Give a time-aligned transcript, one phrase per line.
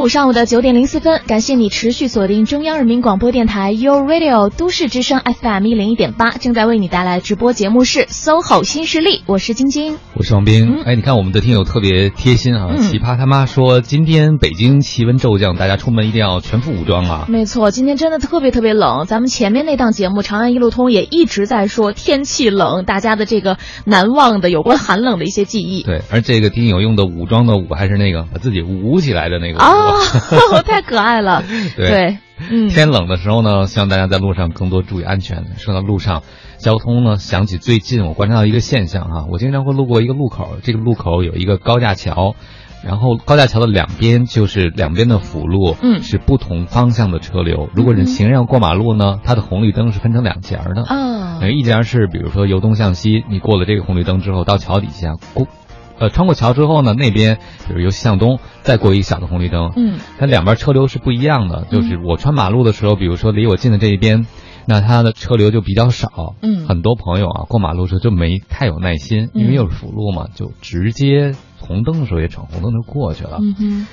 [0.00, 10.78] 五上午的九点零四分，感谢你持续锁定中央人民广播电台 u Radio 都市之声 FM 一零一点八，正在为你带来直播节目是 SOHO 新势力，我是晶晶，我是王斌。
[10.86, 17.26] 哎，你看我们的听友特别贴心啊，奇葩他妈说今天北京气温骤降，大家出门一定要全副武装啊。
[17.28, 25.82] 没错，今天真的特别特别冷，咱们前面那档节目《长安一路通》也一直在说天气冷，大家的这个难忘的有关寒冷的一些记忆。
[25.82, 29.58] 对，而这个听友用的武装的武还是那个把自己捂起来的那个
[29.90, 30.62] 啊。
[30.66, 31.42] 太可爱了，
[31.76, 32.18] 对，
[32.50, 35.56] 嗯，天冷的时候呢，希望大家在路上更多注意安全。
[35.56, 36.22] 说到路上
[36.58, 42.34] 交通呢，想起最近我观察到一个现象哈，我经常会路过一个路口，这个路口有一个高架桥，
[42.84, 47.68] 然后高架桥的两边就是两边的辅路，嗯，是不同方向的车流。
[47.74, 55.46] 如果是行人要过马路呢，它的红绿灯是分成两节的，嗯，一节是比如说由东向西，你过了这个红绿灯之后到桥底下过。
[56.00, 61.66] 呃，穿过桥之后呢，那边就是由西向东再过一个小的红绿灯，嗯，它两边车流是不一样的。
[61.70, 64.26] 就是我穿马路的时候，比如说离我近的这一边，
[64.66, 73.86] 那它的车流就比较少，嗯，很多朋友啊过马路时候就没太有耐心，因为又是辅路嘛，就直接红灯的时候也闯红灯就过去了，嗯哼，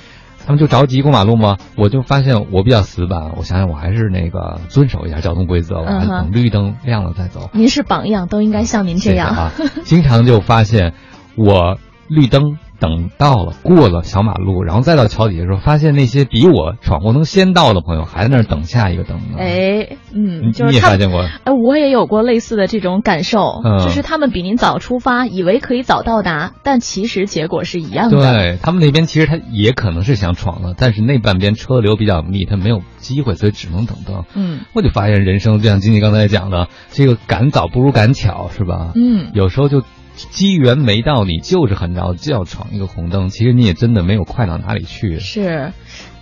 [0.46, 7.50] 他们就着急过马路嘛，我就发现我比较死板，我想想我还是那个遵守一下交通规则，我还等绿灯亮了再走。
[7.52, 9.52] 您是榜样，都应该像您这样啊，
[9.84, 10.94] 经常就发现
[11.36, 11.76] 我。
[12.08, 19.36] 绿灯等到了，过了小马路，然后再到桥底下的时候，发现那些比我闯红灯先到的朋友还在那儿等下一个灯呢。
[19.38, 21.22] 哎，嗯，你也发现过？
[21.44, 28.18] 哎，我也有过类似的这种感受，嗯、就是他们比您早出发，以为可以早到达，但其实结果是一样的。
[28.18, 34.24] 对他们那边其实他也可能是想闯了，但是那半边车流比较密，他没有机会，所以只能等灯。
[34.34, 38.92] 嗯，我就发现人生就像经济刚才讲的，这个赶早不如赶巧，是吧？
[38.94, 39.82] 嗯，有时候就。
[40.30, 45.18] 机缘没到，你就是很着急要闯一个红灯，其实你也真的没有快到哪里去。
[45.20, 45.72] 是，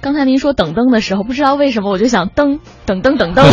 [0.00, 3.44] 刚才您说等灯的时候，不知道为什么我就想噔等灯等灯，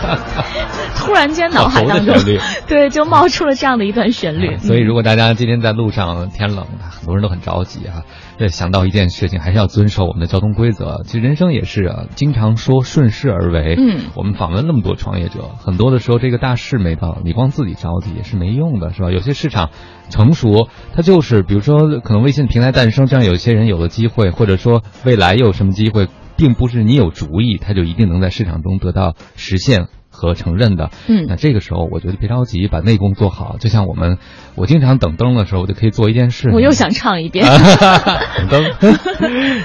[0.96, 2.14] 突然间脑海当中
[2.68, 4.56] 对就冒出了这样的一段旋律。
[4.58, 8.02] 所以如果大家今天在路上天冷，很多人都很着急啊。
[8.42, 11.02] 对，想到一件事情，还是要遵守我们的交通规则。
[11.04, 13.76] 其实人生也是啊，经常说顺势而为。
[13.78, 19.12] 嗯，我们访问那么多创业者，很多的时候这个大势没到，你光自己着急也是没用的，是吧？
[19.12, 19.70] 有些市场
[20.10, 29.86] 成熟，它就是比如说可能微信平台诞生，这样有些人有了机会，或者说未来又有什么机会，并不是你有主意，它就一定能在市场中得到实现。
[30.28, 33.56] 和承认的，嗯，那这个时候我觉得别着急，把内功做好。
[33.58, 34.18] 就像我们，
[34.54, 36.50] 我经常等灯的时候，我就可以做一件事。
[36.52, 37.46] 我又想唱一遍，
[38.36, 38.64] 等灯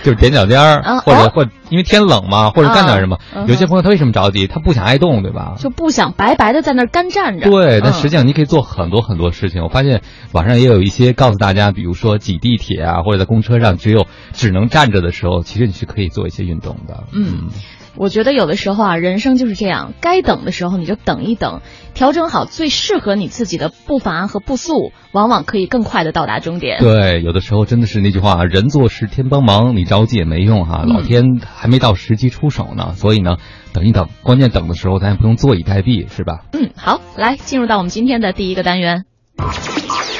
[0.03, 3.18] 就是踮脚尖儿，或者或因为天冷嘛，或者干点什么。
[3.47, 4.47] 有些朋友他为什么着急？
[4.47, 5.56] 他不想挨冻，对吧？
[5.59, 7.50] 就不想白白的在那儿干站着。
[7.50, 9.63] 对，但实际上你可以做很多很多事情。
[9.63, 10.01] 我发现
[10.31, 17.03] 网上也有一些告诉大家，比如说挤地铁啊，或者在公车上只有只能站着的时候，其实你是可以做一些运动的。
[17.13, 17.50] 嗯。
[17.97, 21.62] 我觉得有的时候啊，人生就是这样，该等的时候你就等一等，
[21.94, 26.78] 调整好最适合你自己的步伐和步速，往往可以更快的到达终点。
[26.80, 32.94] 对，有的时候真的是那句话，人做事天帮忙，你着急也没用哈，老天还没到时机出手呢。
[32.96, 33.38] 所以呢，
[33.74, 36.41] 等一等，关键等的时候咱也不用坐以待毙，是吧？
[36.53, 39.06] 嗯，好，来进入到我们今天的第一个单元，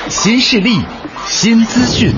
[0.10, 0.82] 新势力，
[1.26, 2.12] 新资讯。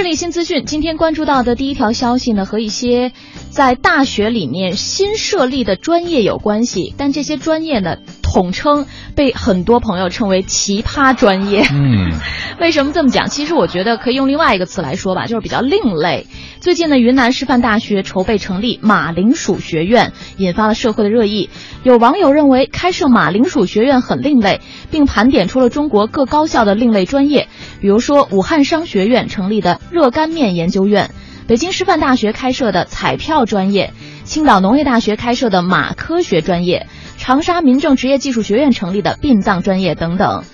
[0.00, 3.12] 新势力新资讯，今天关注到的第一条消息呢，和一些
[3.50, 11.66] 在大学里面新设立的专业有关系，但这些专业呢，统称被很多朋友称为奇葩专业。
[11.70, 12.12] 嗯，
[12.58, 13.28] 为什么这么讲？
[13.28, 16.26] 其实我觉得可以用另外一个词来说吧，就是比较另类。
[16.60, 21.50] 最近呢，云南师范大学筹备成立马铃薯学院，引发了社会的热议。
[21.82, 27.39] 有网友认为开设马铃薯学院很另类，并盘点出了中国各高校的另类专业，
[27.80, 31.10] 比如说武汉商学院成立的热干面研究院，
[31.46, 33.92] 北京师范大学开设的彩票专业，
[34.24, 36.86] 青岛农业大学开设的马科学专业，
[37.16, 40.44] 长沙民政职业技术学院成立的殡葬专业等等。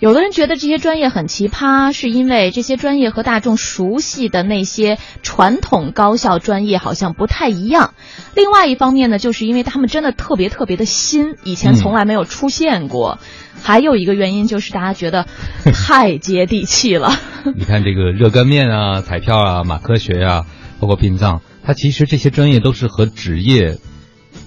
[0.00, 7.92] 有的人觉得这些专业很奇葩，是因为这些专业和大众熟悉的那些传统高校专业好像不太一样。
[8.34, 13.18] 另外一方面呢，就是因为他们真的特别特别的新，以前从来没有出现过。
[13.62, 15.26] 还有一个原因就是大家觉得
[15.64, 17.12] 太接地气了。
[17.54, 20.46] 你看这个热干面啊、彩票啊、马科学啊，
[20.80, 23.76] 包括殡葬，它其实这些专业都是和职业。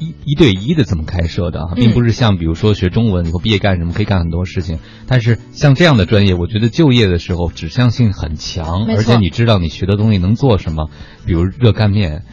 [0.04, 10.90] 一一对一的这么开设的啊，并不是像比如说学中文以后毕业干什么可以干很多事情，但是像这样的专业，我觉得就业的时候指向性很强，而且你知道你学的东西能做什么，
[11.26, 12.24] 比如热干面。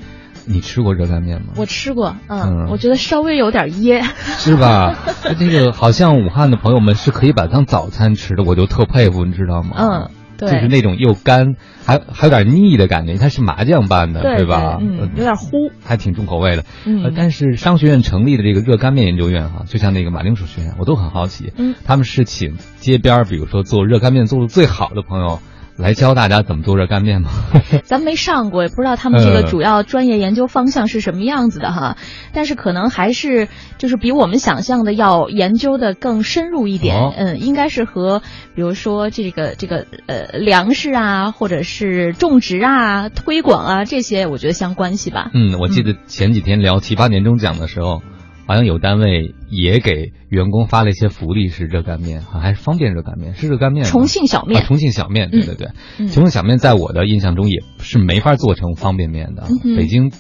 [0.47, 1.53] 你吃过热干面吗？
[1.57, 4.03] 我吃过，嗯，嗯我觉得稍微有点噎。
[4.39, 4.97] 是吧？
[5.39, 9.77] 这个好像武汉的朋友们是可以把它当早餐吃的，我就特佩服，你知道吗？
[9.77, 11.55] 嗯，对，就是那种又干
[11.85, 14.79] 还还有点腻的感觉，它是麻酱拌的，对吧？
[14.81, 15.71] 嗯，呃有点糊。
[15.85, 16.65] 还挺重口味的。
[16.87, 25.41] 嗯呃，但是商学院成立的这个热干面研究院哈、就像那个马铃薯学院，我都很好奇，嗯，他们是请街边儿，比如说做热干面做的最好的朋友
[25.81, 27.31] 来教大家怎么做热干面吗？
[27.85, 31.97] 咱没上过，也不知道他们这个嗯主要专业研究方向是什么样子的哈。
[32.33, 33.49] 但是可能还是
[33.79, 36.97] 就是比我们想象的要研究的更深入一点。
[36.97, 38.21] 哦嗯，应该是和
[38.55, 45.31] 比如说这个这个呃粮食啊，或者是种植啊、推广啊这些，我觉得相关系吧。
[45.33, 48.03] 嗯，我记得前几天聊七八年终奖的时候，
[48.51, 53.85] 好像有单位也给员工发了一些福利，是热干面，还是方便热干面，是热干面。
[53.85, 55.69] 重庆小面啊，重庆小面，对对对，
[56.01, 59.47] 嗯重庆小面在我的印象中也是没法做成方便面的。
[59.65, 60.11] 嗯北京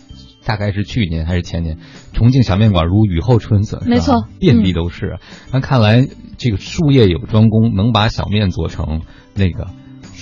[0.44, 1.78] 大概是去年还是前年，
[2.12, 5.18] 重庆小面馆如雨后春笋，没错遍地嗯都是。
[5.52, 6.06] 那看来
[6.38, 9.02] 这个术业有专攻，能把小面做成
[9.34, 9.66] 那个。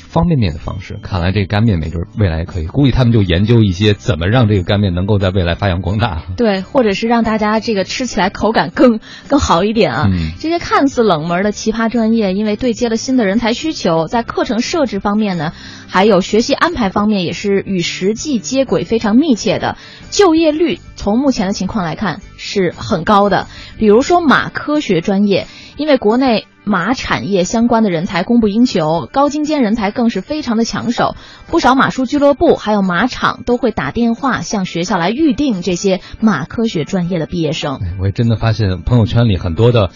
[0.08, 2.66] 方便面的方式，看来这个干面没准未来可以。
[2.66, 6.22] 估计他们就研究一些怎么让这个干面能够在未来发扬光大。
[6.36, 10.08] 对，或者是让大家这个吃起来口感更更好一点啊。
[10.10, 15.52] 嗯这些看似冷门的奇葩专业，因为对接了新的人才需求，在课程设置方面呢，
[15.86, 19.76] 还有学习安排方面，也是与实际接轨非常密切的。
[20.10, 23.46] 就业率从目前的情况来看是很高的。
[23.76, 25.46] 比如说马科学专业，
[25.76, 31.16] 因为国内马产业相关的人才供不应求，高精尖人才更是非常的抢手。
[31.46, 37.80] 不少马术俱乐部还有马场都会打电话向学校来预定这些马科学专业的毕业生。
[37.98, 39.90] 我也真的发现朋友圈里很多的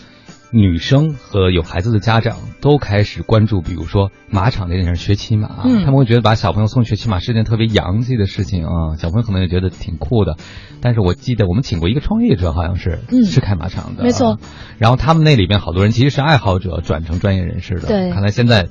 [0.52, 10.36] 女生和有孩子的家长都开始关注，比如说马场这件事，学骑马，嗯他们会觉得把小朋友送学骑马是件特别洋气的事情啊，小朋友可能也觉得挺酷的。
[10.82, 14.38] 但是我记得我们请过一个创业者，好像是、嗯是开马场的，没错。
[14.78, 18.68] 然后他们那里边好多人其实是爱好者转成专业人士的，对看来现在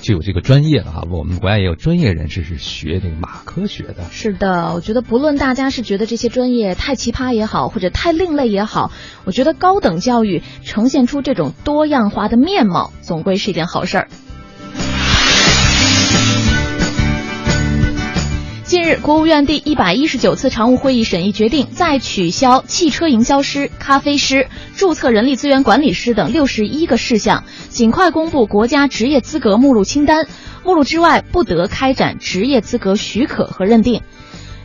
[0.00, 1.06] 就有这个专业了哈。
[1.10, 4.04] 我们国家也有专业人士是学这个马科学的。
[4.10, 8.92] 是的，我觉得不论大家是觉得这些专业太奇葩也好，或者太另类也好，
[9.24, 14.08] 我觉得高等教育呈现出这种多样化的面貌，总归是一件好事儿。
[18.74, 30.26] 近日，国务院第一百一十九次常务会议审议决定，在取消汽车营销师、咖啡师、注册人力资源管理师等六十一个事项，尽快公布国家职业资格目录清单。
[30.64, 34.02] 目录之外，不得开展职业资格许可和认定。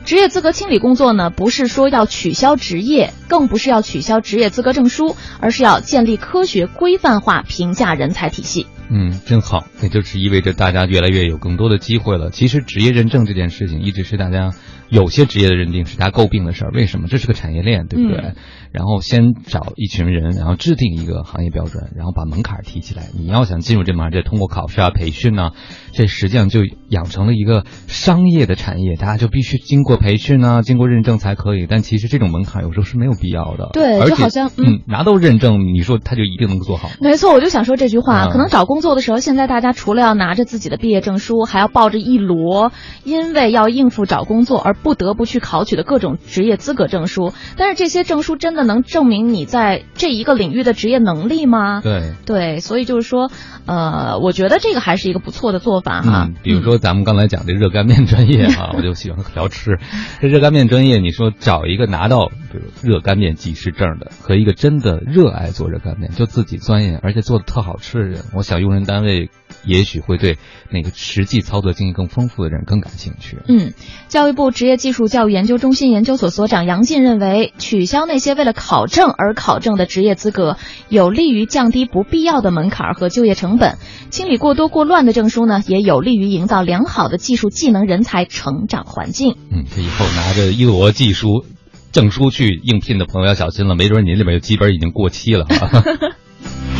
[0.05, 8.65] 职业资格清理工作呢，不是说要取消职业，更不是要取消职业资格证书，而是要建立科学规范化评价人才体系。
[8.91, 12.31] 嗯，真好，也就是意味着大家越来越有更多的机会了。
[12.31, 14.51] 其实职业认证这件事情一直是大家
[14.89, 17.07] 有些职业的认定是大家诟病的事儿，为什么？
[17.07, 18.19] 这是个产业链，对不对？
[18.19, 18.35] 嗯
[18.71, 23.05] 然后先找一群人，然后制定一个行业标准，然后把门槛提起来。
[23.17, 25.53] 你要想进入这门行业，通过考试啊、培训呢、
[25.91, 31.65] 这实际上就养成了一个商业的产业，大家就必须经过培训啊、经过认证才可以。
[31.67, 33.69] 但其实这种门槛有时候是没有必要的。
[33.73, 36.89] 对就好像嗯嗯，拿到认证，你说他就一定能够做好？
[37.01, 38.25] 没错，我就想说这句话。
[38.25, 42.71] 嗯可能找工作的时候，现在大家除了要拿着自己的毕业证书，还要抱着一摞
[43.03, 47.33] 因为要应付找工作而不得不去考取的各种职业资格证书。
[47.57, 51.81] 但是这些证书真的能证明你在这一个领域的职业能力吗？
[51.81, 52.13] 对。
[52.25, 53.31] 对，所以就是说，
[53.65, 56.25] 呃，我觉得这个还是一个不错的做法哈。
[56.27, 59.79] 嗯，比如说咱们刚才讲这热干面专业啊，我就喜欢聊吃。
[60.21, 69.29] 这热干面专业，你说找一个拿到比如热干面技师证的和一个真的热爱做热干面，就自己钻研而且做的特好吃的人，我想用人单位
[69.65, 70.37] 也许会对
[70.69, 73.37] 那个实际操作经验更丰富的人更感兴趣。
[73.47, 73.73] 嗯，
[74.07, 80.57] 教育部职业技术教育研究中心研究所所长杨进认为，取消那些为了考证而考证的职业资格，
[80.89, 83.75] 有利于降低不必要的门槛和就业成本；
[84.09, 89.35] 清理过多过乱的证书呢，也有利于营造良好的技术技能人才成长环境。
[89.51, 91.45] 嗯，这以后拿着一摞技术
[91.91, 95.45] 证书去应聘的朋友要小心了，没准您里面有几本已经过期了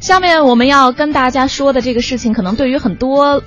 [0.00, 3.42] 下面我们要跟大家说的这个事情，可能对于很多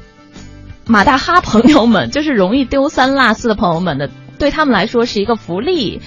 [0.85, 6.01] 马大哈朋友们，就是容易丢三落四的朋友们的，对他们来说是一个福利，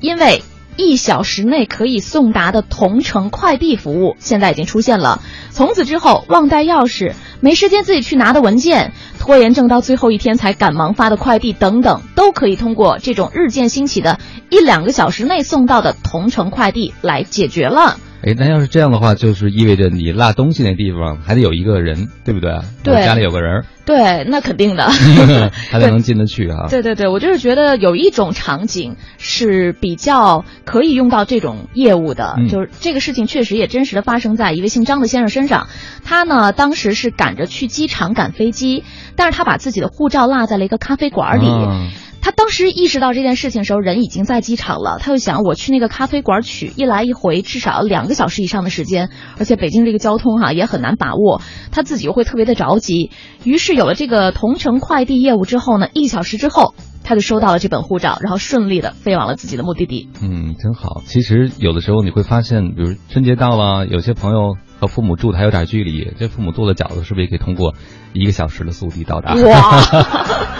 [0.00, 0.42] 因为
[0.76, 5.22] 一小时内可以送达的同城快递服务现在已经出现了。
[5.50, 14.20] 从此之后，忘带钥匙、没时间自己去拿的文件、拖延症到最后一天才赶忙发的快递等等，都可以通过这种日渐兴起的
[14.50, 17.96] 一两个小时内送到的同城快递来解决了。
[18.22, 22.52] 哎，那要是这样的话，就是意味着你落东西那地方还得有一个人，对不对？
[22.82, 23.64] 对，家里有个人。
[23.86, 24.88] 对，那肯定的，
[25.72, 26.68] 他才能进得去啊。
[26.68, 35.68] 对对对，我就是觉得有一种场景是比较可以用到这种业务的，就是这个事情确实也真实的发生在一位姓张的先生身上。
[36.04, 38.84] 他呢，当时是赶着去机场赶飞机，
[39.16, 41.46] 但是他把自己的护照落在了一个咖啡馆里。
[42.22, 44.98] 他当时意识到这件事情的时候，人已经在机场了。
[45.00, 49.08] 他就想，我去那个咖啡馆取，一来一回至少两个小时以上的时间，
[49.38, 51.40] 而且北京这个交通哈也很难把握，
[51.72, 53.10] 他自己又会特别的着急。
[53.44, 60.10] 于是有了这个同城快递业务之后呢，一小时之后他就收到了这本护照，然后顺利的飞往了自己的目的地。
[60.22, 61.00] 嗯，真好。
[61.06, 67.74] 其实有的时候你会发现，比如春节到了，有些朋友和父母住的还有点距离，这父母做的饺子是不是也可以通过
[68.12, 69.34] 一个小时的速递到达？
[69.34, 70.58] 哇！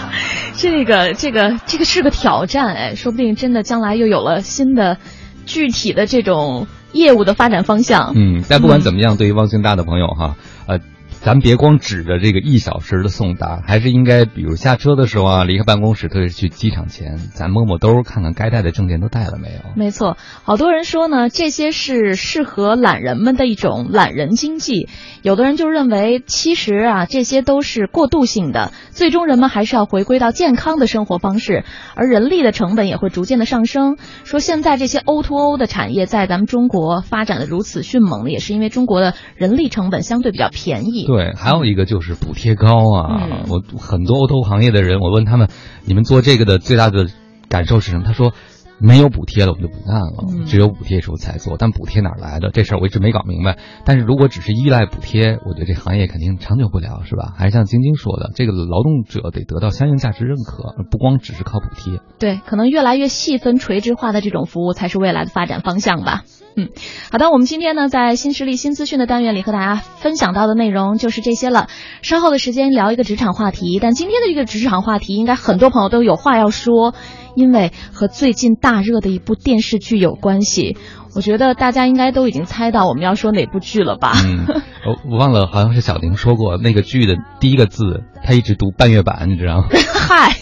[0.55, 4.97] 这个这个这个是个挑战哎，说不定真的将来又有了新的
[5.45, 8.13] 具体的这种业务的发展方向。
[8.15, 10.35] 嗯，但不管怎么样，对于汪兴大的朋友哈，
[10.67, 10.79] 呃。
[11.23, 19.59] 咱别光指着这个一小时的送达，还是应该，比如下车的时候啊，离开办公室，特别是去机场前，咱摸摸兜，看看该带的证件都带了没有。
[19.75, 24.89] 没错，好多人说呢，这些是适合懒人们的一种懒人经济。
[25.21, 31.63] 有的人就认为，其实啊，这些都是过渡性的，最终人们还是要回归到健康的生活方式，
[31.95, 33.97] 而人力的成本也会逐渐的上升。
[34.23, 41.05] 说现在这些 O to O 的产业在咱们中国发展的如此迅猛，也是因为中国的人力成本相对比较便宜。
[41.05, 43.43] 对，还有一个就是补贴高啊！
[43.47, 45.49] 我很多 O T O 行业的人，我问他们，
[45.85, 47.07] 你们做这个的最大的
[47.47, 48.03] 感受是什么？
[48.05, 48.33] 他说。
[48.81, 50.45] 没有补贴了，我们就不干了。
[50.45, 52.49] 只有补贴时候才做，但补贴哪来的？
[52.51, 53.57] 这事儿我一直没搞明白。
[53.85, 57.33] 但是如果只是依赖补贴，我觉得这行业肯定长久不了，是吧？
[57.37, 61.99] 还是像晶晶说的，这个劳动者得得到相应价值认可，不光只是靠补贴。
[62.19, 66.23] 对，可能越来越细分垂直化的这种服务才是未来的发展方向吧。
[66.57, 66.67] 嗯，
[67.11, 71.67] 好的，我们今天呢在新势力新资讯的单元里和大家分享到的内容就是这些了。
[72.01, 76.93] 稍后的时间聊一个职场话题，但今天的这个职场话题应该很多朋友都有话要说。
[77.35, 80.77] 因为和最近大热的一部电视剧有关系，
[81.15, 84.13] 我觉得大家应该都已经猜到我们要说哪部剧了吧？
[84.23, 84.45] 嗯，
[84.85, 89.67] 我 我忘了，好像是小宁说过那个剧的第一个字，他一直读半月板，你知道吗？
[89.93, 90.35] 嗨，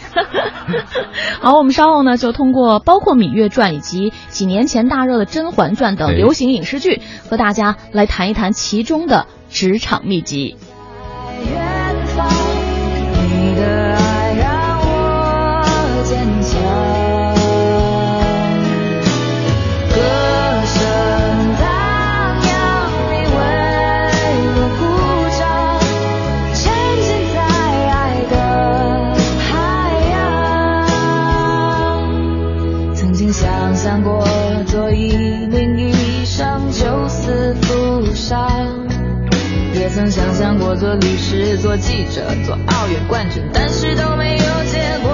[1.41, 10.55] 好，我们稍后呢就通过包括《芈月传》以及几年前大热的《甄嬛传》等流行影视剧，和大家来谈一谈其中的职场秘籍。
[39.73, 45.09] 也曾想象过做律师、做记者、做奥运冠军，但是都没有结果，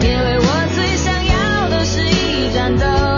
[0.00, 3.13] 因为我最想要的是一盏灯、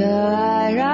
[0.00, 0.89] 的爱让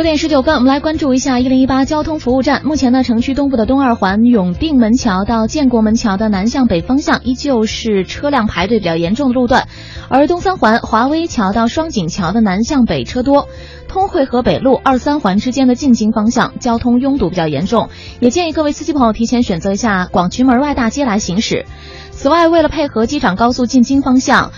[0.00, 2.62] 九点十九分，我们来关注一下一零一八交通服务站。
[2.64, 9.68] 目前呢，城区东部的东二环永定门桥到建国门桥的南向北方向依旧是车辆排队比较严重的路段，
[10.08, 13.46] 而东三环华威桥到双井桥的南向北车多。
[13.88, 17.90] 通惠河北路二三环之间的进京方向交通拥堵比较严重，
[18.20, 21.66] 也建议各位司机朋友提前选择一下广渠门外大街来行驶。
[22.10, 24.50] 此外，为了配合机场高速进京方向。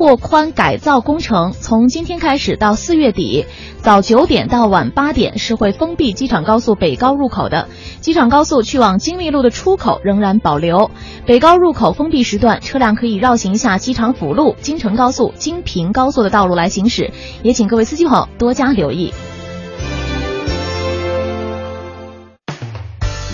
[0.00, 3.44] 拓宽改造工程从今天开始到四月底，
[3.82, 7.68] 早九点到晚八点是会封闭机场高速北高入口的。
[8.00, 10.90] 机场高速去往金密路的出口仍然保留。
[11.26, 17.10] 北高入口封闭时段，车辆可以绕行一下机场辅路、京承高速、京平高速的道路来行驶，
[17.42, 19.12] 也请各位司机朋友多加留意。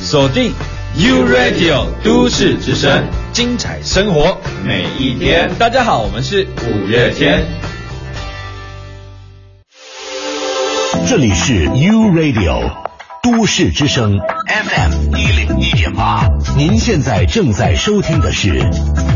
[0.03, 0.51] 锁定
[0.99, 5.51] U Radio 都市之声，精彩生活每一天。
[5.59, 7.45] 大家好，我们是五月天。
[11.07, 12.73] 这里是 U Radio
[13.23, 16.27] 都市之声 FM 一零一点八，
[16.57, 18.59] 您现在正在收听的是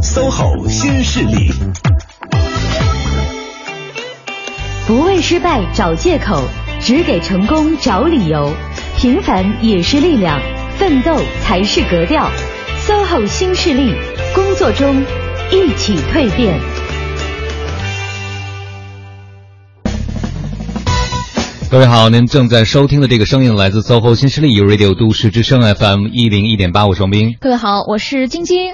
[0.02, 1.50] SOHO 新势力。
[4.86, 6.42] 不为失败找借口，
[6.78, 8.52] 只给成功找理由。
[8.98, 10.38] 平凡也是力量，
[10.80, 12.26] 奋斗才是格调。
[12.86, 13.94] SOHO 新势力，
[14.34, 15.04] 工作中
[15.50, 16.58] 一起蜕变。
[21.70, 27.36] 各位好，您正在收听的这个声音来自 SOHO 新势力 Radio 都市之声 FM 一零一点八，我是王斌。
[27.38, 28.72] 各位好，我是晶晶。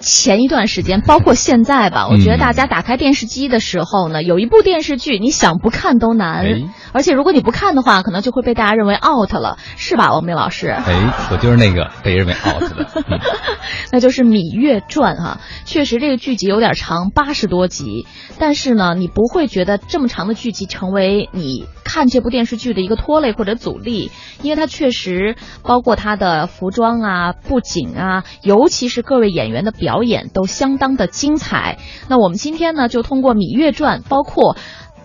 [0.00, 6.46] 前一段时间，包括现在吧，我觉得大家打开电视机的时候呢，有一部电视剧，你想不看都难。
[6.92, 10.68] 而且如果你不看的话，可能就会被大家认为 out 了，是吧，王明老师？
[10.68, 12.88] 哎，我就是那个被认为 out 的。
[13.92, 18.06] 那就是《芈月传》哈，确实这个剧集有点长，八十多集，
[18.38, 24.10] 但是呢，你不会觉得这么长的剧集成为你看这部电视剧的一个拖累或者阻力，
[24.42, 31.78] 因为它确实包括它的服装啊、布景啊，尤其是各位演员的表演都相当的精彩。
[32.08, 34.56] 那我们今天呢，就通过《芈月传》，包括。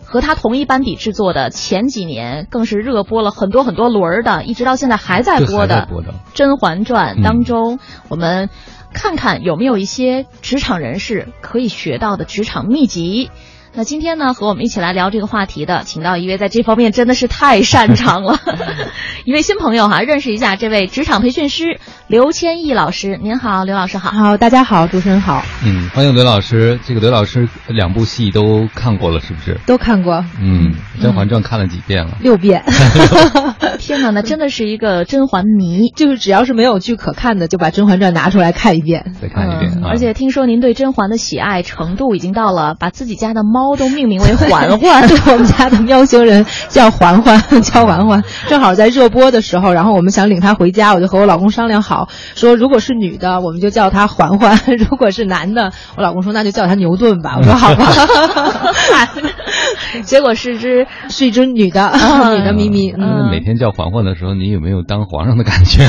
[0.08, 5.88] 和他同一班底制作的，前几年更是热播了很多很多轮儿的，一直到现在还在播的
[6.36, 8.50] 《甄嬛传》当中，我们
[8.94, 13.32] 看看有没有一些职场人士可以学到的职场秘籍。
[13.78, 18.40] 那今天呢，和我们一起来聊这个话题的，请到一位在这方面真的是太擅长了，
[19.26, 23.20] 一位新朋友哈，认识一下这位职场培训师刘千亿老师。
[23.22, 24.12] 您好，刘老师好。
[24.12, 25.44] 好，大家好，主持人好。
[25.66, 26.80] 嗯，欢迎刘老师。
[26.86, 29.60] 这个刘老师两部戏都看过了，是不是？
[29.68, 30.24] 都看过。
[30.40, 32.18] 嗯，《甄嬛传》看了几遍了？
[32.22, 32.64] 六遍。
[33.78, 39.84] 天哪，那真的是一个甄嬛迷，就是只要是没有剧可看的，就把《甄嬛传》拿出来看一遍，再看一遍。
[39.84, 43.65] 而且听说您对甄嬛的喜爱程度已经到了把自己家的猫。
[43.66, 48.24] 猫都命名为环环，对， 我们家的喵星人叫环环，叫环环。
[48.48, 57.38] 正好在热播的时候，然后我们想领它回家，我就和我老公商量好，说如果是女的，我们就叫它环环； 如果是男的，我老公说那就叫它牛顿吧。
[57.40, 57.92] 我说 好吧。
[60.04, 61.92] 结果是只是一只女的，
[62.38, 62.92] 女的咪咪。
[62.92, 65.84] 嗯，每天叫环环的时候，你有没有当皇上的感觉？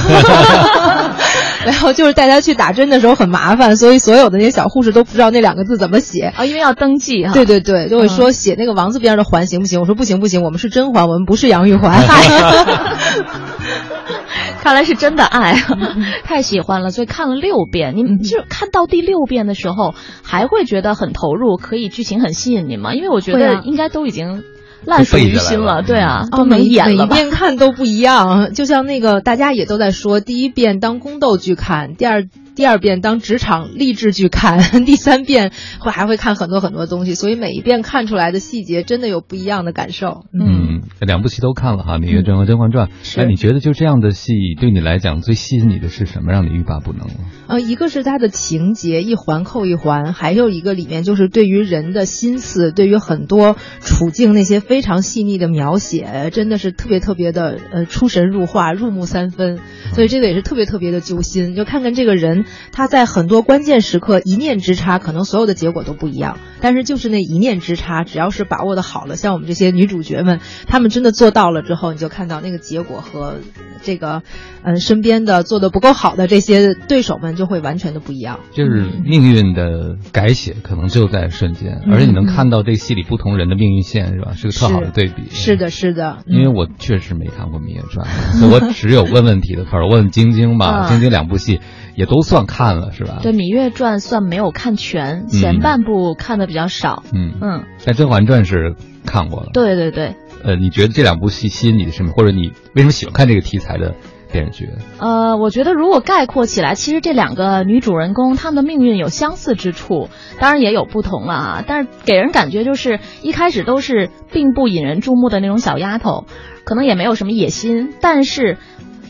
[1.67, 7.33] 然后就是带他去打针的时候很麻烦，所以所有的那些小护士都不知道那两个字怎么写啊，因为要登记哈。
[7.33, 9.81] 对对对，就会说写那个王字边的环行不行？
[9.81, 12.01] 我说不行不行，我们是甄嬛，我们不是杨玉环。
[14.63, 15.55] 看来是真的爱，
[16.25, 17.95] 太喜欢了，所以看了六遍。
[17.97, 22.95] 你就看到第六遍的时候，还会觉得很投入，可以剧情很吸引你吗？
[22.95, 24.45] 因为我觉得应该都已经。
[24.87, 32.27] 烂熟于心了，对啊，都没演了每遍看都不一样，就像那个大家也都在说，第一遍当宫斗剧看，第二。
[32.57, 40.25] 第二遍当职场励志剧看， 第三遍会还会看很多很多东西，所以每一遍看出来的细节真的有不一样的感受。
[40.33, 42.89] 嗯，两部戏都看了哈，《芈月传》和《甄嬛传》。
[43.21, 47.15] 哎，你觉得就这样的戏对你来讲最吸引你的是什么，让你欲罢不能了？
[47.49, 59.59] 呃，一个是它的情节一环扣一环，还有一个里面就是对于人的心思，对于很多处境那些非常细腻的描写，真的是特别特别的呃出神入化、入木三分，
[59.93, 61.55] 所以这个也是特别特别的揪心。
[61.55, 62.46] 就看看这个人。
[62.73, 66.39] 他在很多关键时刻一念之差，可能所有的结果都不一样。
[66.61, 73.37] 但是就是那一念之差，只要是把握的好了，像我们这些女主角们，她们真的做到了之后，你就看到那个结果和
[73.83, 74.23] 这个，
[74.63, 78.41] 嗯，身边的做的不够好的这些对手们就会完全的不一样。
[78.53, 84.33] 就是命运的改写，可能就在瞬间，而且你能看到这戏里不同人的命运线，是吧？
[84.35, 85.25] 是个特好的对比。
[85.31, 86.19] 是的，是的。
[86.27, 88.07] 因为我确实没看过《芈月传》，
[88.51, 89.87] 我只有问问题的份儿。
[89.87, 91.61] 问晶晶吧，晶晶两部戏
[91.97, 92.47] 也都算。
[92.47, 93.19] 看了是吧？
[93.23, 97.03] 对，《芈月传》算没有看全，前半部看的比较少。
[97.13, 99.49] 嗯嗯，但《甄嬛传》是看过了。
[99.53, 100.15] 对对对。
[100.45, 102.13] 呃，你觉得这两部戏吸引你的什么？
[102.13, 103.97] 或者你为什么喜欢看这个题材的
[104.31, 104.69] 电视剧？
[104.99, 111.65] 呃，我觉得如果概括起来，其实这两个女主人公她们的命运有相似之处，当然也有不同了啊。
[111.67, 116.27] 但是给人感觉就是一开始都是并不引人注目的那种小丫头，
[116.65, 118.59] 可能也没有什么野心，但是。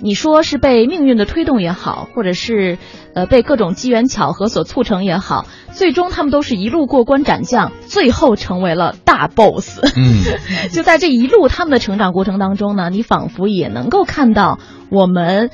[0.03, 2.79] 你说是被命运的推动也好，或者是
[3.15, 9.81] 呃被各种机缘巧合所促成也好，最终他们都是一路过关斩将，最后成为了大 boss。
[9.97, 10.23] 嗯，
[10.71, 14.59] 就在这一路他们的成长过程当中呢，你仿佛也能够看到
[14.91, 15.51] 我们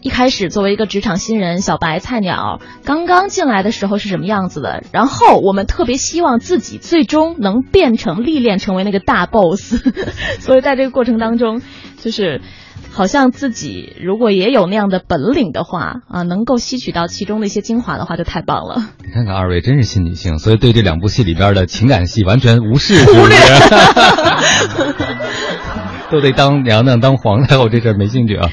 [0.00, 9.74] 一开始作为一个职场新人、小白菜鸟刚刚进来的时候是什么样子的，然后我们特别希望自己最终能变成历练成为那个大 boss。
[10.40, 11.62] 所以在这个过程当中，
[11.96, 12.42] 就是。
[12.98, 18.88] 好像自己如果也有那样的本领的话啊，能够吸取到其中的一些精华的话，就太棒了。
[19.06, 23.36] 你看看二位真是新女性，所以对这两部戏里边的情感戏完全无视，忽略。
[26.10, 28.50] 都得当娘娘当皇太后这事儿没兴趣啊！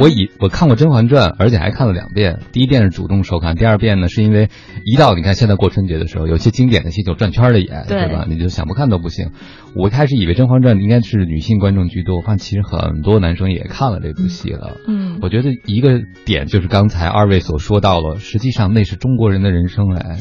[0.00, 2.40] 我以我看过《甄嬛传》，而且还看了两遍。
[2.52, 4.50] 第一遍是主动收看，第二遍呢是因为
[4.84, 8.26] 一到你看现在过春节的时候，有些经典的戏就转圈的演，对吧？
[8.28, 9.30] 你就想不看都不行。
[9.74, 14.76] 我一开始以为《甄嬛传》应该是女性观众居多，我发现其实很多男生也看了这部戏了。
[14.86, 20.18] 嗯，我觉得一个点就是刚才二位所说到了，实际上那是中国人的人生哎，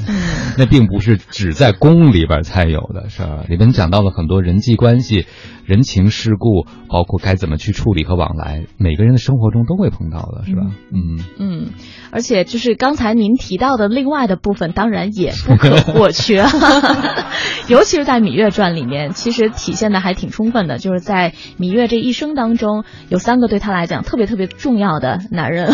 [0.58, 5.26] 那并不是只在宫里边才有的事儿，里面讲到了很多人际关系。
[5.70, 10.64] 人情世故，包括该怎么去处理和往来，每个人的生活中都会碰到的，是吧？
[10.92, 11.68] 嗯嗯，
[12.10, 16.44] 而且就是刚才您提到的另外的部分，当然也不可或缺，
[17.70, 20.80] 尤其是在《芈月传》里面，其实体现的还挺充分的。
[20.80, 25.72] 就是在芈月这一生当中，有三个对她来讲特别特别重要的男人，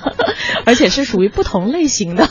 [0.64, 2.26] 而且是属于不同类型的。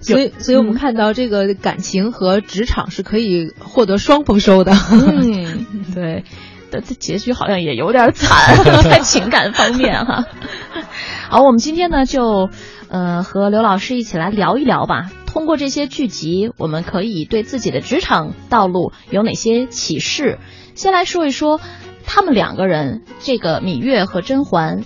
[0.00, 4.72] 所以，所以我们看到这个感情和职场是可以获得双丰收的。
[4.90, 6.23] 嗯，对。
[6.70, 10.24] 的结局好像也有点惨， 在情感方面哈。
[11.28, 12.50] 好，我们今天呢就
[12.88, 15.10] 呃和刘老师一起来聊一聊吧。
[15.26, 20.38] 通过这些剧集，我们可以对自己的职场道路有哪些启示？
[20.74, 21.60] 先来说一说
[22.04, 24.84] 他们两个人，这个芈月和甄嬛。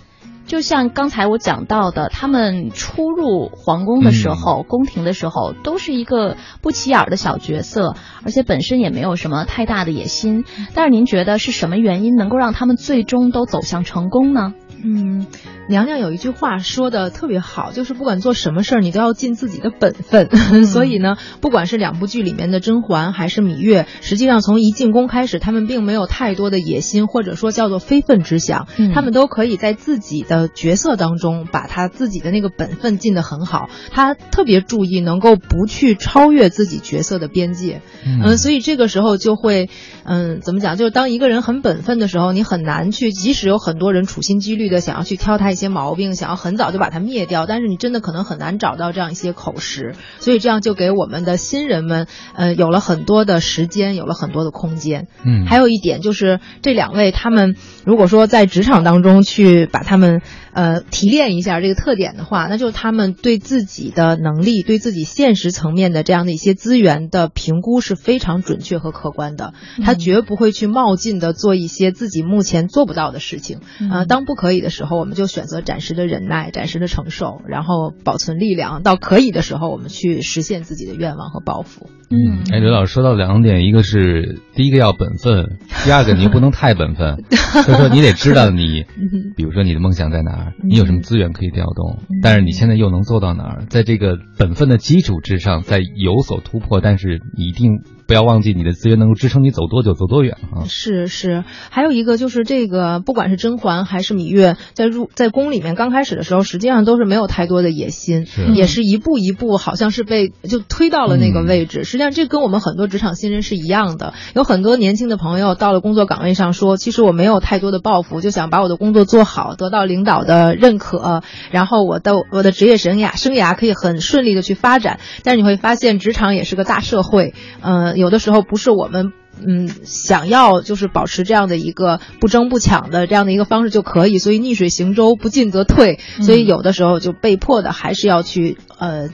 [0.48, 10.46] 就像刚才我讲到的，他们初入皇宫的时候，宫廷的时候，都是一个不起眼的小角色，而且本身也没有什么太大的野心。
[10.72, 14.54] 但是您觉得是什么原因能够让他们最终都走向成功呢？
[14.82, 15.26] 嗯。
[15.68, 20.30] 娘娘有一句话说的特别好，就是不管做什么事儿，你都要尽自己的本分。
[20.64, 28.66] 所以呢，不管是两部剧里面的甄嬛还是芈月，实际上从一进宫开始，他们并没有太多的野心，或者说叫做非分之想。
[28.94, 33.68] 他们都可以在自己的角色当中，把他自己的那个本分尽得很好。
[33.90, 37.82] 他特别注意能够不去超越自己角色的边界。
[38.06, 39.68] 嗯，所以这个时候就会，
[40.04, 40.78] 嗯，怎么讲？
[40.78, 45.57] 就是当一个人很本分的时候，你很难去，即使有很多人处心积虑的想要去挑他。
[45.58, 55.08] 些毛病想要很早就把它灭掉，但是你真的可能很难找到这样一些口实，所以这样就给我们的新人们，呃，有了很多的时间，有了很多的空间。
[55.22, 60.22] 嗯，还有一点就是这两位他们如果说在职场当中去把他们。
[60.58, 69.54] 呃，提炼一下这个特点的话，那就是他们对自己的能力、对自己现实层面的这样的一些资源的评估是非常准确和客观的。
[69.84, 73.60] 他绝不会去冒进的做一些自己目前做不到的事情。
[73.88, 78.82] 呃，当不可以的时候，我们就选择暂时的忍耐、暂时的承受，然后保存力量。
[78.82, 81.88] 到可以的时候，我们去实现自己的愿望和抱负。
[82.10, 87.22] 嗯，哎，刘老师说到两点，一个是第一个要本分，第二个你又不能太本分，
[87.62, 88.84] 所 以说你得知道你，
[89.36, 90.47] 比如说你的梦想在哪儿。
[90.62, 92.02] 你有什么资源可以调动？
[92.22, 93.64] 但是你现在又能做到哪儿？
[93.68, 97.82] 在这个本分的基础之上，再有所突破，但是你一定。
[98.08, 100.64] 不要忘记你的资源能够支撑你走多久走多远啊！
[100.66, 111.84] 是是，还有一个就是这个，不管是甄嬛还是芈月，在入在宫里面刚开始的时候，实际上都是没有太多的野心，也是一步一步，好像是被就推到了那个位置。
[111.84, 114.14] 实际上，这跟我们很多职场新人是一样的。
[114.34, 127.97] 有很多年轻的朋友到了工作岗位上说：“其实我没有太多的抱负，就想把我的工作做好，得到领导的认可，然后我的我的职业生涯生涯可以很顺利的去发展。”但是你会发现，职场也是个大社会，嗯。
[127.98, 129.12] 有的时候不是我们，
[129.46, 139.08] 嗯，想要就是保持这样的一个不争不抢的这样的一个方式就可以，所以逆水行舟，不进则退，所以有的时候就被迫的还是要去呃，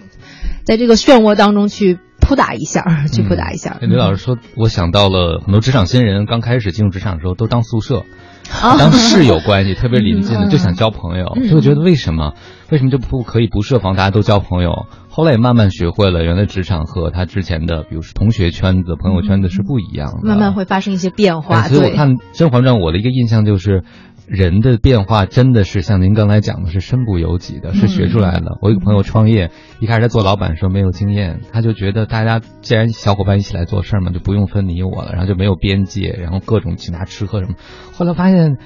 [0.65, 3.79] 在这个漩涡当中去扑打一下，去扑打一下。
[3.81, 8.05] 刘老师说，我想到了很多职场新人刚开始进入职场的时候都当宿舍。
[8.79, 12.35] 当室友关系 特别临近的，就想交朋友，就觉得为什么
[12.71, 14.87] 为什么就不可以不设防，大家都交朋友？
[15.09, 21.63] 后来也慢慢学会了，原来职场和他之前的，比如说同学圈子、朋友圈子是不一样的，慢慢会发生一些变化。
[21.63, 23.85] 所以我看《甄嬛传》，我的一个印象就是。
[24.27, 28.59] 人的变化真的是像您刚才讲的，是身不由己的，是学出来的。
[28.61, 37.55] 我一个朋友创业，一开始他做老板的时候没有经验，他就觉得大家既然小伙伴一起来做事儿嘛，就不用分你我了，然后就没有边界，然后各种请他吃喝什么。
[37.93, 38.57] 后来发现。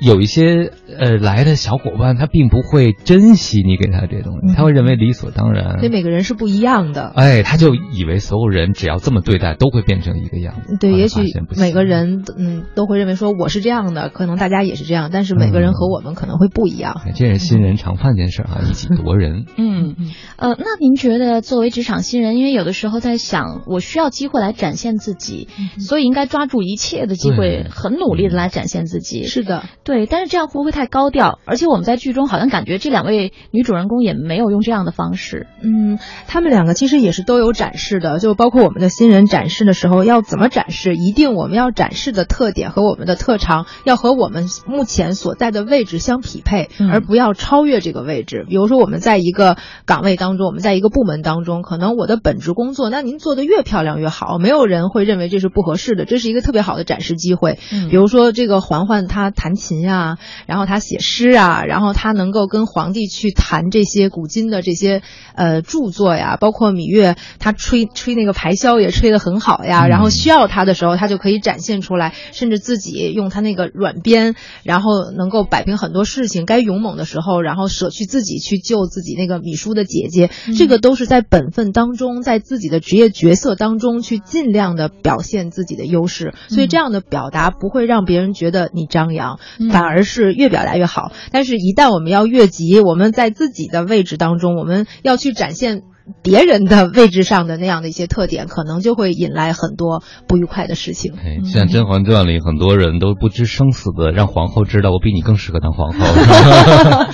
[0.00, 5.78] 有一些呃来的小伙伴，他并不会珍惜你给他的这些东西，他会认为理所当然。
[5.80, 7.12] 所以每个人是不一样的。
[7.14, 10.78] 哎，他就以为所有人只要这么对待，都会变成一个样子。
[10.80, 11.20] 对，也许
[11.58, 17.00] 每个人嗯都会认为说我是这样的，可能大家也是这样，但是每个人和我们可能会不一样。
[17.14, 19.44] 这是新人常犯件事啊，以己夺人。
[19.56, 19.94] 嗯
[20.36, 29.24] 呃，那您觉得作为职场新人，因为有的时候在想，我需要机会来展现自己，所以应该抓住一切的机会，很努力的来展现自己。
[29.24, 29.64] 是的。
[29.84, 31.38] 对，但是这样会不会太高调？
[31.44, 35.46] 而且我们在剧中好像感觉这两位女主人公也没有用这样的方式。
[35.62, 48.46] 嗯，他们两个其实也是都有展示的，就包括我们的新人展示的时候要怎么展示，一定我们要展示的特点和我们的特长要和我们目前所在的位置相匹配，而不要超越这个位置。
[48.48, 57.58] 比如说我们在一个岗位当中，我们在一个部门当中，可能我的本职工作，那您做的越漂亮越好，没有人会认为这是不合适的，这是一个特别好的展示机会。
[57.90, 59.56] 比如说这个嬛嬛她弹。
[59.56, 65.00] 琴呀，然后他写诗啊，然后他能够跟皇帝去谈这些古今的这些
[65.34, 69.88] 呃著作呀，包括芈月，他吹吹那个排箫也吹得很好呀。
[69.88, 74.75] 然后需要他的时候，他就可以展现出来，甚至自己用他那个软鞭，然后
[75.16, 76.46] 能够摆平很多事情。
[76.46, 86.34] 该勇猛的时候，然后舍去自己去救自己那个米叔的姐姐，这个都是在本分当中，在自己的职业角色当中去尽量的表现自己的优势。
[86.48, 89.38] 所以这样的表达不会让别人觉得你张扬。
[89.70, 95.82] 反而是越表达越好，但是，一旦我们要越级，我们在自己的位置当中，我们要去展现。
[96.22, 101.14] 别人的位置上的那样的一些特点，可能就会引来很多不愉快的事情。
[101.44, 105.98] 像《甄嬛传》里很多人都不知生死的让皇后知道我比你更适合当皇后，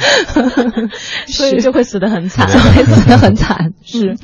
[1.26, 3.72] 所以就会死得很惨， 会死得很惨。
[3.82, 4.16] 是，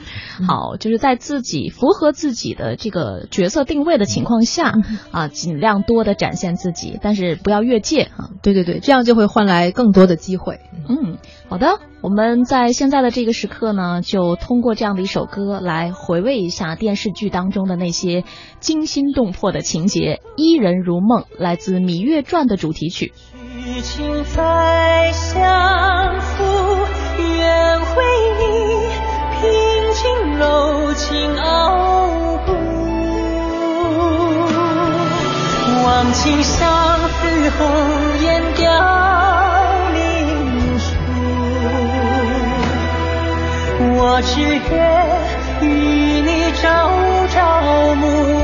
[0.46, 4.72] 好，就是在自己符合自己的这个角色定位的情况下
[5.11, 8.31] 啊，尽量多的展现自己，但是不要越界啊。
[8.42, 10.61] 对对对，这样就会换来更多的机会。
[10.88, 11.80] 嗯，好的。
[12.00, 18.22] 我们在现在的这个时刻呢，就通过这样的一首歌来回味一下电视剧当中的那些
[18.61, 23.12] 惊心动魄的情节，《伊人如梦》来自《芈月传》的主题曲。
[23.64, 26.44] 许情再相负，
[27.18, 28.04] 愿为
[28.38, 28.44] 你
[29.40, 29.50] 平
[29.94, 32.52] 静柔情傲骨，
[35.84, 37.66] 忘情相思红
[38.22, 39.38] 颜凋。
[44.00, 44.54] 我只愿
[45.61, 48.38] 与你朝朝暮暮，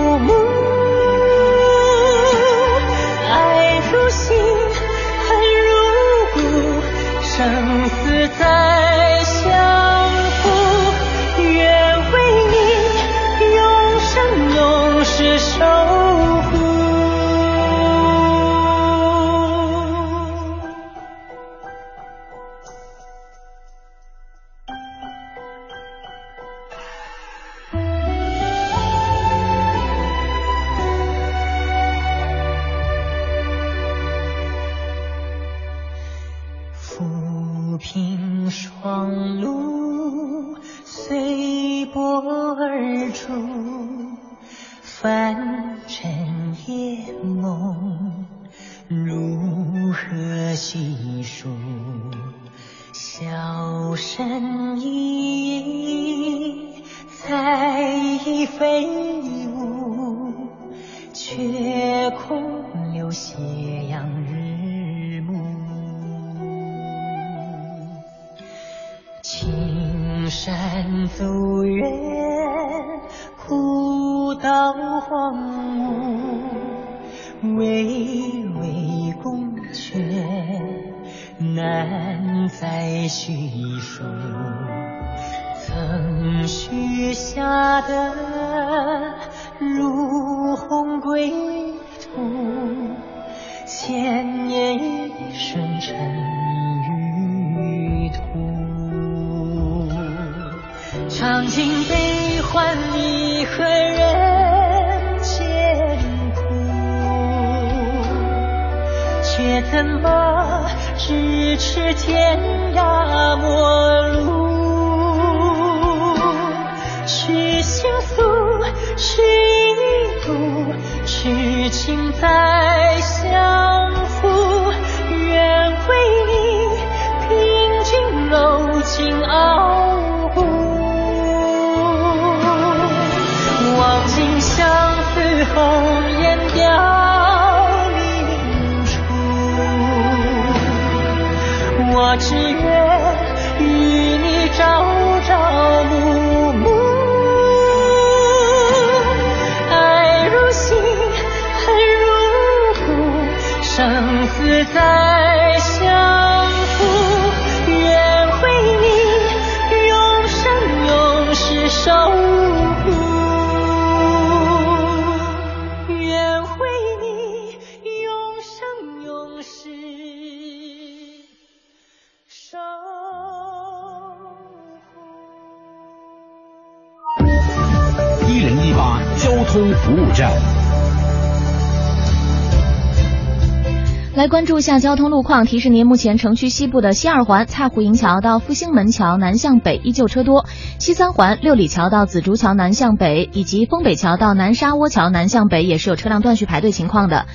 [184.24, 190.46] 来关注一下交通路况，提示您目前城区西部的西二环蔡湖营桥到复兴门桥南向北依旧车多，
[190.78, 197.26] 西三环六里桥到紫竹桥南向北以及丰北桥到南沙窝桥南向北也是有车辆断续排队情况的。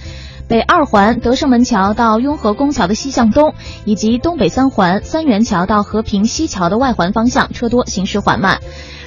[0.48, 3.54] 北二环德胜门桥到雍和宫桥的西向东，
[3.86, 8.62] 以及东北三环三元桥到和平西桥的外环方向车多，行驶缓慢。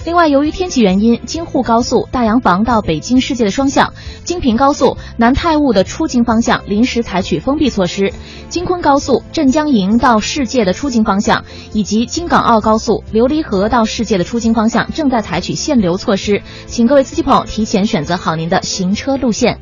[0.05, 8.13] 另外，由于天气原因，京沪高速大洋房到北京世界的双向、京平高速南泰坞的出京方向临时采取封闭措施；
[8.49, 19.61] 京昆高速镇江营到世界的出京方向，以及京港澳高速琉璃河到世界的出京方向正在采取限流措施，请各位司机朋友提前选择好您的行车路线。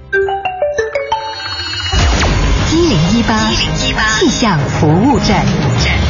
[2.73, 3.37] 一零一八
[4.17, 6.10] 气象服务站。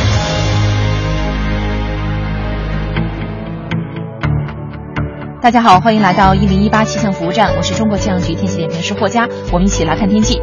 [5.43, 10.39] 大家好，欢迎来到一零一八气象服务站，我是中国气象局天气点评师霍佳，我们一起来看天气。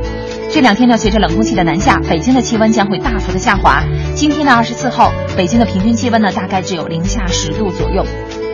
[0.51, 3.83] 这两天呢，随着冷空气的南下，北京的气温将会大幅的下滑。
[4.15, 8.03] 今天的二十四号，北京的平均气温呢，大概只有零下十度左右。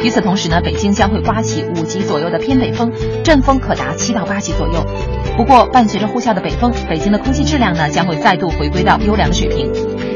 [0.02, 2.92] 与此同时呢，北京将会刮起五级左右的偏北风，
[3.24, 4.86] 阵风可达七到八级左右。
[5.38, 9.72] 不过，伴随着呼啸的北风，北京的空气质量呢，将会再度回归到优良的水平。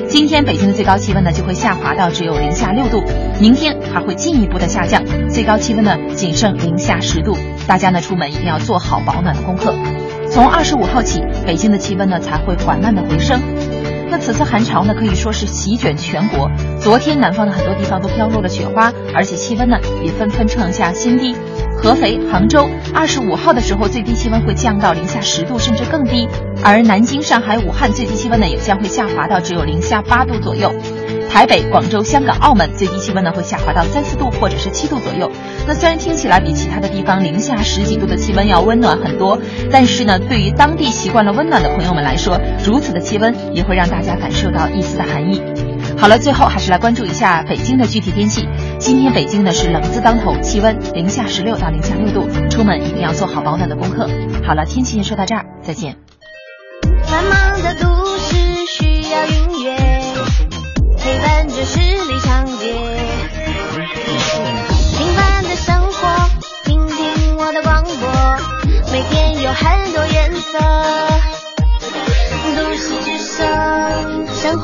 [0.10, 3.04] 今天北京的最高气温呢就会下滑到只有零下六度，
[3.40, 7.38] 明天还会进一步的下降，最高气温呢仅剩零下十度。
[7.68, 9.76] 大家呢出门一定要做好保暖的功课。
[10.32, 13.40] 从二十五号起，北京的气温呢才会缓慢的回升。
[14.10, 21.36] 那此次寒潮呢可以说是席卷全国，昨天南方的很多地方都飘落了雪花，而且气温呢也纷纷创下新低。
[21.78, 26.28] 合肥、杭州二十五号的时候，最低气温会降到零下十度，甚至更低；
[26.64, 30.74] 而南京、上海、武汉最低气温呢，也将会下滑到只有零下八度左右。
[31.30, 35.32] 台北、广州、香港、澳门最低气温呢，会下滑到三四度或者是七度左右。
[35.68, 39.40] 那虽然听起来比其他的地方零下十几度的气温要温暖很多，
[39.72, 45.42] 但是呢，对于当地习惯了温暖的朋友们来说，如此的气温也会让大家感受到一丝的寒意。
[46.00, 48.48] 好了，最后还是来关注一下北京的具体天气。
[48.80, 54.08] 今天北京呢是冷字当头，气温零下十六到零下六度，出门一定要做好保暖的功课。
[54.46, 55.98] 好了，天气先说到这儿，再见。
[57.04, 58.36] 繁忙的都市
[58.68, 59.76] 需要音乐，
[60.98, 62.74] 陪伴着十里长街。
[64.98, 66.30] 平凡的生活，
[66.64, 71.07] 听听我的广播，每天有很多颜色。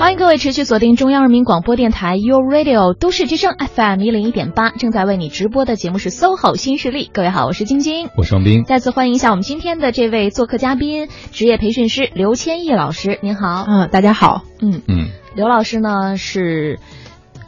[0.00, 7.10] 欢迎各位持续锁定中央人民广播电台 u Radio 都市之声 FM 一零一点八，正在为你直播的节目是 SOHO 新势力。
[7.12, 8.64] 各位好，我是晶晶，我是王斌。
[8.64, 13.66] 再次欢迎一下我们今天的这位做客嘉宾，职业培训师刘千亿老师，您好。
[13.68, 14.44] 嗯，大家好。
[14.62, 16.78] 嗯嗯，刘老师呢是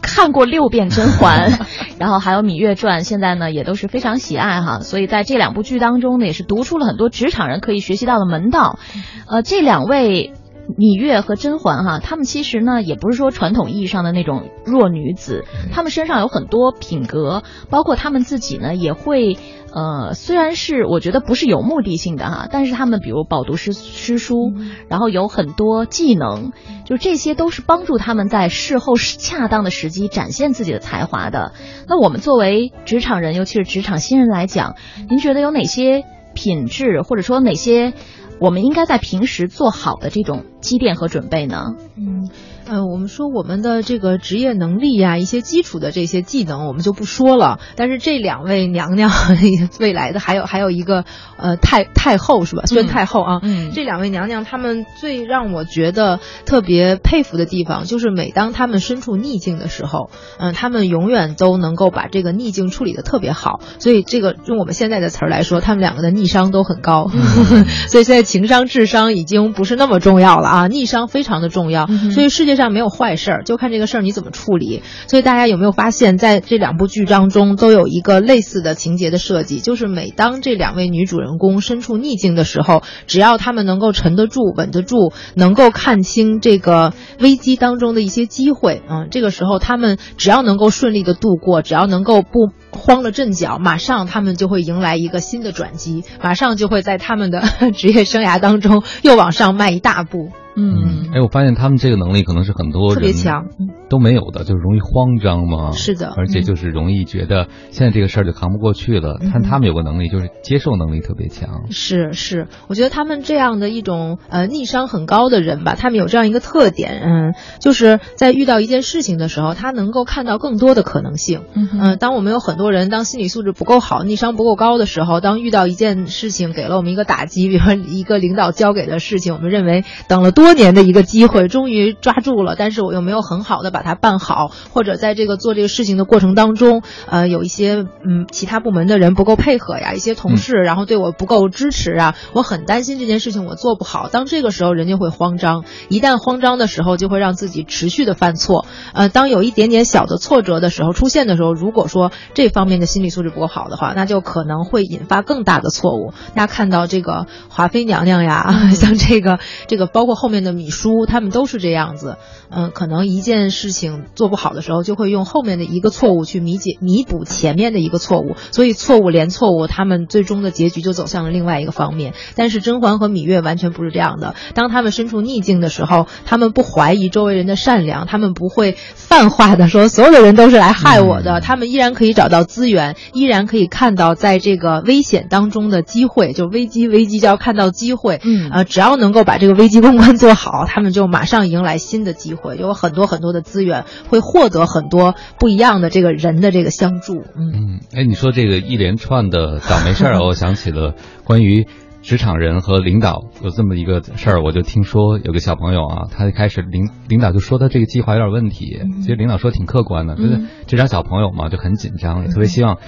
[0.02, 1.52] 看过六遍《甄嬛》，
[1.98, 8.78] 然后还有《芈月传》，现在呢也都是非常喜爱哈，所以在这两部剧当中呢，也是读出了很多职场人可以学习到的门道。
[9.26, 10.34] 呃，这两位
[10.68, 19.36] 芈月和甄嬛哈，她们其实呢也不是说传统意义上的那种弱女子，她们身上有很多品格，包括她们自己呢也会。
[19.74, 24.52] 呃，虽然是我觉得不是有目的性的哈，但是他们比如饱读诗诗书，
[24.90, 26.52] 然后有很多技能，
[26.84, 31.54] 就这些都是帮助他们在事后恰当的时机展现自己的才华的。
[31.88, 34.74] 那我们作为职场人，尤其是职场新人来讲，
[35.08, 36.04] 您觉得有哪些
[36.34, 37.94] 品质，或者说哪些
[38.42, 41.76] 我们应该在平时做好的这种积淀和准备呢？
[41.96, 42.28] 嗯。
[42.64, 47.58] 呃，我们说我们的这个职业能力呀，一些基础的这些技能，我们就不说了。
[47.74, 49.10] 但是这两位娘娘，
[49.80, 51.04] 未来的还有还有一个
[51.36, 52.62] 呃太太后是吧？
[52.66, 63.60] 宣太后啊，嗯，这两位娘娘，她们最让我觉得特别佩服的地方，就是每当她们身处逆境的时候，嗯，她们永远都能够把这个逆境处理的特别好。
[63.80, 67.10] 所以这个用我们现在的词儿来说，她们两个的逆商都很高。
[67.90, 71.88] 所以现在情商、智商已经不是那么重要了啊，逆商非常的重要。
[72.14, 72.51] 所以世界。
[72.52, 74.82] 世上没有坏事儿，就看这个事儿你怎么处理。
[75.06, 97.42] 所以大家有没有发现，在这两部剧当中都有一个类似的情节的设计，就是每当这两位女主人公身处逆境的时候，只要她们能够沉得住、稳得住，能够看清这个危机当中的一些机会，嗯，这个时候她们只要能够顺利的度过，只要能够不慌了阵脚，马上她们就会迎来一个新的转机，马上就会在他们的
[97.74, 100.30] 职业生涯当中又往上迈一大步。
[100.54, 103.46] 嗯，哎，我发现他们这个能力可能是很多人特别强
[103.88, 105.72] 都没有的，就是容易慌张嘛。
[105.72, 109.18] 是的，而且就是容易觉得现在这个事儿就扛不过去了。
[109.32, 111.70] 但他们有个能力，就是接受能力特别强。
[111.70, 121.42] 是是，我觉得他们这样的一种呃逆商很高的人吧，他们有这样一个特点，嗯，就是在遇到一件事情的时候，他能够看到更多的可能性。
[121.54, 130.41] 嗯，当我们有很多人当心理素质不够好、逆商不够高的时候，当遇到一件事情给了我们一个打击，比如说一个领导交给的事情，我们认为等了多。
[130.42, 144.08] 多年的一个机会，终于抓住了，但是我又没有很好的把它办好，或者在这个做这个事情的过程当中，呃，有一些嗯其他部门的人不够配合呀，一些同事然后对我不够支持啊，我很担心这件事情我做不好。
[144.08, 148.66] 当这个时候，人就会慌张，一旦慌张的时候，就会让自己持续的犯错。
[148.94, 156.12] 呃，当有一点点小的挫折的时候出现的时候，如果说这方面的心理素质不够好的话，那就可能会引发更大的错误。
[156.34, 159.38] 大家看到这个华妃娘娘呀， 像这个
[159.68, 160.31] 这个包括后。
[160.32, 162.16] 面的米叔他们都是这样子，
[162.50, 172.14] 嗯，可能一件事情做不好的时候，就会用后面的一个错误去弥解、弥补前面的一个错误，所以错误连错误，他们最终的结局就走向了另外一个方面。
[172.34, 190.16] 但是甄嬛和芈月完全不是这样的，当他们身处逆境的时候，他们不怀疑周围人的善良，他们不会泛化的说所有的人都是来害我的，他们依然可以找到资源，依然可以看到在这个危险当中的机会，就危机危机就要看到机会，嗯，呃，只要能够把这个危机公关。
[190.22, 197.24] 做好，他们就马上迎来新的机会，有很多很多的资源，会获得很多不一样的这个人的这个相助。
[197.34, 200.94] 嗯嗯， 哎，你说这个一连串的倒霉事儿，我想起了
[201.24, 201.66] 关于
[202.02, 212.78] 职场人和领导有这么一个事儿，我就听说有个小朋友啊，他一开始领领导就说他这个计划有点问题，其实领导说挺客观的，就是这张小朋友嘛就很紧张，也特别希望。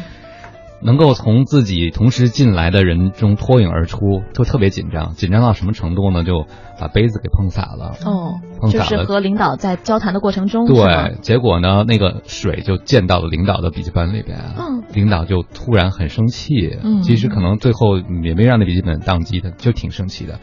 [0.84, 6.22] 能够从自己同时进来的人中脱颖而出，就特别紧张，紧张到什么程度呢？
[6.24, 6.46] 就
[6.78, 7.94] 把杯子给碰洒了。
[8.04, 8.84] 哦，碰洒了。
[8.84, 10.66] 就是和领导在交谈的过程中。
[10.66, 14.38] 对，结果呢，那个水就溅到了领导的笔记本里边。
[14.58, 14.82] 嗯。
[14.92, 16.78] 领导就突然很生气。
[16.82, 17.02] 嗯。
[17.02, 20.38] 其实可能最后也没让那笔记本宕机，的就挺生气的。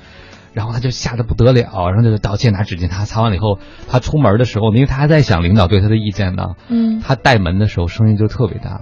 [0.54, 6.56] 然后他就吓得不得了，然后就道歉，拿纸巾擦，擦完了以后，他出门的时候，因为他还在想领导对他的意见呢。
[6.70, 7.02] 嗯。
[7.02, 8.82] 他带门的时候声音就特别大。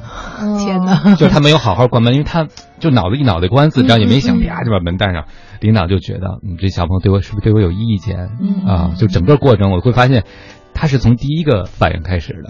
[0.57, 1.15] 天哪！
[1.15, 2.47] 就是他没有好好关门，因为他
[2.79, 5.25] 就脑子一脑袋官司，这样也没想，啪就把门带上。
[5.61, 8.29] 领导就觉得，你这小朋友对我是不是对我有意见？
[8.65, 10.23] 啊，就整个过程我会发现。
[10.71, 12.49] 他是从第一个反应开始的，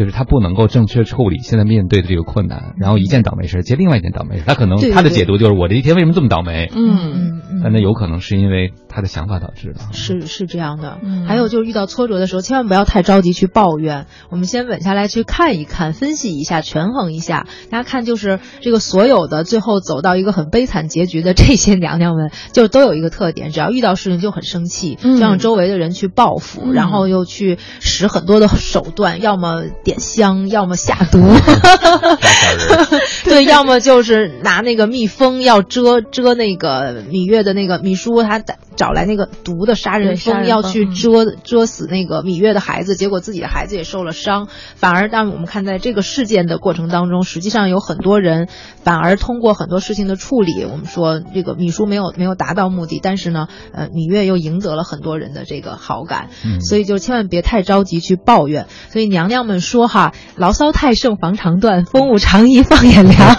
[0.00, 6.72] 就是他不能够正确处理现在面对的这个困难，然后一件倒霉事接另外一件倒霉事，他可能他的解读就是我这一天为什么这么倒霉？
[6.74, 9.80] 嗯，但那有可能是因为他的想法导致的。
[9.92, 10.98] 是是这样的，
[11.28, 17.46] 还有就是遇到挫折的时候，千万不要太着急去抱怨，我们先稳下来去看一看，分析一下，权衡一下。
[17.70, 27.58] 大家看，就是这个所有的最后走到一个很悲惨结局的这些娘娘们，就都有一个特点，只要遇到事情就很生气，就让周围的人去报复，然后又去。
[27.82, 31.18] 使很多的手段，要么点香，要么下毒，
[33.24, 38.40] 对，要么就是拿那个蜜蜂要遮遮那个芈月的那个秘书，他
[38.76, 44.48] 找来那个毒的杀人蜂要去蛰蛰死那个芈月的孩子，结果自己的孩子也受了伤。
[44.74, 48.48] 反而，当我们看在这个事件的过程当中，实际上有很多人
[48.82, 56.28] 反而通过很多事情的处理，我们说这个芈姝没有没有达到目的，但是呢，呃，芈月又赢得了很多人的这个好感。
[56.44, 58.66] 嗯所以就千万别太着急去抱怨。
[58.90, 63.36] 所以娘娘们说哈，牢骚太盛防肠断，风物长宜放眼量。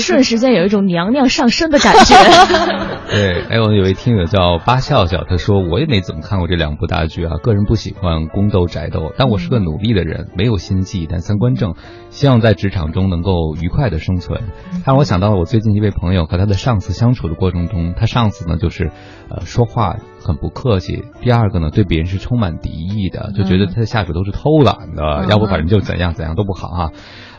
[0.00, 2.16] 瞬时间有一种娘娘上身的感觉。
[3.10, 11.74] 对，还有有位听友叫八笑笑，他说我也没怎么看过这两部大剧啊，个人不喜欢宫斗宅斗，但我是个努力的人，没有心计，但三观正，
[12.10, 14.40] 希望在职场中能够愉快的生存。
[14.84, 18.90] 他让我想到了我最近一位朋友和他的上司相处的过程中，他上司呢就是，
[19.28, 26.90] 呃，说话很不客气，第二个呢对别人是充满敌意的，就觉得他的下属都是偷懒的，要不反正就怎样怎样都不好哈、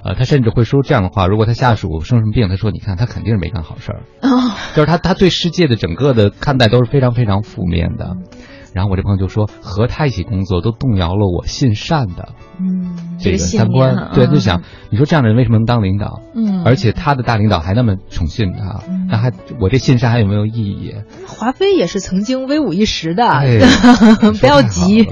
[0.04, 8.16] 呃，他甚至会说这样的话：如果他下属生什么病，他说：“你看，他肯定是没干好事儿。”哦，就是他他对世界的整个的看待都是非常非常负面的。
[8.74, 14.12] 然后我这朋友就说，和他一起工作都动摇了我信善的嗯，这个信三观。
[14.14, 16.22] 对，就想你说这样的人为什么能当领导？
[16.34, 20.94] 嗯而且他的大领导还那么宠信他，那还我这信善还有没有意义？
[21.28, 23.60] 华妃也是曾经威武一时的， 哎
[24.40, 25.06] 不要急。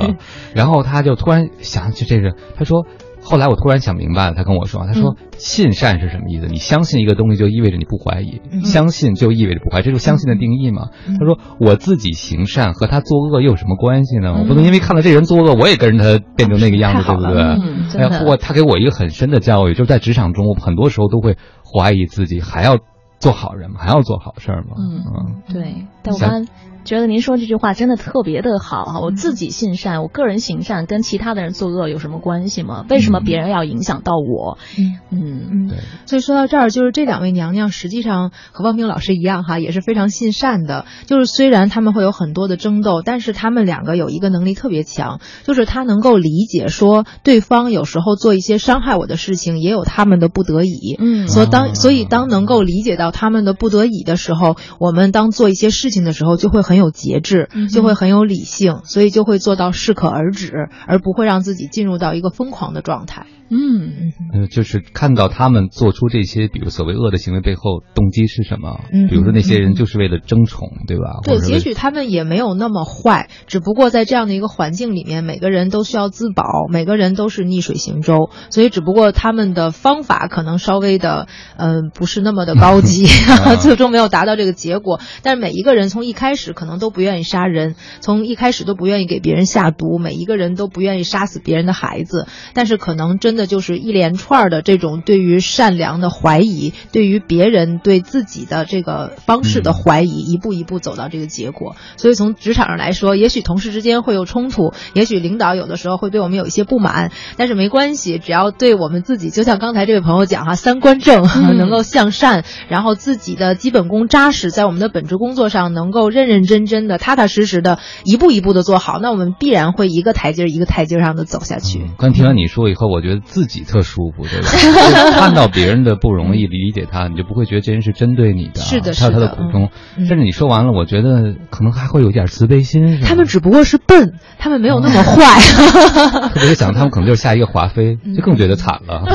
[0.55, 2.85] 然后他就突然想起这个，他说。
[3.29, 6.47] 后来我突然想明白了，他跟我说，他说信善是什么意思？
[6.47, 10.89] 你相信一个东西，就意味着你不怀疑，嗯相信就意味着不怀疑，这就是相信的定义嘛。
[11.19, 14.33] 他说我自己行善和他作恶又有什么关系呢？
[14.39, 18.01] 我不能因为看到这人作恶，我也跟着他变成那个样子，对不对？
[18.01, 22.77] 哎呀，我他给我一个很深的教育，就是在职场中，我很多时候都会怀疑自己，还要
[23.19, 23.77] 做好人吗？
[23.79, 24.75] 还要做好事儿吗？
[24.77, 25.85] 嗯，对。
[26.01, 26.47] 但我刚刚
[26.85, 32.85] 觉得您说这句话真的特别的好哈，我自己信善，我个人行善，跟其他的人作恶有什么关系吗？
[32.89, 34.57] 为什么别人要影响到我？
[34.77, 40.85] 嗯嗯对，所以说到这儿，就是这两位娘娘实际上和汪冰老师一样哈，也是非常信善的。
[41.05, 50.95] 就是虽然他们会有很多的争斗，但是他们两个有一个能力特别强，就是他能够理解说对方有时候做一些伤害我的事情，也有他们的不得已。
[50.97, 63.25] 嗯所以当所以当能够理解到他们的不得已的时候，我们当做一些事情的时候就会很有节制，就会很有理性，所以就会做到适可而止，而不会让自己进入到一个疯狂的状态。
[63.49, 68.79] 嗯呃，就是看到他们做出这些，比如所谓恶的行为背后动机是什么？
[68.91, 71.19] 嗯比如说那些人就是为了争宠，对吧？
[71.23, 81.27] 对，也许他们也没有那么坏，只不过在这样的一个环境里面，每个人都需要自保，每个人都是逆水行舟，所以只不过他们的方法可能稍微的，
[81.57, 83.05] 嗯、不是那么的高级，
[83.45, 84.99] 啊 最终没有达到这个结果。
[85.23, 101.75] 但是每一个人从一开始可能都不愿意杀人，从一开始都不愿意给别人下毒，每一个人都不愿意杀死别人的孩子，但是可能真的就是一连串的这种对于善良的怀疑，对于别人对自己的这个方式的怀疑，一步一步走到这个结果。
[101.97, 111.23] 所以从职场上来说，也许同事之间会有冲突，也许领导有的时候会对我们有一些不满，但是没关系，只要对我们自己，就像刚才这位朋友讲哈，三观正，
[111.57, 121.85] 能够向善，然后自己的基本功扎实，在我们的本职工作上能够认认真真的、踏踏实实的、一步一步的做好，那我们必然会一个台阶一个台阶上的走下去。
[121.97, 124.49] 刚听完你说以后，我觉得自己特舒服，对吧？
[125.19, 129.69] 看到别人的不容易，理解他，你就不会觉得这人是针对你的，是的他有他是的的苦衷。
[129.97, 135.39] 嗯甚至你说完了，我觉得可能还会有点慈悲心，他们只不过是笨，他们没有那么坏。
[136.33, 139.03] 特别是想他们可能就是下一个华妃，就更觉得惨了。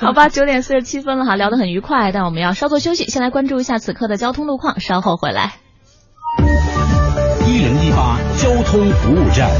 [0.00, 5.54] 好吧，九点四十七分了哈，聊得很愉快，但我们要稍作休息，先来关注一下此刻的交通路况，稍后回来。
[7.46, 9.50] 一零一八交通服务站。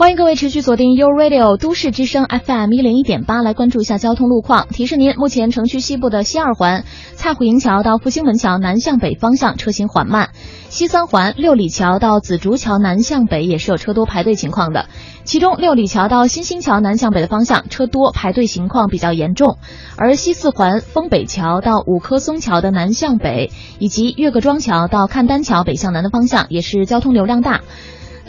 [0.00, 4.66] 欢迎各位持续锁定 U Radio 都市之声 FM 一零一点八，来关注一下交通路况。
[4.68, 6.86] 提示您，目前城区西部的西二环
[7.16, 10.30] 蔡虎营桥到复兴门桥南向北方向车行缓慢，
[10.70, 14.86] 西三环六里桥到紫竹桥南向北也是有车多排队情况的。
[15.24, 19.58] 其中六里桥到新兴桥南向北的方向车多排队情况比较严重，
[19.98, 27.60] 而西四环丰北桥到五棵松桥的南向北，以及岳各庄桥到看丹桥北向南的方向也是交通流量大。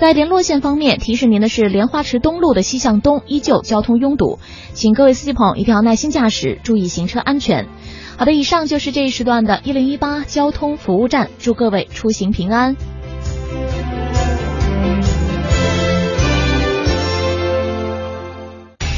[0.01, 4.39] 在联络线方面，提示您的是莲花池东路的西向东依旧交通拥堵，
[4.73, 7.67] 请各位司机朋友一定要耐心驾驶，注意行车安全。
[8.17, 12.75] 好的，以上就是这一时段的一零一八交通服务站，祝各位出行平安。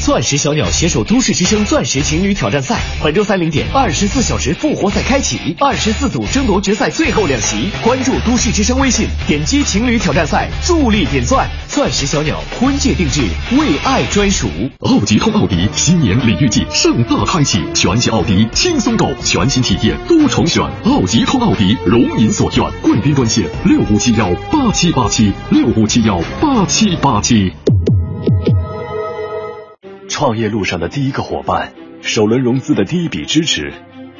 [0.03, 7.69] 钻石小鸟携手都市之声钻石情侣挑战赛，本周三零点，二十四小时复活赛开启，二十四组争夺决赛最后两席。
[7.81, 11.49] 关注都市之声微信，点击情侣挑战赛，助力点钻。
[11.69, 13.21] 钻石小鸟婚戒定制，
[13.57, 14.49] 为爱专属。
[14.81, 20.61] 奥吉通奥迪新年礼遇季盛大开启，全系奥迪轻松购，全新体验多重选。
[20.83, 27.53] 奥吉通奥迪如您所愿，贵宾专线六五七幺八七八七六五七幺八七八七。
[30.13, 33.73] 创业路上的第一个伙伴，首轮融资的第一笔支持，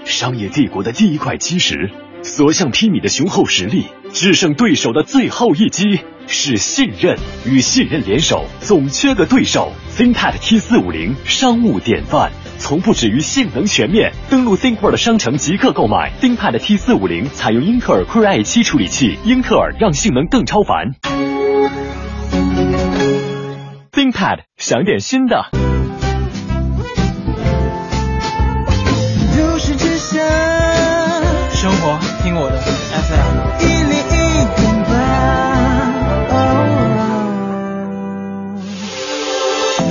[0.05, 1.91] 商业帝国的第一块基石，
[2.23, 7.15] 所向披靡的雄厚实力，制胜对手的最后一击，是信任
[7.45, 9.71] 与信任联手，总缺个对手。
[9.95, 14.11] ThinkPad T 四五零商务典范，从不止于性能全面。
[14.31, 20.95] 登录 ThinkWorld 商城即刻购买 ThinkPad T 四五零，采用英特尔 Core i 七处理器，英特尔让性能更超凡。
[23.91, 25.51] ThinkPad 想点新的。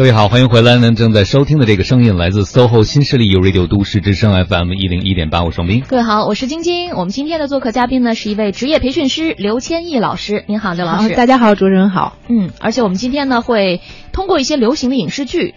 [0.00, 0.76] 各位好，欢迎回来。
[0.76, 5.82] 您正在收听的这个声音来自 SOHO 新势力 U Radio 都市之声 FM 一零一点八，我是双斌。
[5.86, 6.92] 各位好，我是晶晶。
[6.94, 10.42] 我们今天的做客嘉宾呢是一位职业培训师刘千亿老师。
[10.46, 11.14] 您好，刘老师。
[11.14, 12.16] 大家好，主持人好。
[12.28, 15.54] 嗯，而且我们今天呢会通过一些流行的影视剧。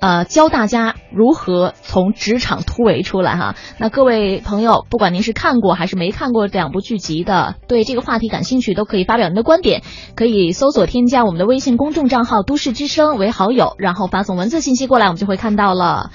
[0.00, 3.56] 呃，教大家如何从职场突围出来哈。
[3.78, 9.82] 那各位朋友，不管您是看过还是没看过两部剧集的，对这个话题感兴趣，都可以发表您的观点。
[10.14, 16.10] 可以搜索添加我们的微信公众账号“都市之声”为好友，然后发送文字信息过来，我们就会看到了。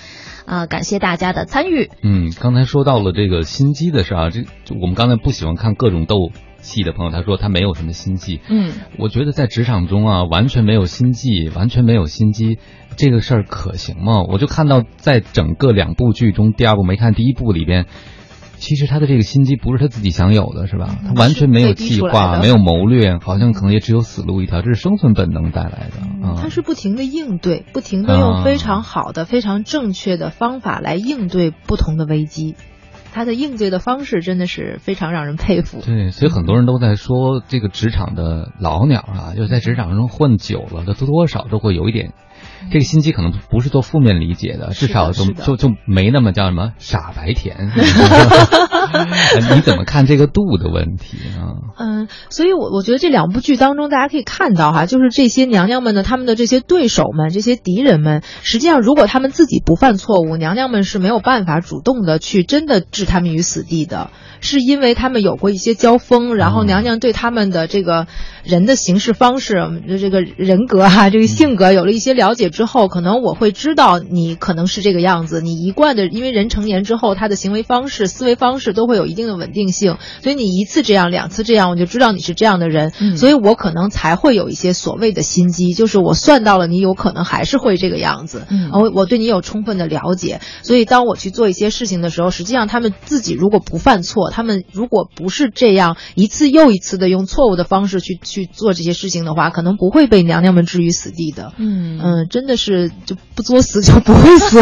[0.45, 1.89] 啊，感谢大家的参与。
[2.03, 4.41] 嗯，刚才说到了这个心机的事啊，这
[4.81, 6.31] 我们刚才不喜欢看各种斗
[6.63, 8.41] 戏的朋友，他说他没有什么心计。
[8.49, 12.57] 嗯，我觉得在职场中啊，完全没有心计，完全没有心机。
[12.95, 14.23] 这个事儿可行吗？
[14.23, 17.85] 我就看到在整个两部剧中，第二部没看第一部里边，
[18.57, 20.95] 其实他的这个心机不是他自己想有的，是吧？
[21.03, 26.27] 他完全没有计划，没有谋略，好像可能也只有死路一条，这是生存本能带来的。
[26.27, 32.55] 啊，他是不停的应对，不停的用非常好的、非常正确的方法来应对不同的危机。
[33.13, 35.81] 他的应对的方式真的是非常让人佩服。
[35.85, 42.13] 对，所以很多人都在说，这个职场的老鸟啊，就在职场中混久了，他多少都会有一点。
[42.71, 47.71] 这个心机可能不是做负面理解的，至少就就就没那么叫什么傻白甜。
[49.55, 51.57] 你怎么看这个度的问题啊？
[51.79, 64.11] 嗯，所以，我我觉得这两部剧当中，大家可以看到哈，就是这些娘娘们呢，他们的这些对手们、这些敌人们，实际上如果他们自己不犯错误，娘娘们是没有办法主动的去真的置他们于死地的，
[64.43, 68.07] 是因为他们有过一些交锋，然后娘娘对他们的这个
[68.43, 69.55] 人的行事方式、
[69.99, 101.53] 这个人格哈、这个性格有了一些了解之后，可能我会知道你可能是这个样子，你一贯的，因为人成年之后，他的行为方式、思维方式都会有一定的稳定性，所以你一次这样，两次这样，我就知道你是这样的人，所以我可能才会有一些所谓的心机，就是我算到了你有可能还是会这个样子，我我对你有充分的了解，所以当我去做一些事情的时候，实际上他们自己如果不犯错，他们如果不是这样一次又一次的用错误的方式去去做这些事情的话，可能不会被娘娘们置于死地的。
[101.57, 104.59] 嗯嗯，真的是就不作死就不会死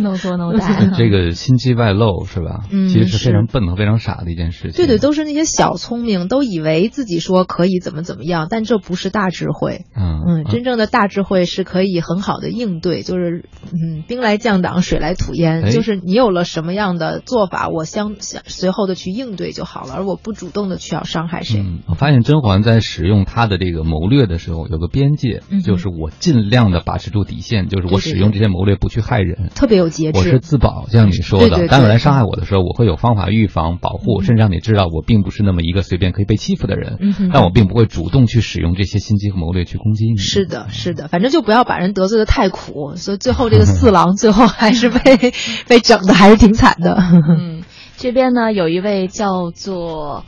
[0.00, 0.92] ，no 作 no die。
[0.98, 2.66] 这个心机外露是吧？
[2.70, 4.72] 嗯，其实是非常笨和非常傻的一件事情。
[4.72, 9.86] 对对，都是那些小聪明，都以为自己说可以怎么怎么样，但这不是大智慧。
[9.96, 21.60] 嗯嗯，真正的大智慧是可以很好的应对，就是嗯，兵来将挡，水来土掩，就是你有了什么样的做法，我相相随后的去应对就好了，而我不主动的去要伤害谁。
[21.60, 30.18] 嗯，我发现甄嬛在使用她的这个谋略的时候，有个边界，就是我尽量的把持住底线，就是我使用这些谋略不去害人，特别有节制。
[30.18, 36.98] 我是自保，像你说的，当有人伤害我的时候，我会有方法预防、保护，甚至让你知道我并不是那么一个随便可以被欺负的人。
[37.32, 40.16] 但我并不会主动去使用这些心机和谋略去攻击你。
[40.16, 45.32] 是的，是的，反正就不要把人得罪的太苦，所以最后这个四郎最后还是被
[45.68, 46.96] 被整的还是挺惨的。
[47.38, 47.57] 嗯，
[47.98, 50.24] 这边呢有一位叫做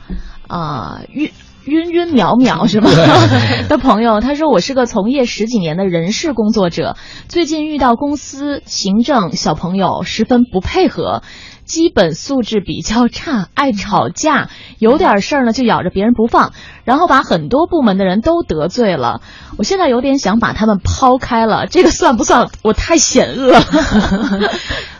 [0.47, 1.31] 啊晕
[1.65, 2.89] 晕晕淼淼是吧
[3.69, 6.97] 的朋友，他说我是个从业十几年的人事工作者，
[7.29, 11.23] 最近遇到公司行政小朋友十分不配合。
[11.63, 16.51] 基本素质比较差，爱吵架，有点事儿呢就咬着别人不放，
[16.83, 19.21] 然后把很多部门的人都得罪了。
[19.57, 23.61] 我现在有点想把他们抛开了，这个算不算我太险恶了？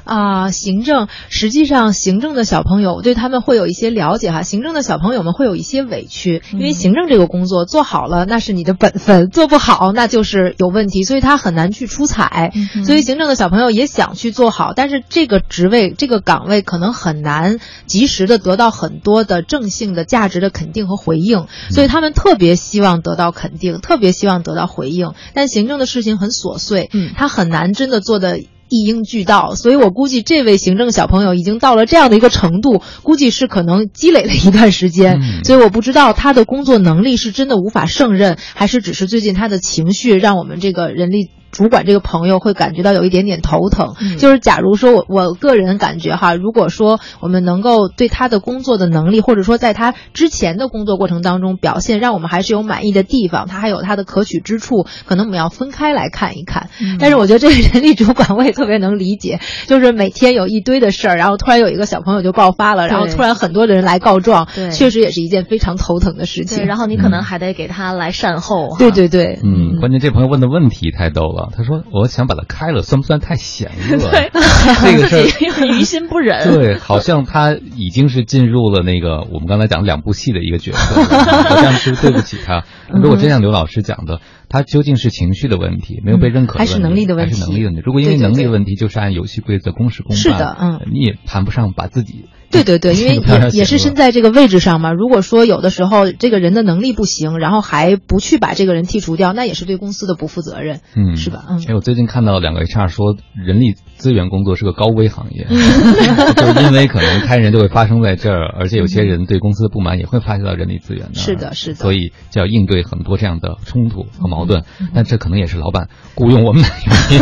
[0.03, 12.51] 啊，行政实际上行政的小朋友我对他们会有一些了解哈，行政的小朋友们会有一些委屈，因为行政这个工作做好了那是你的本分， 做不好那就是有问题，所以他很难去出彩。
[12.83, 28.39] 所以行政的小朋友也想去做好，但是这个职位这个岗位可能很难及时的得到很多的正性的价值的肯定和回应，所以他们特别希望得到肯定，特别希望得到回应，但行政的事情很琐碎，嗯，他很难真的做的。
[28.73, 41.31] 一应俱到，所以我估计这位行政小朋友已经到了这样的一个程度，估计是可能积累了一段时间，所以我不知道他的工作能力是真的无法胜任，还是只是最近他的情绪让我们这个人力。
[41.51, 56.69] 主管这个朋友会感觉到有一点点头疼，就是假如说我我个人感觉哈，如果说我们能够对他的工作的能力，或者说在他之前的工作过程当中表现，让我们还是有满意的地方，他还有他的可取之处，可能我们要分开来看一看。
[56.99, 66.65] 但是我觉得这个人力主管我也特别能理解，就是每天有一堆的事儿，然后突然有一个小朋友就爆发了，然后突然很多的人来告状，确实也是一件非常头疼的事情。
[66.65, 68.69] 然后你可能还得给他来善后。
[68.79, 71.40] 对对对，嗯，关键这朋友问的问题太逗了。
[71.55, 73.97] 他说：“我想把它开了，算不算太险恶？
[73.97, 76.53] 这 个事儿 于心不忍。
[76.53, 81.01] 对，好像他已经是进入了那个我们刚才讲两部戏的一个角色，
[81.49, 82.63] 好像是对不起他。
[82.89, 84.19] 如果真像刘老师讲的，
[84.49, 87.33] 他究竟是情绪的问题，没有被认可，还是能力的问题？
[87.35, 87.81] 还是能力的问题？
[87.85, 90.17] 如果因为能力的问题，就是按游戏规则公事公办。
[90.17, 92.25] 是的，嗯，你也谈不上把自己。
[92.51, 94.91] 对对对，因为也也是身在这个位置上嘛。
[94.91, 101.45] 如果说有的时候这个人的能力不行，然后还不去把这个人剔除掉，那也是对公司的不负责任，嗯，是吧？
[101.49, 101.63] 嗯。
[101.67, 111.15] 哎，我最近看到两个 HR 说，人力资源工作是个高危行业， 就是因为可能开人就会发生在这儿，而且有些人对公司的不满也会发泄到人力资源的。
[111.15, 111.75] 是的，是的。
[111.75, 117.21] 所以就要应对很多这样的冲突和矛盾，但这可能也是老板雇佣我们的原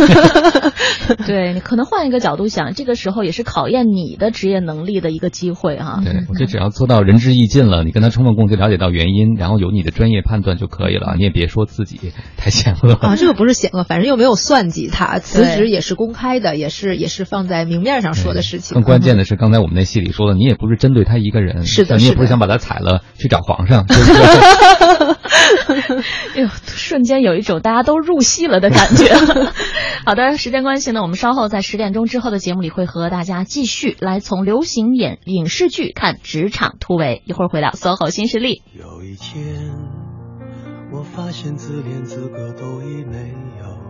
[1.26, 6.00] 对你可能换一个角度想，这个时候也是考验你的职业能力的一个机会哈。
[6.02, 11.14] 对，我觉得只要做到仁至义尽了，你跟他充分共情，了解到原因，然后有你的专业判断就可以了。
[11.16, 18.74] 你也别说自己太险恶啊，这个不是险恶，反正又没有算计他， 辞职也是公开的，也是也是放在明面上说的事情。
[18.74, 23.84] 更关键的是，刚才我们那戏里说了，你也不是针对他一个人，是的，你也不是想把他踩了去找皇上。
[26.34, 29.14] 哎呦，瞬间有一种大家都入戏了的感觉。
[30.06, 37.22] 好的，时间关系呢，我们稍后在十点钟之后的节目里会和大家继续来从流行演影视剧看职场突围。
[37.26, 38.62] 一会儿回到 SOHO 新势力。
[38.72, 39.72] 有一天，
[40.92, 43.89] 我发现自恋资格都已没有，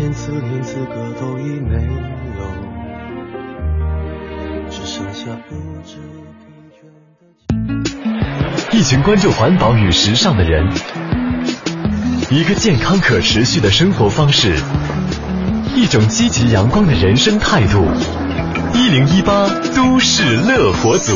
[0.00, 2.40] 现自恋资格都已没有，
[4.70, 5.98] 只剩下不知
[8.72, 10.66] 一群关注环保与时尚的人，
[12.30, 14.56] 一个健康可持续的生活方式，
[15.76, 17.86] 一种积极阳光的人生态度。
[18.72, 21.12] 一零一八都市乐活族，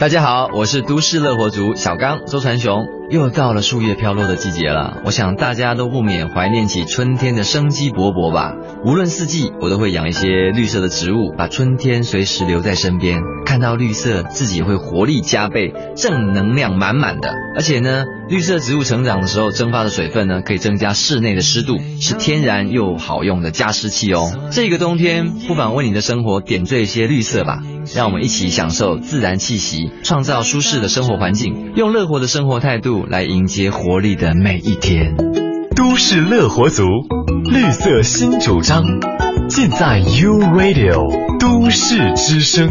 [0.00, 2.86] 大家好，我是都市乐活族小刚周传雄。
[3.10, 8.54] 又到了树叶飘落的季节了，我想大家都不免怀念起春天的生机勃勃吧。
[8.82, 13.20] 无论四季，我都会养一些绿色的植物，把春天随时留在身边。
[13.44, 17.34] 看到绿色，自己会活力加倍，正能量满满的。
[17.56, 24.30] 而且呢，绿色植物成长的时候蒸发的水分呢，可以增加室内的湿度，是天然又好用的加湿器哦。
[24.50, 27.60] 这个冬天，不妨为你的生活点缀一些绿色吧。
[27.94, 35.16] 让我们一起享受自然气息，创造舒适的生活环境，用乐活的生活态度来迎接活力的每一天。
[35.74, 36.84] 都市乐活族，
[37.44, 38.84] 绿色新主张，
[39.48, 42.68] 尽在 U Radio 都市之声。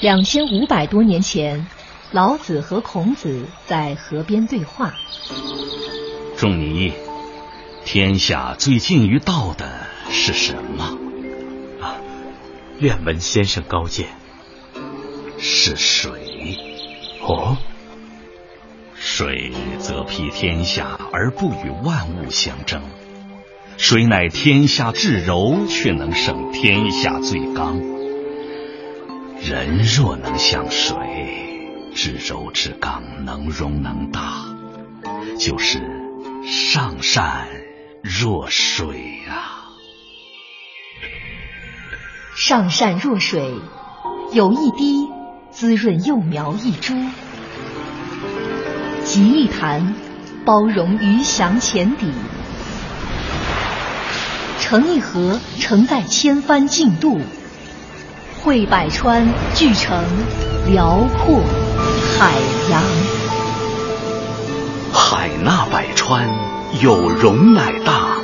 [0.00, 1.66] 两千五百多年前，
[2.10, 4.92] 老子和孔子在河边对话。
[6.36, 6.92] 仲尼，
[7.84, 9.66] 天下最近于道的
[10.10, 11.03] 是什么？
[12.80, 14.08] 愿闻先生高见。
[15.38, 16.58] 是水。
[17.22, 17.56] 哦，
[18.94, 22.82] 水则披天下而不与万物相争，
[23.78, 27.78] 水乃天下至柔，却能胜天下最刚。
[29.40, 30.96] 人若能像水，
[31.94, 34.44] 至柔至刚，能容能大，
[35.38, 35.80] 就是
[36.44, 37.48] 上善
[38.02, 39.53] 若水啊。
[42.36, 43.54] 上善若水，
[44.32, 45.08] 有一滴
[45.52, 46.92] 滋润幼苗一株；
[49.04, 49.94] 集一坛
[50.44, 52.06] 包容鱼翔浅底；
[54.58, 57.20] 成一河承载千帆竞渡；
[58.42, 60.04] 汇百川聚成
[60.66, 61.40] 辽阔
[62.18, 62.32] 海
[62.68, 62.82] 洋。
[64.92, 66.28] 海纳百川，
[66.82, 68.18] 有容乃大；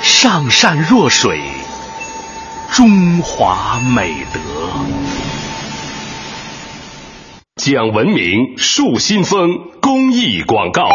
[0.00, 1.61] 上善若水。
[2.74, 4.40] 中华美德，
[7.56, 10.88] 讲文明树新风公益广告。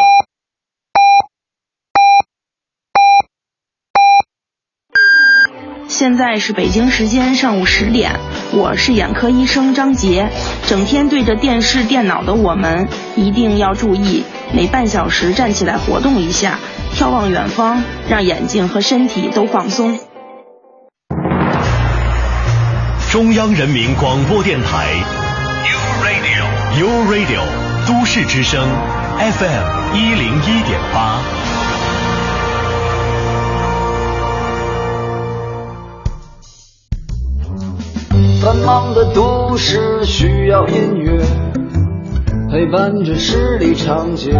[5.88, 8.20] 现在是北京时间上午十点，
[8.54, 10.32] 我是眼科医生张杰。
[10.66, 16.58] 整天对着电视、电脑的我们，一定要注意，每半小时站起来活动一下，
[16.96, 20.00] 眺望远方，让眼睛和身体都放松。
[23.10, 24.86] 中央人民广播电台
[25.64, 27.42] ，U Radio，U Radio，
[27.88, 28.62] 都市之声
[29.18, 31.22] ，FM 一零一点八。
[38.42, 41.24] 繁忙的都市需要音乐
[42.52, 44.32] 陪伴着十里长街，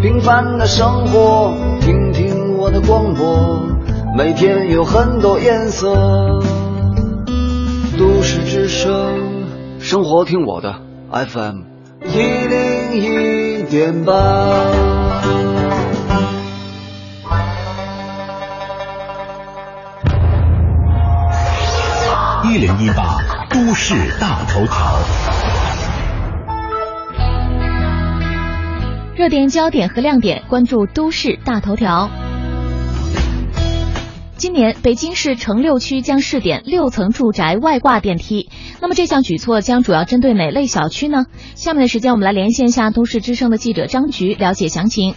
[0.00, 3.69] 平凡的生活，听听我的广播。
[4.16, 5.94] 每天有很多颜色，
[7.96, 9.46] 都市之声，
[9.78, 10.74] 生活听我的
[11.10, 11.60] FM
[12.04, 14.12] 一零一点八。
[22.44, 24.98] 一零一八都市大头条，
[29.14, 32.10] 热点焦点和亮点，关注都市大头条。
[34.40, 38.48] 今年北京市城六区将试点六层住宅外挂电梯。
[38.80, 41.26] 那么这项举措将主要针对哪类小区呢？
[41.56, 45.14] 下面的时间我们来连线一下都市之声的记者张菊，了解详情。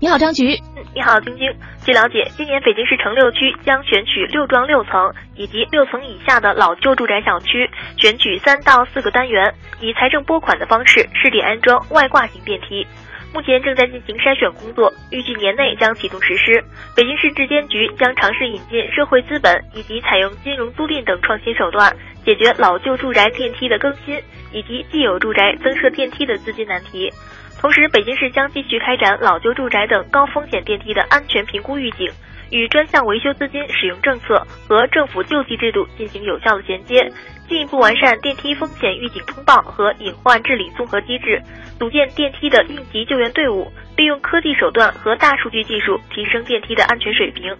[0.00, 0.58] 你好，张菊。
[0.94, 1.52] 你好，晶晶。
[1.84, 7.68] 据了解，今年北京市城六区将选取六幢六层以及六层以下的老旧住宅小区，
[7.98, 9.52] 选取三到四个单元，
[9.82, 12.86] 以财政拨款的方式试点安装外挂型电梯。
[13.32, 16.62] 目前正在进行筛选工作，预计年内将启动实施。
[16.94, 24.20] 北京市质监局将尝试引进社会资本以及采用金融租赁等创新手段，解决老旧住宅电梯的更新
[24.52, 27.10] 以及既有住宅增设电梯的资金难题。
[27.58, 32.10] 同时，北京市将继续开展老旧住宅等高风险电梯的安全评估预警，
[32.52, 37.10] 与专项维修资金使用政策和政府救济制度进行有效的衔接。
[37.48, 41.42] 进一步完善电梯风险预警通报和隐患治理综合机制，
[41.78, 47.54] 组建电梯的应急救援队伍，利用科技手段和大数据技术提升电梯的安全水平。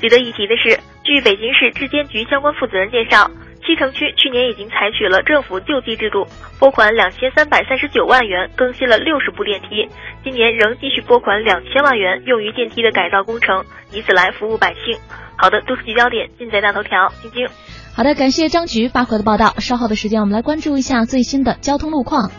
[0.00, 3.30] 值得一提的是，据北京市质监局相关负责人介绍，
[3.66, 6.26] 西城区去年已经采取了政府救济制度，
[6.58, 9.88] 拨款两千三百三十九万元更新了六十部电梯，
[10.22, 14.98] 今年仍继续拨款两千万元用于电梯的改造工程，以此来服务百姓。
[15.36, 17.48] 好的，都市聚焦点尽在大头条，晶晶。
[17.96, 19.54] 好的，感谢张局发回的报道。
[19.58, 22.30] 稍后的时间，我们来关注一下最新的交通路况。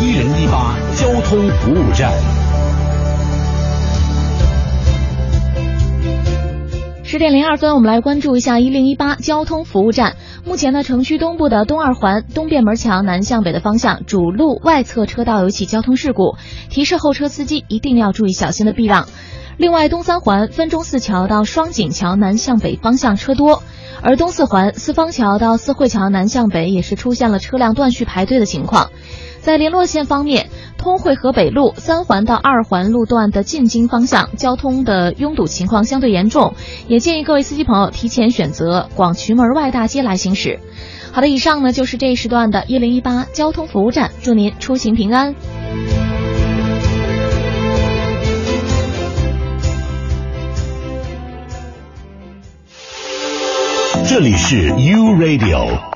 [0.00, 2.10] 一零一八交通服务站。
[7.08, 10.16] 十点零二分，我们来关注一下一零一八交通服务站。
[10.44, 16.34] 目前呢，城区东部的东二环东便门桥南向北的方向主路外侧车道有起交通事故，
[16.68, 19.06] 提示后车司机一定要注意小心的避让。
[19.56, 23.62] 另外，东三环分钟寺桥到双井桥南向北方向车多，
[24.02, 28.90] 而东四环四方桥到四惠桥南向北也是出现了车辆断续排队的情况。
[29.46, 36.54] 在联络线方面，通惠河北路三环到二环路段的进京方向交通的拥堵情况相对严重，
[36.88, 40.58] 也建议各位司机朋友提前选择广渠门外大街来行驶。
[41.12, 45.36] 好的，以上呢就是这一时段的一零一八交通服务站，祝您出行平安。
[54.08, 55.95] 这里是 U Radio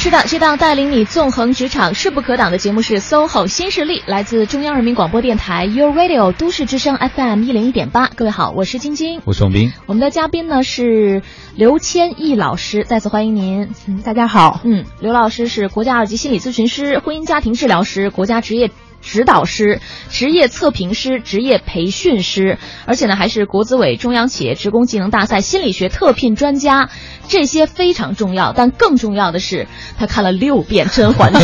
[0.00, 8.06] 是的，这档带领你纵横职场、势不可挡的节目是 SOHO 新势力，来自中央人民广播电台 u Radio 都市之声 FM 一零一点八。
[8.14, 9.72] 各位好，我是晶晶，我是王斌。
[9.86, 11.22] 我们的嘉宾呢是
[11.56, 13.74] 刘谦益老师，再次欢迎您。
[13.88, 14.60] 嗯，大家好。
[14.62, 18.70] 嗯，刘老师是国家二级心理咨询师、婚姻家庭治疗师、国家职业。
[19.08, 19.80] 指导师、
[20.10, 26.90] 职业测评师、职业培训师，而且呢还是国资委中央企业职工技能大赛心理学特聘专家，
[27.26, 28.52] 这些非常重要。
[28.52, 29.66] 但更重要的是，
[29.98, 31.42] 他看了六遍《甄嬛传》。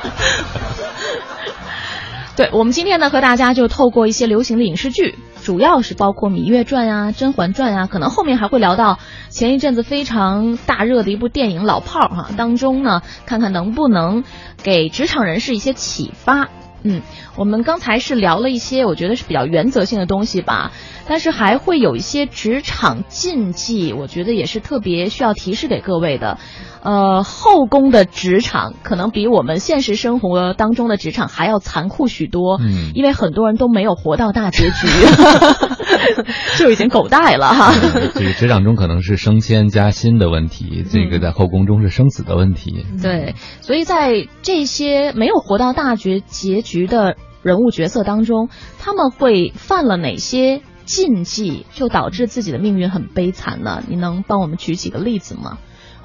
[2.36, 5.14] 对我们今天呢，和大家就透过一些流行的影视剧，
[5.44, 8.98] 主要是包括《芈月传》呀、《甄嬛传》呀，可能后面还会聊到
[9.30, 14.24] 前一阵子非常大热的一部电影《老炮儿》哈，当中呢，看看能不能
[14.64, 16.48] 给职场人士一些启发。
[16.86, 17.00] 嗯，
[17.34, 20.70] 我们刚才是聊了一些，我觉得是比较原则性的东西吧，
[21.08, 26.38] 但是还会有一些职场禁忌，我觉得也是特别需要提示给各位的。
[26.84, 34.86] 呃，后宫的职场可能比我们现实生活当中的职场还要残酷许多，嗯，因为很多人都没有活到大结局，
[36.58, 37.72] 就已经狗带了哈。
[38.14, 42.84] 这个职场中可能是升迁加薪的问题，这个在后宫中是生死的问题。
[43.02, 53.82] 对，所以在这些没有活到大结结局的人物角色当中，他们会犯了哪些禁忌，就导致自己的命运很悲惨呢？
[53.88, 55.56] 你能帮我们举几个例子吗？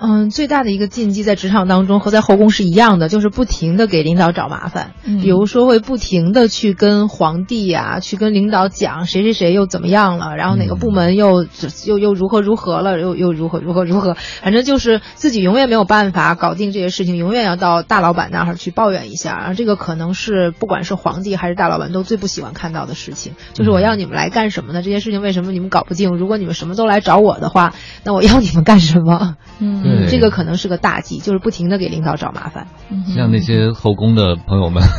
[0.01, 4.93] 嗯，最大的一个禁忌在职场当中和在后宫是一样的，就是不停的给领导找麻烦。
[5.03, 11.45] 嗯比如说会不停的去跟皇帝呀、去跟领导讲谁谁谁又怎么样了，然后哪个部门又、
[11.85, 19.37] 又又如何如何了，又又如何如何如何，反正就是自己永远没有办法搞定这些事情，永远要到大老板那儿去抱怨一下。
[19.37, 24.81] 然后这个可能是不管是皇帝还是大老板都最不喜欢看到的事情，就是我要你们来干什么呢？
[24.81, 26.15] 这些事情为什么你们搞不定？
[26.15, 27.73] 如果你们什么都来找我的话，
[28.03, 29.35] 那我要你们干什么？
[29.59, 32.67] 嗯对这个可能是个大忌，就是不停的给领导找麻烦。
[33.15, 34.83] 像那些后宫的朋友们，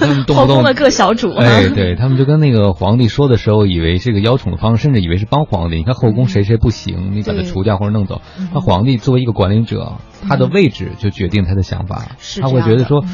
[0.00, 5.76] 他们动不动后宫的各小主，哎，对他们就跟那个皇帝说的时候，以为这个邀宠的方式，甚至以为是帮皇帝。
[5.76, 8.48] 你看后宫谁谁不行，你把他除掉或者弄走嗯。
[8.54, 9.94] 那皇帝作为一个管理者，
[10.28, 13.04] 他的位置就决定他的想法，他会觉得说，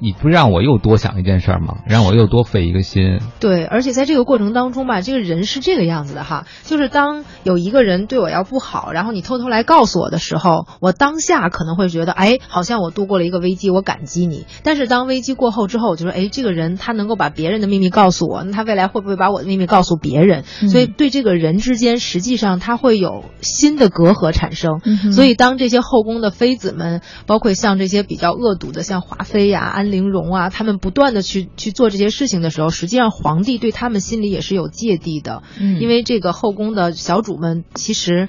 [0.00, 1.78] 你不让我又多想一件事儿吗？
[1.86, 3.20] 让我又多费一个心。
[3.40, 14.46] 对，而且在这个过程当中吧，这个人是这个样子的哈，就是当有一个人对我要不好，然后你偷偷来告诉我的时候，我当下可能会觉得，哎，好像我度过了一个危机，我感激你。
[14.62, 20.44] 但是当危机过后之后，我就说，哎，这个人他能够把别人的秘密告诉我，那他未来会不会把我的秘密告诉别人？
[20.62, 24.80] 嗯所以对这个人之间，实际上他会有新的隔阂产生。
[24.84, 35.42] 嗯所以当这些后宫的妃子们，包括像这些比较恶毒的，像华妃呀、安陵容啊，他们不断的去去做这些事情的时候，实际上皇帝对他们心里也是有芥蒂的。
[35.58, 38.28] 嗯因为这个后宫的小主们，其实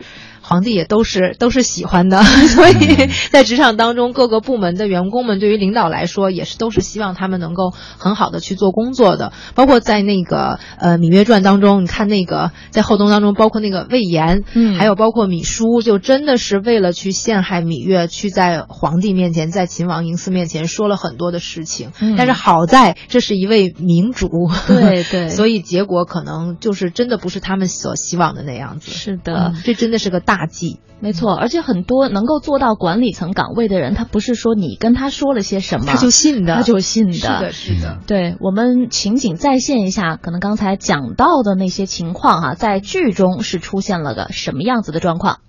[0.53, 2.21] 皇帝也都是 都是喜欢的，
[2.53, 9.33] 所以在职场当中，各个部门的员工们对于领导来说，也是都是希望他们能够很好的去做工作的。
[9.55, 21.91] 包括在那个呃《芈月传》当中，你看那个在后宫当中，包括那个魏延，嗯还有包括芈姝，就真的是为了去陷害芈月，去在皇帝面前，在秦王嬴驷面前说了很多的事情。
[21.99, 24.29] 嗯但是好在这是一位明主，
[24.67, 28.91] 对对 所以结果可能就是真的不是他们所希望的那样子。
[28.91, 30.79] 是的嗯这真的是个大大忌。
[30.99, 37.13] 没错，而且很多能够做到管理层岗位的人，他不是说你跟他说了些什么，他就信的，他就信的。
[37.13, 37.99] 是的，是的。
[38.07, 45.39] 对我们情景再现一下，可能刚才讲到的那些情况哈，在剧中是出现了个什么样子的状况？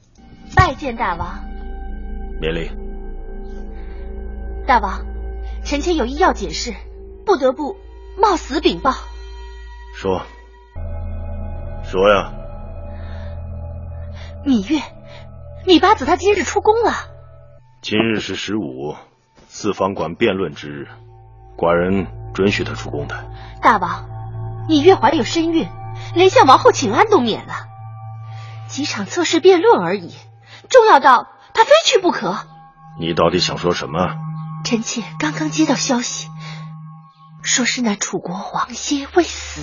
[0.56, 1.44] 拜见大王。
[2.40, 2.70] 免礼。
[4.66, 5.04] 大王，
[5.64, 6.74] 臣妾有意要解释，
[7.24, 7.76] 不得不
[8.20, 8.92] 冒死禀报。
[9.94, 10.22] 说。
[11.84, 12.43] 说呀。
[14.44, 14.82] 芈月。
[15.66, 16.92] 芈八子他今日出宫了。
[17.80, 18.94] 今日是十五，
[19.48, 20.88] 四方馆辩论之日，
[21.56, 23.24] 寡人准许他出宫的。
[23.62, 24.06] 大王，
[24.68, 25.66] 芈月怀有身孕，
[26.14, 27.54] 连向王后请安都免了。
[28.68, 30.14] 几场测试辩论而已，
[30.68, 32.36] 重要到他非去不可。
[32.98, 34.16] 你到底想说什么？
[34.64, 36.28] 臣妾刚刚接到消息，
[37.42, 39.62] 说是那楚国黄歇未死，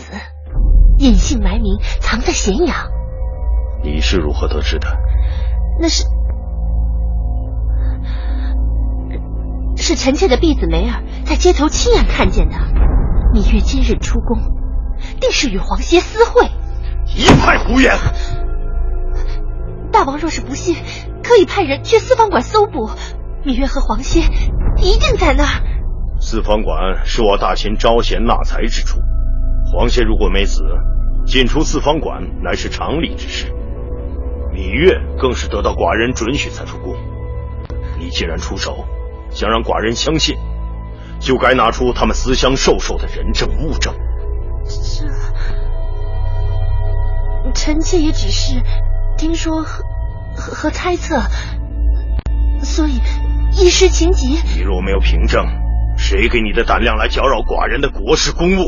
[0.98, 2.90] 隐姓埋名藏在咸阳。
[3.84, 4.88] 你是如何得知的？
[5.80, 6.06] 那是
[9.78, 12.56] 是臣妾的婢子梅儿在街头亲眼看见的。
[13.34, 14.38] 芈月今日出宫，
[15.20, 16.46] 定是与黄歇私会。
[17.16, 17.96] 一派胡言！
[19.92, 20.76] 大王若是不信，
[21.24, 22.90] 可以派人去四方馆搜捕。
[23.44, 24.20] 芈月和黄歇
[24.78, 25.64] 一定在那儿。
[26.20, 29.00] 四方馆是我大秦招贤纳才之处，
[29.66, 30.62] 黄歇如果没死，
[31.26, 33.52] 进出四方馆乃是常理之事。
[34.54, 36.95] 芈月更是得到寡人准许才出宫。
[37.97, 38.86] 你既然出手，
[39.30, 40.38] 想让寡人相信，
[41.20, 43.93] 就该拿出他们私相授受的人证物证。
[44.66, 45.06] 这，
[47.54, 48.62] 臣妾也只是
[49.18, 49.84] 听说和
[50.36, 51.22] 和猜测，
[52.64, 52.99] 所以
[53.52, 54.39] 一时情急。
[54.56, 55.45] 你若没有凭证，
[55.97, 58.64] 谁给你的胆量来搅扰寡人的国事公务？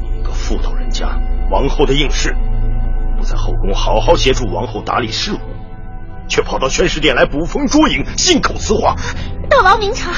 [0.00, 1.18] 你一个妇道人家，
[1.50, 2.36] 王后的应试。
[3.24, 5.38] 在后宫好好协助王后打理事务，
[6.28, 8.96] 却跑到宣室殿来捕风捉影、信口雌黄。
[9.48, 10.12] 大王明察，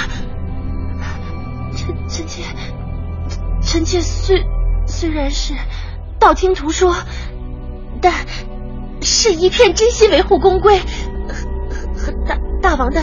[1.77, 2.43] 臣臣妾
[3.63, 4.45] 臣妾虽
[4.87, 5.55] 虽然是
[6.19, 6.95] 道听途说，
[8.01, 8.13] 但
[9.01, 11.47] 是一片真心维护宫规和
[11.97, 13.03] 和大大王的。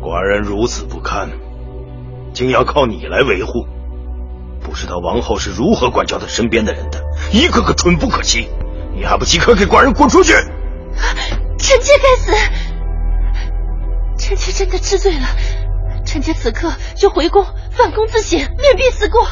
[0.00, 1.30] 寡人如此不堪，
[2.32, 3.66] 竟要靠你来维护。
[4.60, 7.02] 不知道王后是如何管教她身边的人的，
[7.32, 8.48] 一个个蠢不可欺！
[8.94, 10.32] 你还不即刻给寡人滚出去！
[11.58, 12.32] 臣妾该死！
[14.18, 15.26] 臣妾真的知罪了，
[16.04, 19.26] 臣妾此刻就回宫反宫自省，面壁思过。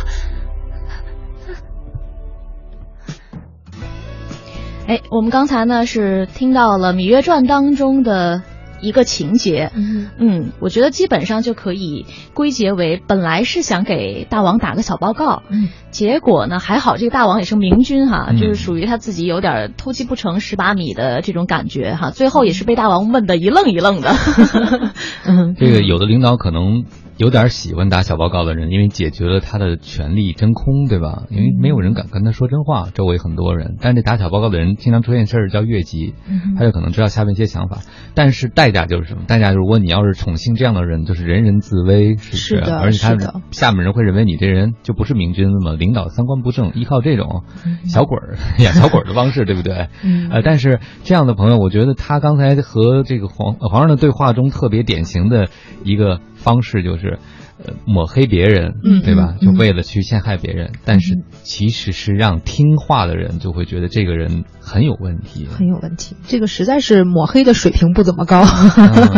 [4.86, 8.42] 哎，我们刚才呢是听到了《芈月传》当中的。
[8.86, 24.14] 一个情节，嗯嗯，我觉得基本上就可以归结为，本来是想给大王打个小报告，嗯，结果呢还好，这个大王也是明君哈，就是属于他自己有点偷鸡不成蚀把米的这种感觉哈，最后也是被大王问的一愣一愣的。
[25.26, 26.84] 嗯，这个有的领导可能。
[27.16, 31.22] 有点喜欢打小报告的人，因为解决了他的权力真空，对吧？
[31.30, 33.76] 因为没有人敢跟他说真话，周围很多人。
[33.80, 36.14] 但是这打小报告的人经常出现事儿叫越级，
[36.58, 37.78] 他就可能知道下面一些想法，
[38.14, 39.22] 但是代价就是什么？
[39.26, 42.70] 代价如果你要是宠幸这样的人，就是人人自危，是不是？
[42.70, 45.72] 而且他下面人会认为你这人就不是明君了嘛？
[45.72, 47.44] 领导三观不正，依靠这种
[47.86, 49.88] 小鬼儿 演小鬼儿的方式，对不对？
[50.30, 55.48] 呃，但是这样的朋友，我觉得他刚才和这个皇皇上的对话中特别典型的
[55.82, 56.20] 一个。
[56.46, 57.18] 方式就是，
[57.64, 59.36] 呃，抹黑别人，对吧？
[59.40, 66.16] 就为了去陷害别人，但是其实是让听话的人就会觉得这个人很有问题，很有问题。
[66.28, 68.44] 这个实在是抹黑的水平不怎么高，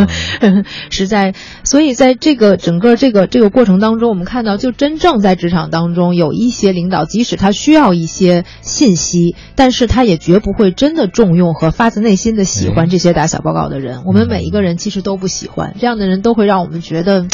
[0.89, 1.33] 实在。
[1.65, 14.03] 所以在这个整个这个这个过程当中，我们看到，就真正在职场当中有一些领导，即使他需要一些信息，但是他也绝不会真的重用和发自内心的喜欢这些打小报告的人。
[14.05, 17.27] 我们每一个人其实都不喜欢这样的人，都会让我们觉得。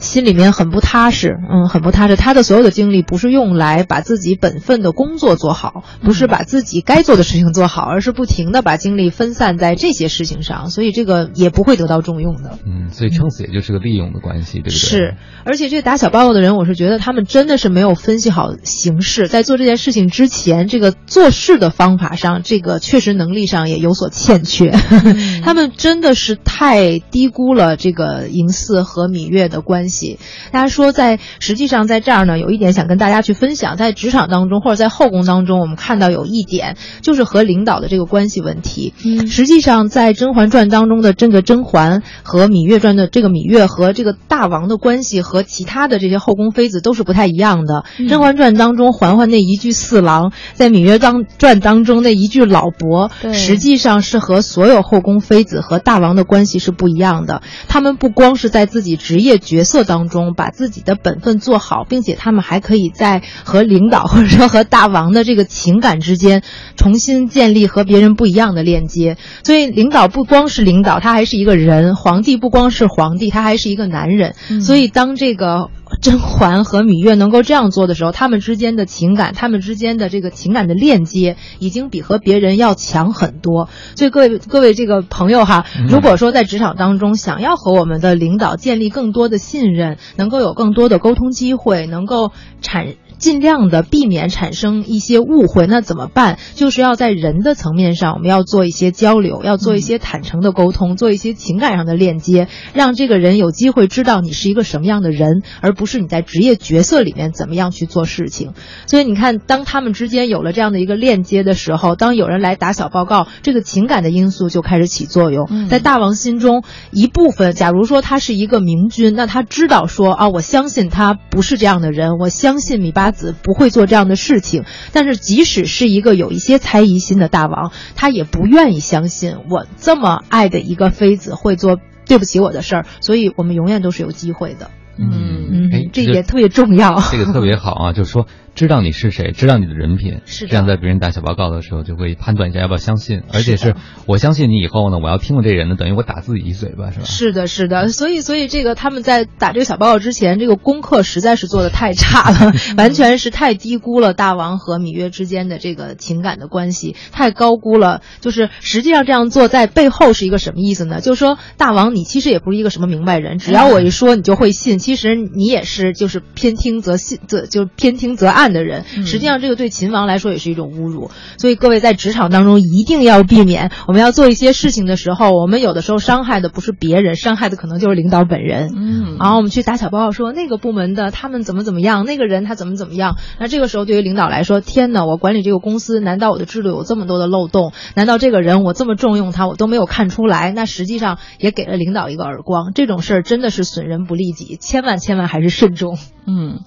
[0.00, 2.16] 心里面很不踏实，嗯，很不踏实。
[2.16, 12.58] 他的所有的精力不是用来把自己本分的工作做好，不是把自己该做的事情做好，而是不停的把精力分散在这些事情上，所以这个也不会得到重用的。
[12.66, 14.74] 嗯，所以撑死也就是个利用的关系，对不对？
[14.74, 24.70] 是，而且这打小报告的人，我是觉得他们真的是没有分析好形势，在做这件事情之前，这个做事的方法上，这个确实能力上也有所欠缺。
[25.44, 29.89] 他们真的是太低估了这个嬴驷和芈月的关系。
[29.90, 30.18] 系。
[30.50, 38.94] 大家说在实际上在这儿呢，有一点想跟大家去分享，在职场当中或者在后宫当中，我们看到有一点就是和领导的这个关系问题。
[39.04, 47.84] 嗯，实际上在《甄嬛传》当中的这个甄嬛和《芈月传》的这个芈月和这个大王的关系和其他的这些后宫妃子都是不太一样的。
[48.08, 57.42] 《甄嬛传》当中嬛嬛那一句四郎，在《芈月当传》当中那一句老伯，实际上是和所有后宫妃子和大王的关系是不一样的。
[57.68, 66.42] 他们不光是在自己职业角色当中把自己的本分做好，并且他们还可以在和领导或者说和大王的这个情感之间
[66.76, 69.16] 重新建立和别人不一样的链接。
[69.44, 74.34] 所以，领导不光是领导，他还是一个人；皇帝不光是皇帝，他还是一个男人。
[74.62, 75.70] 所以，当这个。
[76.00, 83.68] 甄嬛和芈月能够这样做的时候，他们之间的情感，他们之间的这个情感的链接，已经比和别人要强很多。
[83.96, 92.94] 所以各位各位这个朋友哈，如果说在职场当中想要和我们的领导建立更多的信任，能够有更多的沟通机会，能够产。
[93.20, 96.38] 尽量的避免产生一些误会，那怎么办？
[96.54, 108.54] 就是要在人的层面上，我们要做一些交流，要做一些坦诚的沟通，做一些情感上的链接，让这个人有机会知道你是一个什么样的人，而不是你在职业角色里面怎么样去做事情。
[108.86, 115.68] 所以你看，当他们之间有了这样的一个链接的时候，当有人来打小报告，这个情感的因素就开始起作用。
[115.68, 123.09] 在大王心中，一部分，假如说他是一个明君，那他知道说啊，我相信他不是这样的人，我相信米巴。
[123.10, 134.70] 子不会做这样的事情，但是即使是一个有一些猜疑心的大王，他也不愿意相信我这么爱的一个妃子会做对不起我的事儿，所以我们永远都是有机会的。
[134.98, 137.00] 嗯嗯，这一点特别重要。
[137.10, 138.26] 这个特别好啊，就是说。
[138.54, 143.74] 知道你是谁，知道你的人品，是这样，在别人打小报告的时候，就会判断一下要不要相信，而且是
[144.06, 147.04] 我相信你以后呢，我要听了这人呢，等于我打自己一嘴巴，是吧？
[147.04, 158.02] 是的，是的，所以，所以这个他们在打这个小报告之前，这个功课实在是做的太差了， 完全是太低估了大王和芈月之间的这个情感的关系，太高估了。
[158.20, 161.00] 就是实际上这样做在背后是一个什么意思呢？
[161.00, 168.50] 就是说，大王你其实也不是一个什么明白人，只要我一说你就会信，其实你也是就是偏听则信，则就偏听则暗。
[168.50, 171.12] 的人，实际上这个对秦王来说也是一种侮辱。
[171.38, 178.72] 所以各位在职场当中一定要避免，我们要做一些事情的时候，我们有的时候伤害的不是别人，伤害的可能就是领导本人。
[178.76, 183.18] 嗯，然后我们去打小报告说那个部门的他们怎么怎么样，那个人他怎么怎么样。
[183.38, 187.72] 那这个时候对于领导来说，天哪，我管理这个公司，难道我的制度有这么多的漏洞？
[187.94, 190.50] 难道这个人我这么重用他，我都没有看出来？
[190.50, 192.72] 那实际上也给了领导一个耳光。
[192.74, 195.96] 这种事儿真的是损人不利己，千万千万还是慎重。
[196.26, 196.60] 嗯。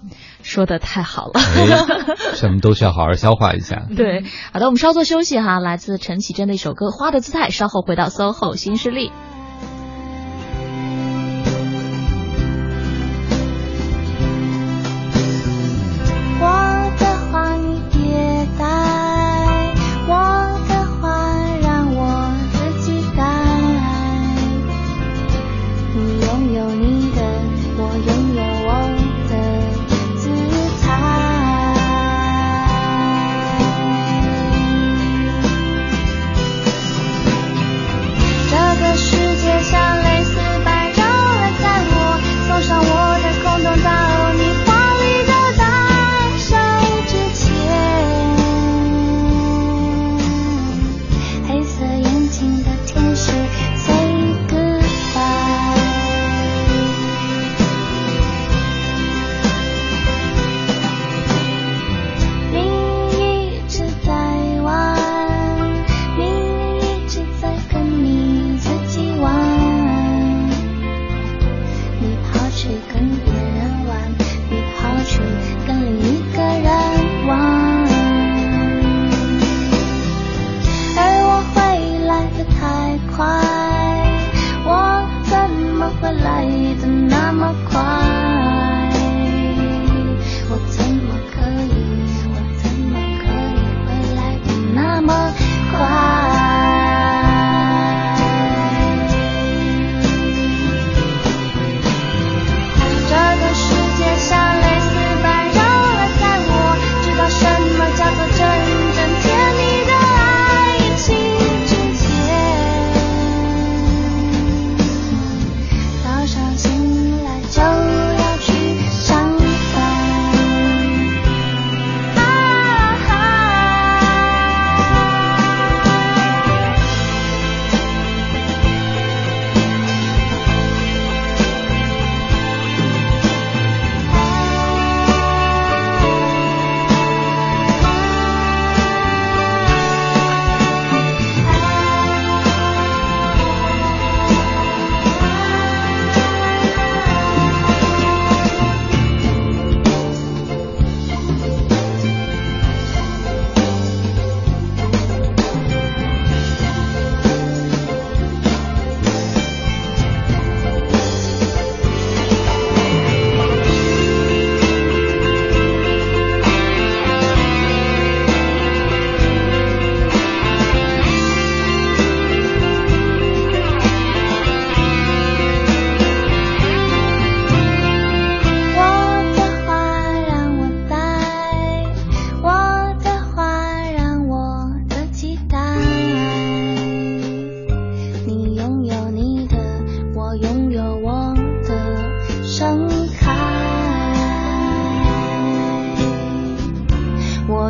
[0.43, 1.39] 说的太好了，
[2.35, 3.87] 什么都需要好好消化一下。
[3.95, 9.11] 对，好的，我们稍作休息哈，来自陈绮贞的一首歌《花的姿态》，稍后回到 SOHO 新势力。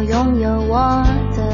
[0.05, 1.01] 拥有我
[1.33, 1.52] 的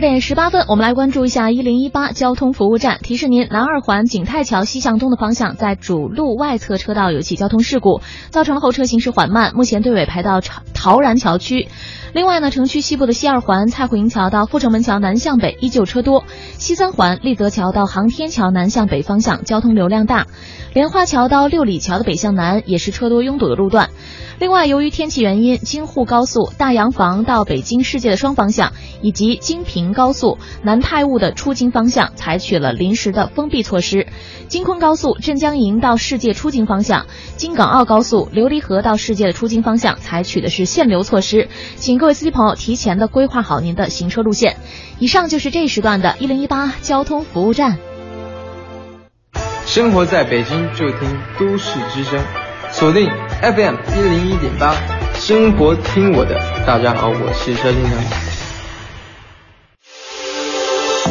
[0.00, 2.98] 点十八分，我们来关注一下一零一八交通服务站。
[3.02, 8.00] 提示您，南二环景泰桥西向东的方向，在主路外侧车道有起交通事故，
[8.30, 11.68] 造成了后车行驶缓慢，目前队尾排到长陶然桥区。
[12.14, 16.24] 另外呢，城区西部的西二环蔡虎营桥到阜成门桥南向北依旧车多，
[16.56, 20.26] 西三环立德桥到航天桥南向北方向交通流量大，
[20.72, 23.90] 莲花桥到六里桥的北向南也是车多拥堵的路段。
[24.40, 34.06] 另外，由于天气原因，京沪高速大洋房到北京世界的双方向，以及京平高速南泰坞的出京方向，采取了临时的封闭措施。
[34.48, 37.04] 京昆高速镇江营到世界出京方向，
[37.36, 41.48] 京港澳高速琉璃河到世界的出京方向，采取的是限流措施。
[41.76, 44.56] 请各位司机朋友提前的规划好您的行车路线。
[44.98, 47.78] 以上就是这一时段的一零一八交通服务站。
[49.66, 52.18] 生活在北京就听都市之声，
[52.72, 53.08] 锁定
[53.42, 54.74] FM 一零一点八，
[55.14, 56.38] 生活听我的。
[56.66, 57.92] 大家好，我是车先生。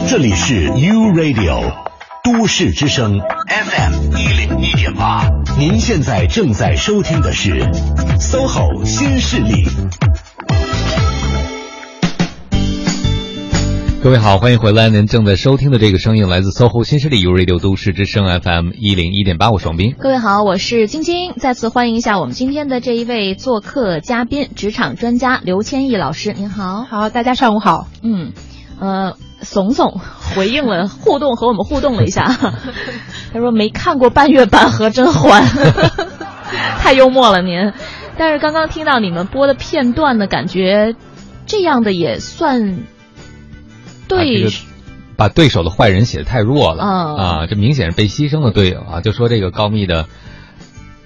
[0.09, 1.88] 这里是 U Radio
[2.31, 5.27] 都市之声 FM 一零一点八，
[5.57, 7.59] 您现在正在收听的是
[8.19, 9.65] SOHO 新势力。
[14.03, 14.89] 各位好，欢迎回来。
[14.89, 19.95] 您正在收听的这个声音来自 SOHO 新势力 U Radio 都市之声 FM 一零一点八，我是王斌。
[19.97, 26.83] 各位好，我是晶晶，再次欢迎一下我们今天的这一位做客嘉宾，职场专家刘千毅老师，您好。
[26.83, 27.87] 好，大家上午好。
[28.03, 28.33] 嗯，
[28.79, 29.99] 呃，怂怂
[30.35, 32.25] 回应了互动，和我们互动了一下，
[33.33, 35.43] 他说没看过半月板和甄嬛，
[36.79, 37.73] 太幽默了您。
[38.17, 40.95] 但是刚刚听到你们播的片段呢，感觉
[41.45, 42.79] 这样的也算。
[44.07, 44.47] 对，
[45.15, 47.15] 把对手的坏人写的太弱了啊！
[47.15, 49.01] 啊，这明显是被牺牲的队友啊！
[49.01, 50.07] 就说这个高密的，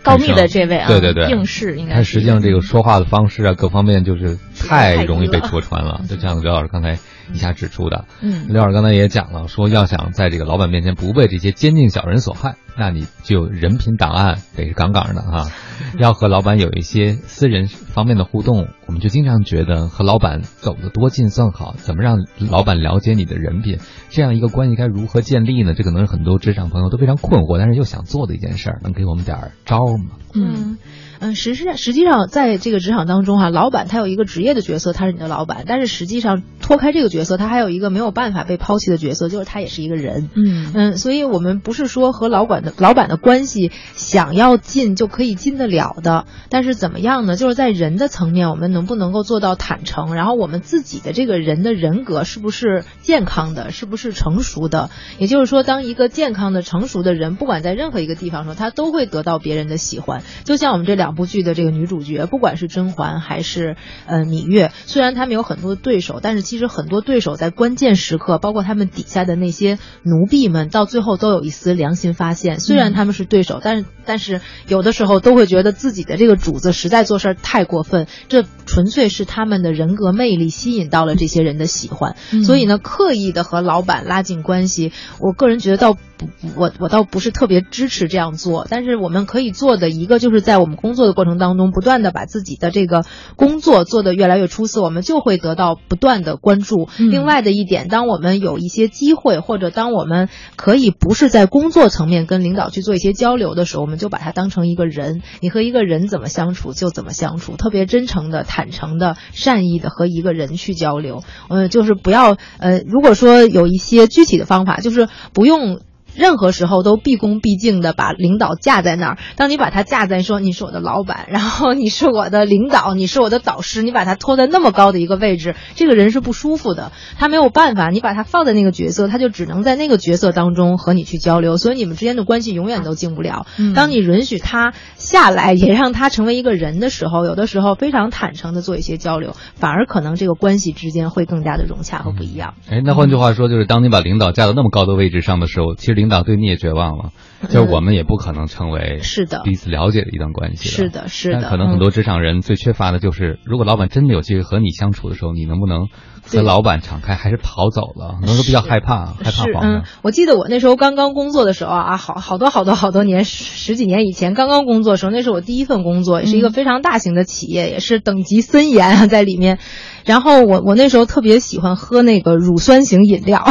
[0.03, 1.95] 高密的这位啊，对对对，应试应该。
[1.95, 6.01] 他实际上这个说话的方式啊，各方面就是太容易被戳穿了。
[6.07, 6.97] 就像刘老师刚才
[7.31, 15.47] 一下指出的，嗯，刘老师刚才也讲了，说要想在这个老板面前不被这些奸佞小人所害，那你就人品档案得是杠杠的啊！
[15.99, 21.75] 要和老板有一些私人方面的互动，我们就经常觉得和老板走得多近算好。
[21.77, 23.79] 怎么让老板了解你的人品？
[24.09, 25.73] 这样一个关系该如何建立呢？
[25.73, 28.79] 这可能是很多职场朋友都非常困惑，但是又想做的一件事儿。
[28.83, 30.15] 能给我们点儿招吗？
[30.33, 30.77] 嗯。
[31.23, 35.63] 嗯，实际实际上，在这个职场当中哈，老板他有一个职业的角色，他是你的老板。
[35.65, 40.29] 但是实际上脱开这个角色，他还有一个没有办法被抛弃的角色，就是他也是一个人。
[40.35, 46.25] 嗯嗯，所以我们不是说和老板的老板的关系想要进就可以进得了的。
[46.49, 47.37] 但是怎么样呢？
[47.37, 50.15] 就是在人的层面，我们能不能够做到坦诚？
[50.15, 53.71] 然后我们自己的这个人的人格是不是健康的？
[53.71, 54.89] 是不是成熟的？
[55.19, 60.21] 也就是说，当一个健康的、成熟的人，不管在任何一个地方说，他都会得到别人的喜欢。
[60.43, 61.12] 就像我们这两。
[61.13, 63.75] 部剧的这个女主角，不管是甄嬛还是
[64.05, 72.59] 呃芈月，虽然他们有很多的对手，但是其实很多对手在关键时刻，包括他们底下的那些奴婢们，到最后都有一丝良心发现。
[72.59, 78.07] 虽然他们是对手，但是但是有的时候都会觉得自己的这个主子实在做事太过分。
[78.27, 82.15] 这纯粹是他们的人格魅力吸引到了这些人的喜欢。
[82.43, 88.65] 所以呢，刻意的和老板拉近关系，我个人觉得倒不，我我倒不是特别支持这样做。
[88.69, 91.03] 但是我们可以做的一个，就是在我们工作。
[91.03, 93.03] 的过程当中，不断的把自己的这个
[93.35, 96.87] 工作做得越来越出色，我们就会得到不断的关注。
[96.97, 105.21] 另外的一点，当我们有一些机会，或者当我们可以不是在工作层面跟领导去做一些交流的时候，我们就把它当成一个人。
[105.41, 111.21] 你和一个人怎么相处就怎么相处，特别真诚的、坦诚的、善意的和一个人去交流。
[111.49, 115.81] 嗯，就是不要呃，如果说有一些具体的方法，就是不用。
[116.15, 119.17] 任何时候都毕恭毕敬的把领导架在那儿。
[119.35, 126.91] 当你把他架在说你是我的老板，然后你是我的领导，你是我的导师，你把他拖在那么高的一个位置，这个人是不舒服的。
[127.17, 133.45] 他没有办法，你把他放在那个角色，他就只能在那个角色当中和你去交流，所以你们之间的关系永远都进不了。
[133.75, 142.53] 当你允许他下来，也让他成为一个人的时候，有的时候非常坦诚的做一些交流，反而可能这个关系之间会更加的融洽和不一样。
[142.69, 147.13] 哎，那换句话说，就是当你把领导架到那么高的位置上的时候，其实领领导对你也绝望了，
[147.47, 150.75] 就是我们也不可能成为是的彼此了解的一段关系了。
[150.75, 151.39] 是的，是的。
[151.39, 155.87] 但可能很多职场人最缺乏的就是，如果老板真的有机会和你相处的时候，你能不能
[156.25, 158.17] 和老板敞开，还是跑走了？
[158.21, 169.59] 可能都比较害怕，害怕是黄嗯。，我记得我那时候刚刚工作的时候啊，好好多 好多好多年，十十几年以前刚刚工作的时候，那是我第一份工作，也是一个非常大型的企业，也是等级森严啊在里面。
[170.05, 173.47] 然后我我那时候特别喜欢喝那个乳酸型饮料，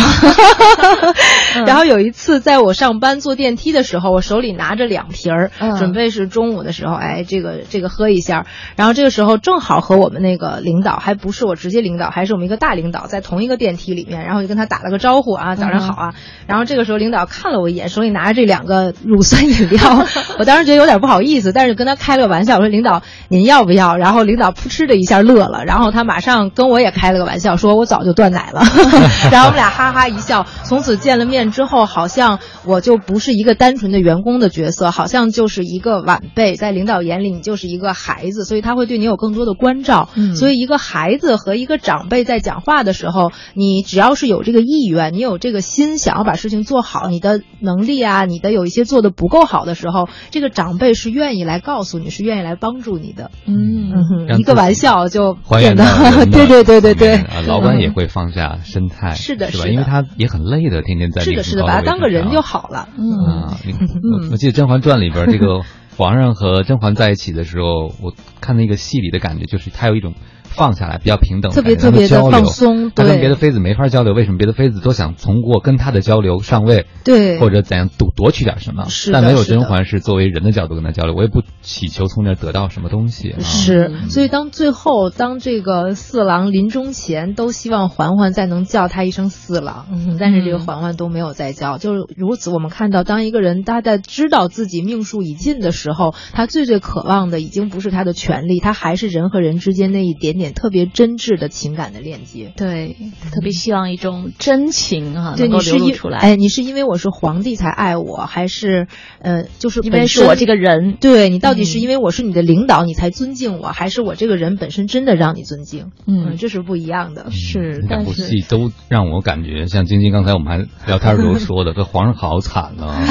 [1.67, 8.47] 然后有一次在我上班坐电梯的时候，我手里拿着两瓶儿，嗯准备是中午的时候，哎，这个这个喝一下。
[8.77, 16.15] 然后这个时候正好和我们那个领导，还不是我直接领导，还是我们一个大领导，在同一个电梯里面，然后就跟他打了个招呼啊，早上好啊。
[16.47, 20.07] 然后这个时候领导看了我一眼，手里拿着这两个乳酸饮料，
[20.39, 23.97] 我当时觉得有点不好意思，但是跟他开了个玩笑，我说领导您要不要？
[23.97, 28.63] 然后领导噗嗤的一下乐了，然后他马上跟我也开了个玩笑，说我早就断奶了。
[29.33, 40.09] 然后我们俩哈哈一笑，从此见了面之后，好像我就不是一个单纯的员工的角色，好像就是一个晚辈，在领导眼里你就是一个孩子，所以他会对你有更多的关照。
[40.15, 53.31] 嗯所以一个孩子和一个长辈在讲话的时候，你只要是有这个意愿，你有这个心想要把事情做好，你的能力啊，你的有一些做的不够好的时候，这个长辈是愿意来告诉你，是愿意来帮助你的。
[53.47, 53.93] 嗯。
[54.29, 55.85] 嗯，一个玩笑就还原的
[56.27, 57.15] 对对对对对。
[57.17, 59.67] 啊，老板也会放下身态，是的是吧？
[59.69, 62.89] 因为他也很累的，天天在是的，是的，把他当个人就好了。
[62.99, 64.31] 嗯。
[64.31, 65.63] 我记得《甄嬛传》里边这个
[65.97, 70.15] 皇上和甄嬛在一起的时候，我看那个戏里的感觉就是他有一种
[70.53, 78.85] 放下来，比较平等特别，特别地他们交流放松对他跟别的妃子没法交流，为什么别的妃子都想通过跟他的交流上位，对或者怎样夺夺取点什么？
[78.89, 83.31] 是但没有甄嬛是作为人的角度跟他交流，我也不祈求从那得到什么东西。
[83.31, 92.51] 啊是，所以当最后当这个四郎临终前都希望嬛嬛再能叫他一声四郎，嗯，但是这个嬛嬛都没有再叫，就是如此。
[92.51, 102.53] 我们看到，当一个人他在知道自己命数已尽的时候，他最最渴望的已经不是他的权利，他还是人和人之间那一点点特别真挚的情感的链接。
[102.57, 102.97] 对，
[103.33, 106.19] 特别希望一种真情啊，对，能够你流露出来。
[106.19, 108.89] 哎，你是因为我是皇帝才爱我，还是
[109.21, 115.93] 呃，就是因为本身是我这个人对你到底是嗯因为我是你的领导，你才尊敬我，还是我这个人本身真的让你尊敬？
[116.07, 117.31] 嗯这是不一样的。
[117.31, 123.05] 是这两部戏都让我感觉像晶晶刚才我们还聊天的时候说的， 这皇上好惨啊！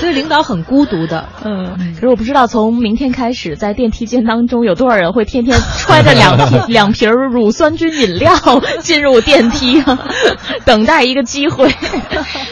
[0.00, 1.28] 所 以领导很孤独的。
[1.44, 8.32] 嗯，可是我不知道从明天开始，在电梯间当中有多少人会天天揣着两瓶 两瓶乳酸菌饮料
[8.80, 10.06] 进入电梯啊，
[10.64, 11.74] 等待一个机会。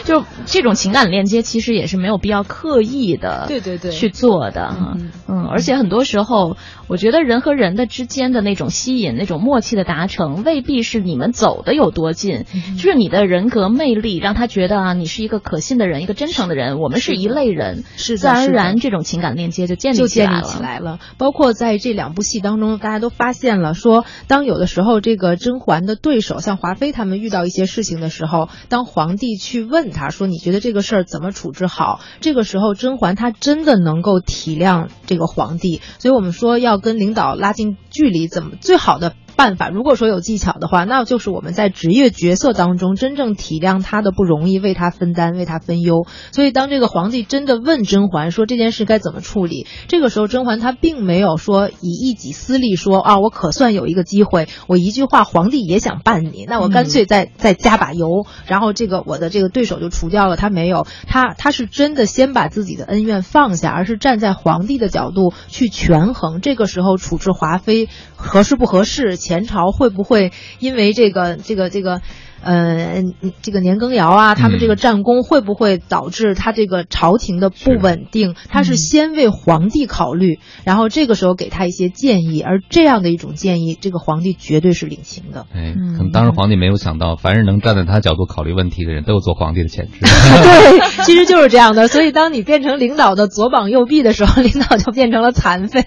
[0.03, 4.97] 就这种情感链接，其实也是没有必要刻意的，对对对去做的哈。
[5.27, 6.57] 嗯，而且很多时候，
[6.87, 20.07] 我觉得人和人的之间的那种吸引、那种默契的达成，未必是你们走的有多近，嗯就是你的人格魅力让他觉得啊，你是一个可信的人，一个真诚的人，我们是一类人，是的自然而然这种情感链接就建立。
[20.09, 20.99] 起来了。
[21.17, 35.81] 包括在这两部戏当中，大家都发现了说，当有的时候这个甄嬛的对手像华妃他们遇到一些事情的时候，当皇帝去问他说：“你觉得这个事儿怎么处置好？”这个时候，甄嬛她真的能够体谅这个皇帝。
[35.99, 39.13] 所以我们说要跟领导拉近距离，怎么最好的？
[39.39, 46.05] 办法，如果说有技巧的话，那就是我们在职业角色当中真正体谅他的不容易，为他分担，为他分忧。
[46.33, 60.35] 所以，当这个皇帝真的问甄嬛说这件事该怎么处理，这个时候甄嬛她并没有说以一己私利说啊，我可算有一个机会，我一句话皇帝也想办你，那我干脆再、再加把油，然后这个我的这个对手就除掉了。
[60.35, 67.87] 他没有，他他是真的先把自己的恩怨放下，而是站在皇帝的角度去权衡这个时候处置华妃
[68.17, 69.15] 合适不合适。
[69.29, 72.01] 前朝会不会因为这个这个这个，
[72.43, 73.03] 呃，
[73.41, 78.35] 这个年羹尧啊，他们这个战功会不会导致他这个朝廷的不稳定？
[78.49, 85.45] 他是先为皇帝考虑，然后这个时候给他一些建议，而这样的一种建议，这个皇帝绝对是领情的。
[85.53, 89.99] 哎，可能当时皇帝没有想到，凡是能站在他角度考虑问题的人，都有做皇帝的潜质。
[90.01, 91.87] 对，其实就是这样的。
[91.87, 95.83] 所以，当你变成领导的左膀右臂的时候，领导就变成了残废。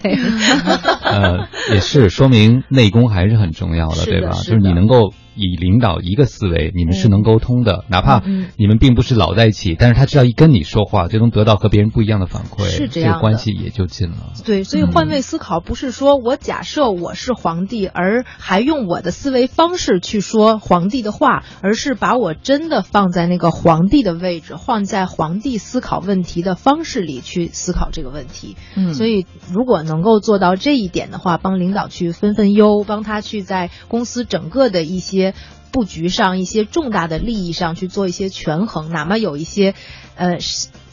[1.03, 4.31] 呃，也是说明内功还是很重要的，的对吧？
[4.31, 14.33] 就是你能够以领导一个思维，你们是能沟通的，哪怕嗯你们并不是老在一起，但是他只要一跟你说话，就能得到和别人不一样的反馈，是这个关系也就近了。
[14.45, 28.55] 对，所以换位思考不是说我假设我是皇帝，而还用我的思维方式去说皇帝的话，而是把我真的放在那个皇帝的位置，放在皇帝思考问题的方式里去思考这个问题。
[28.75, 35.22] 嗯所以如果能够做到这一点的话，帮领导去分分忧，帮他去在公司整个的一些。
[35.71, 39.73] 布局上一些重大的利益上去做一些权衡，哪怕有一些，
[40.15, 40.37] 呃。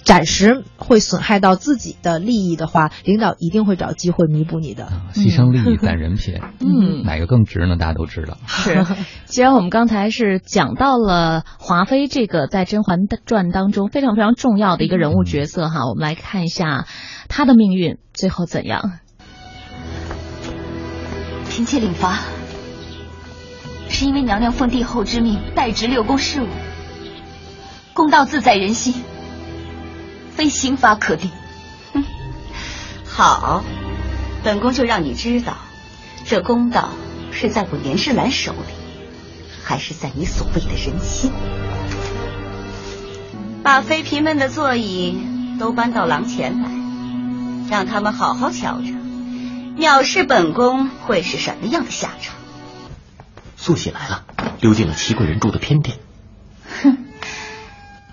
[0.03, 4.91] 暂时会损害到自己的利益的话，领导一定会找机会弥补你的。
[5.13, 7.77] 牺牲利益攒人品， 嗯，哪个更值呢？
[7.77, 8.39] 大家都知道。
[8.47, 8.87] 是，
[9.27, 16.87] 既然我们刚才是讲到了华妃这个在《甄嬛传》当中非常非常重要的一个人物角色哈，我们来看一下
[17.29, 18.93] 她的命运最后怎样。
[21.51, 22.21] 嫔妾领罚，
[23.91, 26.47] 是因为娘娘奉帝后之命代执六宫事务，
[27.93, 28.95] 公道自在人心。
[30.35, 31.31] 非刑罚可定。
[31.93, 32.03] 嗯，
[33.05, 33.63] 好，
[34.43, 35.59] 本宫就让你知道，
[36.25, 36.91] 这公道
[37.31, 38.73] 是在我严世兰手里，
[39.63, 41.31] 还是在你所谓的人心？
[43.63, 45.19] 把妃嫔们的座椅
[45.59, 46.71] 都搬到廊前来，
[47.69, 48.95] 让他们好好瞧着，
[49.77, 52.40] 藐视本宫会是什么样的下场？
[53.61, 54.25] 素喜来了，
[54.63, 55.99] 溜进了齐贵人住的偏殿。
[56.83, 56.97] 哼，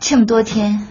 [0.02, 0.86] 这么多天。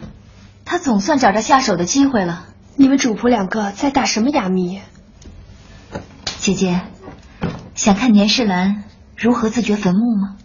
[0.65, 2.47] 他总算找着下手的机会了。
[2.74, 4.81] 你们主仆两个在打什么哑谜？
[6.39, 6.81] 姐姐，
[7.74, 8.85] 想看年世兰
[9.15, 10.37] 如何自掘坟墓吗？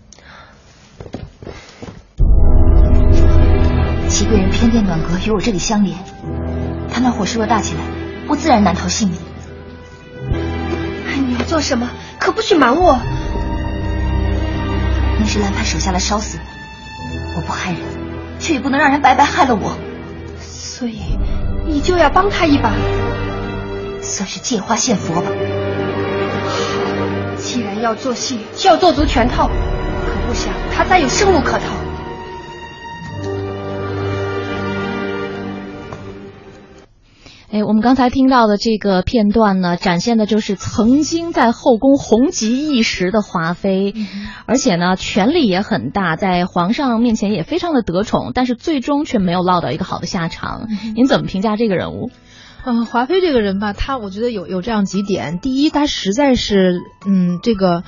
[4.10, 5.98] 齐贵人偏殿暖阁与我这里相连，
[6.92, 7.82] 他那火势若大起来，
[8.28, 9.18] 我自然难逃性命。
[11.28, 11.90] 你要做什么？
[12.20, 13.00] 可不许瞒我！
[15.18, 16.38] 年世兰派手下来烧死
[17.36, 17.80] 我，我不害人，
[18.40, 19.78] 却也不能让人白白害了我。
[20.40, 21.18] 所以，
[21.66, 22.72] 你就要帮他一把，
[24.02, 25.32] 算是借花献佛吧。
[27.38, 31.66] 既然要做戏，就要做足全套，可不想他再有生路可逃。
[37.52, 43.94] 哎，我们刚才听到的这个片段呢，展现的就是曾经在后宫红极一时的华妃，
[44.46, 50.70] 而且呢，权力也很大，在皇上面前也非常的得宠，但是最终却没有落到一个好的下场。
[50.96, 52.10] 您怎么评价这个人物？
[52.64, 57.84] 嗯，华妃这个人吧，她我觉得有有这样几点：第一，她实在是，嗯，这个。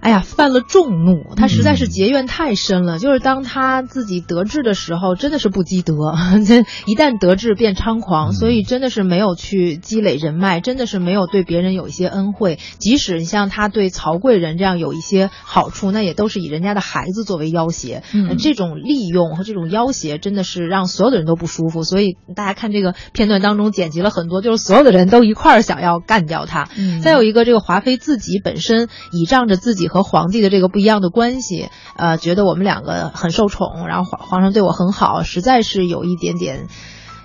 [0.00, 2.98] 哎呀，犯了众怒，他实在是结怨太深了。
[2.98, 5.94] 就是当他自己得志的时候，真的是不积德；
[6.46, 12.60] 这一旦得志变猖狂，所以真的是没有去积累人脉，真的是没有对别人有一些恩惠。
[12.78, 18.04] 即使你像他对曹贵人这样有一些好处，那也都是以人家的孩子作为要挟。
[18.14, 21.82] 嗯，这种利用和这种要挟，真的是让所有的人都不舒服。
[21.82, 26.68] 所以大家看这个片段当中剪辑了很多，就是所有的人都一块儿想要干掉他。
[26.76, 29.87] 嗯，再有一个，这个华妃自己本身倚仗着自己。
[29.88, 36.68] 和皇帝的这个不一样的关系，呃，觉得我们两个很受宠，然后皇皇上对我很好，实在是有一点点，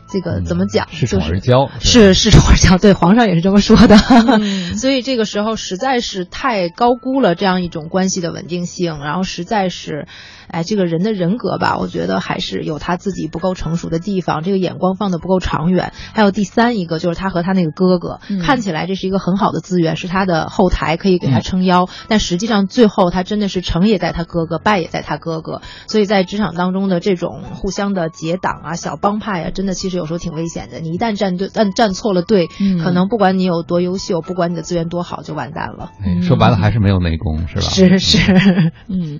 [0.10, 0.88] 这个怎么讲？
[0.92, 2.80] 恃宠而骄，是恃宠而骄。
[2.80, 3.98] 对，皇上也是这么说的。
[4.76, 10.08] 所以这个时候实在是太高估了这样一种关系的稳定性，然后实在是。
[10.54, 15.94] 哎，这个人的人格吧，我觉得还是有他自己不够成熟的地方，这个眼光放的不够长远。
[16.14, 25.64] 还有第三一个，就是他和他那个哥哥，看起来这是一个很好的资源，是他的后台可以给他撑腰，但实际上最后他真的是成也在他哥哥，败也在他哥哥。
[25.88, 30.80] 所以在职场当中的这种互相的结党啊、小帮派啊，真的其实有时候挺危险的。
[30.80, 32.48] 你一旦站对，站站错了队，
[32.84, 35.90] 可能不管你有多优秀，不管你的资源多好，就完蛋了。
[36.22, 37.62] 说白了还是没有内功，是吧？
[37.62, 38.34] 是是，
[38.88, 39.20] 嗯，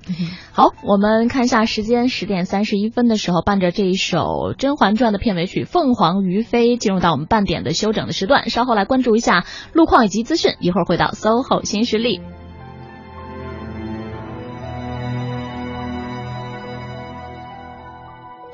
[0.52, 1.23] 好，我们。
[1.28, 8.50] 看一下时间，十点三十一分的时候，伴着这一首《甄嬛传》的片尾曲《凤凰于飞》，进入到我们半点的休整的时段。
[8.50, 12.22] 稍后来关注一下路况以及资讯，一会儿回到 SOHO 新势力。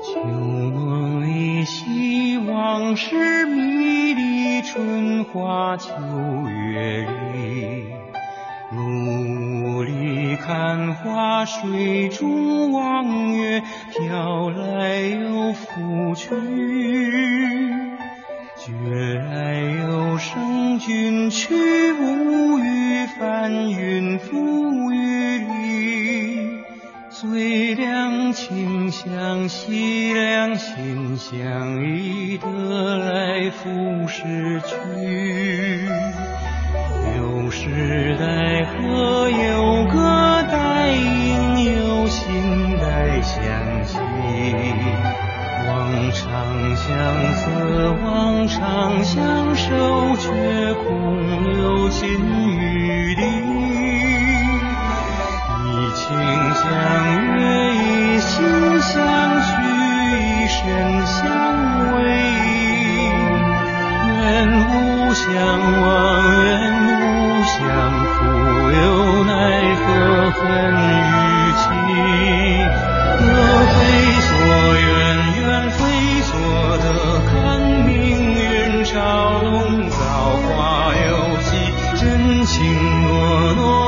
[0.02, 5.92] 旧梦里希望是迷离春花秋
[6.72, 7.99] 月里。
[8.72, 16.30] 努力看花，水中望月，飘来又浮去。
[18.56, 26.60] 觉来有声君去，无语翻云覆雨里。
[27.08, 36.29] 最两情相惜，两心相依得来复失去。
[37.50, 43.98] 时代河有歌，待应有心待相惜。
[45.66, 46.86] 望长相
[47.34, 47.50] 思，
[48.04, 50.30] 望长相守，却
[50.74, 52.08] 空留金
[52.56, 53.22] 玉里。
[55.66, 56.06] 一情
[56.54, 56.62] 相
[57.36, 57.40] 悦，
[57.74, 58.30] 一心
[58.80, 59.50] 相许，
[60.16, 60.58] 一生
[61.06, 61.18] 相
[61.94, 61.98] 偎。
[64.06, 64.08] 愿
[64.48, 66.46] 无不相忘，怨
[66.86, 67.58] 不相
[68.14, 68.22] 负，
[68.70, 69.34] 又奈
[69.74, 69.82] 何
[70.30, 71.66] 恨与情？
[73.18, 73.20] 得
[73.66, 73.74] 非
[74.22, 74.30] 所
[74.78, 74.88] 愿，
[75.40, 75.42] 愿
[75.72, 75.78] 非
[76.22, 76.30] 所
[76.78, 76.86] 得，
[77.26, 77.34] 看
[77.88, 77.90] 命
[78.34, 78.38] 运
[78.84, 78.94] 嘲
[79.42, 79.98] 弄造
[80.46, 81.10] 化游
[81.40, 81.50] 戏，
[81.96, 82.54] 真情
[83.02, 83.10] 诺
[83.54, 83.79] 诺。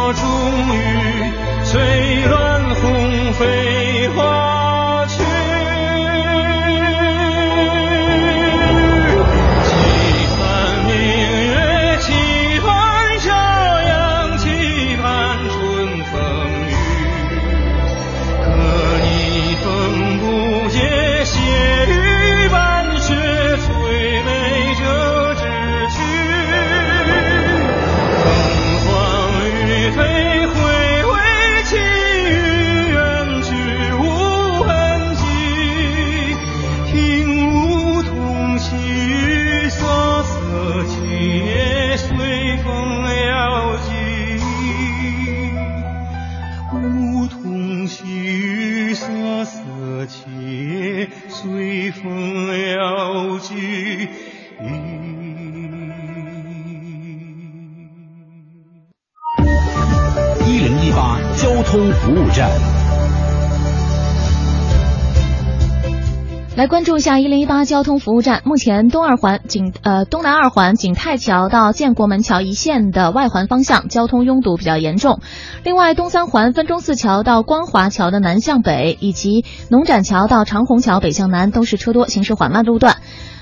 [66.72, 68.40] 关注一下一零一八交通服务站。
[68.46, 75.20] 目前东二环景呃东南二环景泰桥到建国门桥一线的外环方向交通拥堵比较严重。
[75.64, 82.96] 另外，东三环分钟寺桥到光华桥的南向北，以及农展桥到长虹桥北向南都是车多，行驶缓慢路段。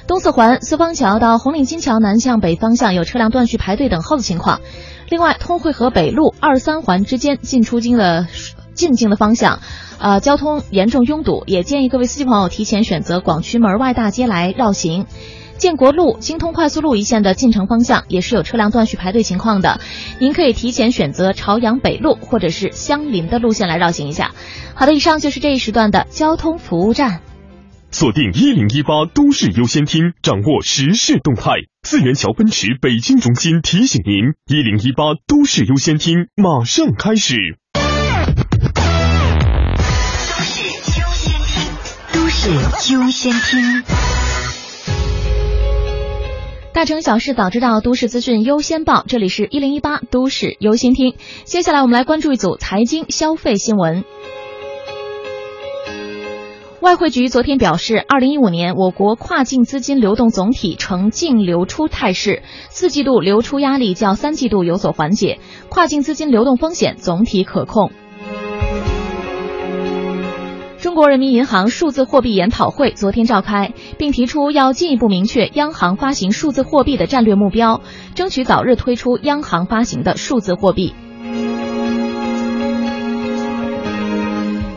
[0.09, 4.61] 东四环四方桥到红领巾桥南向北方向有车辆断续排队等候的情况。
[5.09, 8.27] 另外，通惠河北路二三环之间进出京的
[8.81, 9.61] 进京的方向，
[9.98, 15.05] 呃，交通严重拥堵，也建议各位司机朋友提前选择广渠门外大街来绕行。
[15.59, 19.78] 建国路、京通快速路一线的进城方向也是有车辆断续排队情况的，
[20.19, 24.32] 您可以提前选择朝阳北路或者是相邻的路线来绕行一下。
[24.74, 27.20] 好的，以上就是这一时段的交通服务站。
[27.90, 31.51] 锁定一零一八都市优先厅，掌握时事动态。
[31.82, 34.15] 四元桥奔驰北京中心提醒您：
[34.47, 37.59] 一零一八都市优先厅马上开始。
[42.48, 43.82] 优先听。
[46.72, 49.04] 大城小事早知道，都市资讯优先报。
[49.06, 51.16] 这里是一零一八都市优先听。
[51.44, 54.04] 接下来我们来关注一组财经消费新闻。
[56.80, 67.92] 外汇局昨天表示，二零一五年我国跨境资金流动总体呈净流出态势，四季度流出压力较三季度有所缓解，跨境资金流动风险总体可控。
[70.81, 77.82] 中国人民银行数字货币研讨会昨天召开，并提出要进一步明确央行发行数字货币的战略目标，
[78.15, 80.94] 争取早日推出央行发行的数字货币。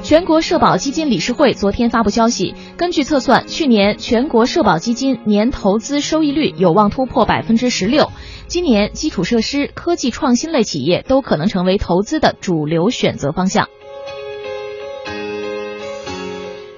[0.04, 8.12] 全国社保基金理事会昨天发布消息，根据测算，去年全国社保基金年投资收益率有望突破百分之十六。
[8.48, 13.70] 今年基础设施、科技创新类企业都可能成为投资的主流选择方向。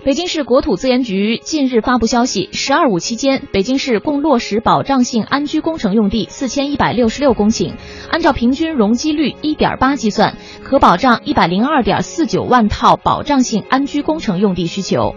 [0.05, 7.73] 北京市国土资源局近日发布消息，“十二五”期间，北京市共落实保障性安居工程用地四千一百六十六公顷，
[8.11, 15.15] 按照平均容积率一点八计算，可保障一百零二点四九万套保障性安居工程用地需求。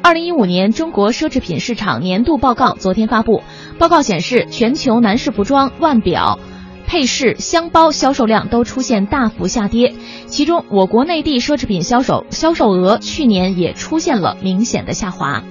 [0.00, 3.42] 二零一五年中国奢侈品市场年度报告昨天发布，
[3.78, 6.38] 报告显示，全球男士服装、腕表。
[6.86, 9.94] 配饰、箱包销售量都出现大幅下跌，
[10.26, 15.42] 其中我国内地奢侈品销售销售额去年也出现了明显的下滑。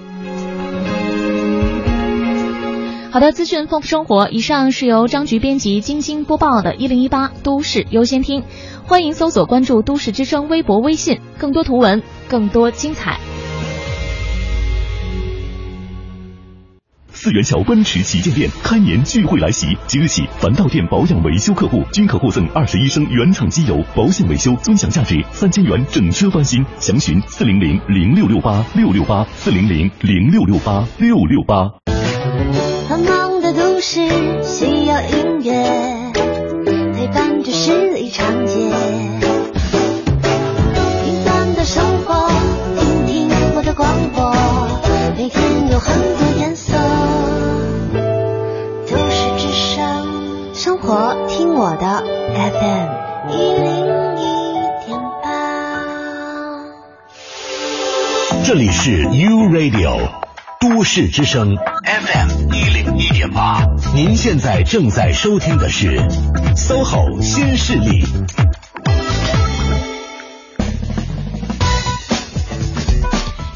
[3.12, 4.28] 好的，资讯丰富生活。
[4.30, 8.41] 以上是由张局编辑、精心播报的《一零一八都市优先听》，
[8.86, 13.18] 欢迎搜索关注“都市之声”微博、微信，更多图文，更多精彩。
[17.26, 26.64] 四元桥奔驰旗舰店开年聚会来袭，即日起，凡到店保养维修客户均可获赠二十一升原厂机油，保险维修尊享价值三千元，整车翻新。
[26.77, 31.68] 详询四零零零六六八六六八四零零零六六八六六八。
[32.88, 34.07] 繁忙的都市
[34.43, 36.11] 需要音乐
[36.93, 38.69] 陪伴着十里长街，
[41.03, 42.30] 平凡的生活，
[42.77, 44.31] 听听我的广播，
[45.18, 45.41] 每天
[45.72, 46.24] 有很多
[50.86, 53.74] 活听我的 FM 一零
[54.20, 54.22] 一
[54.86, 55.28] 点八。
[58.45, 59.98] 这里是 U Radio
[60.60, 65.98] 都市之声 FM 一零一点八，您现在正在收听的是
[66.56, 68.06] SOHO 新势力。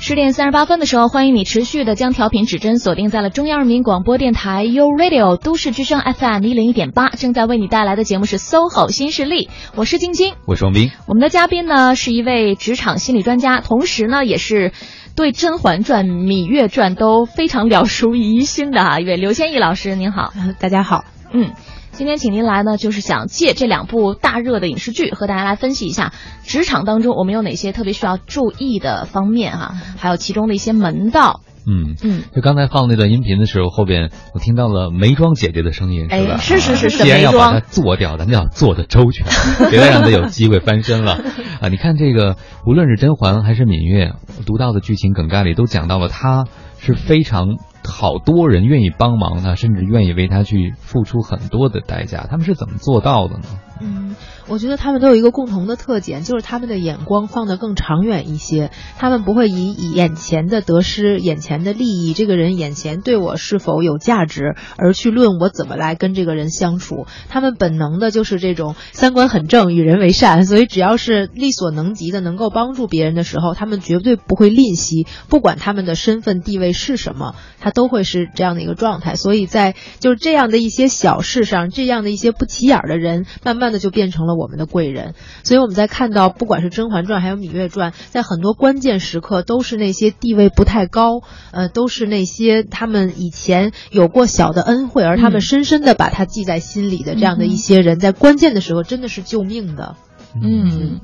[0.10, 10.90] 十点三十八分的时候，欢迎你持续的将调频指针锁定在了中央人民广播电台 u Radio 都市之声 FM 一零一点八，正在为你带来的节目是 SOHO 新势力，我是晶晶，我是王斌。
[11.06, 14.72] 我们的嘉宾呢是一位职场心理专家，同时呢也是
[15.16, 21.52] 对《甄嬛传》《芈月传》都非常了熟于心的哈一位刘先义老师，您好，大家好，嗯。
[21.92, 26.14] 今天请您来呢，就是想借这两部大热的影视剧和大家来分析一下
[26.44, 31.42] 职场当中我们有哪些特别需要注意的方面哈，还有其中的一些门道。
[31.68, 36.38] 嗯嗯，就刚才放那段音频的时候，后边我听到了眉庄姐姐的声音，是吧？
[36.38, 39.28] 是是是是，既然要把它做掉，咱们要做的周全，
[39.70, 41.22] 别再让它有机会翻身了
[41.62, 41.68] 啊！
[41.70, 44.14] 你看这个，无论是甄嬛还是芈月，
[44.48, 46.46] 读到的剧情梗概里都讲到了，她
[46.80, 47.58] 是非常。
[47.88, 52.28] 好多人愿意帮忙他，甚至愿意为他去付出很多的代价。
[52.30, 53.44] 他们是怎么做到的呢？
[53.82, 54.16] 嗯，
[54.48, 58.72] 我觉得他们都有一个共同的特点，就是他们的眼光放得更长远一些。
[58.98, 67.08] 他们不会以眼前的得失、眼前的利益，这个人眼前对我是否有价值，而去论我怎么来跟这个人相处。
[67.30, 70.46] 他们本能的就是这种三观很正，与人为善。
[70.46, 79.16] 所以只要是力所能及的，能够帮助别人的时候，他们绝对不会吝惜，不管他们的身份地位是什么，他都会是这样的一个状态。
[79.16, 83.69] 所以在就是这样的一些小事上，这样的一些不起眼的人，慢慢。
[83.72, 85.14] 那就变成了我们的贵人，
[85.44, 91.22] 所以我们在看到，不管是《甄嬛传》还有《芈月传》，在很多关键时刻，都是那些地位不太高，
[91.52, 99.96] 呃，都是那些他们以前有过小的恩惠，而他们深深的把它记在心里的这样的一些人，在关键的时候真的是救命的。
[100.42, 101.02] 嗯，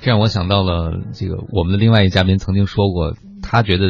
[0.00, 3.84] 这让我想到了这个我们的另外一嘉宾曾经说过，他觉得。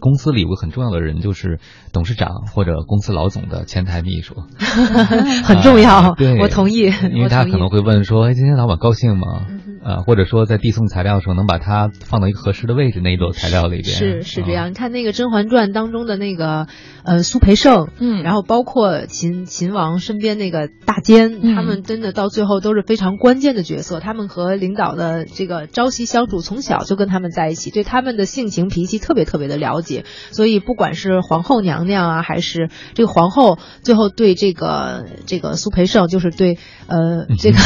[0.00, 1.58] 公司里有个很重要的人，就是
[1.92, 4.34] 董事长或者公司老总的前台秘书，
[5.44, 6.14] 很重要。
[6.14, 9.46] 对，我同意，因为他可能会问说：“哎，今天老板高兴吗？”
[9.84, 13.94] 呃，或者说在递送材料的时候，能把它放到一个合适的位置那一摞材料里边。
[13.94, 16.68] 是是这样，你看那个《甄嬛传》当中的那个
[17.04, 24.00] 呃苏培盛，嗯，然后包括秦秦王身边那个大监，他们真的到最后都是非常关键的角色。
[24.00, 29.93] 他们和领导的这个朝夕相处，从小就跟他们在一起，对他们的性情脾气特别特别的了解。
[30.30, 37.58] 所以不管是皇后娘娘啊，还是这个皇后，最后对这个这个苏培盛，就是对呃这个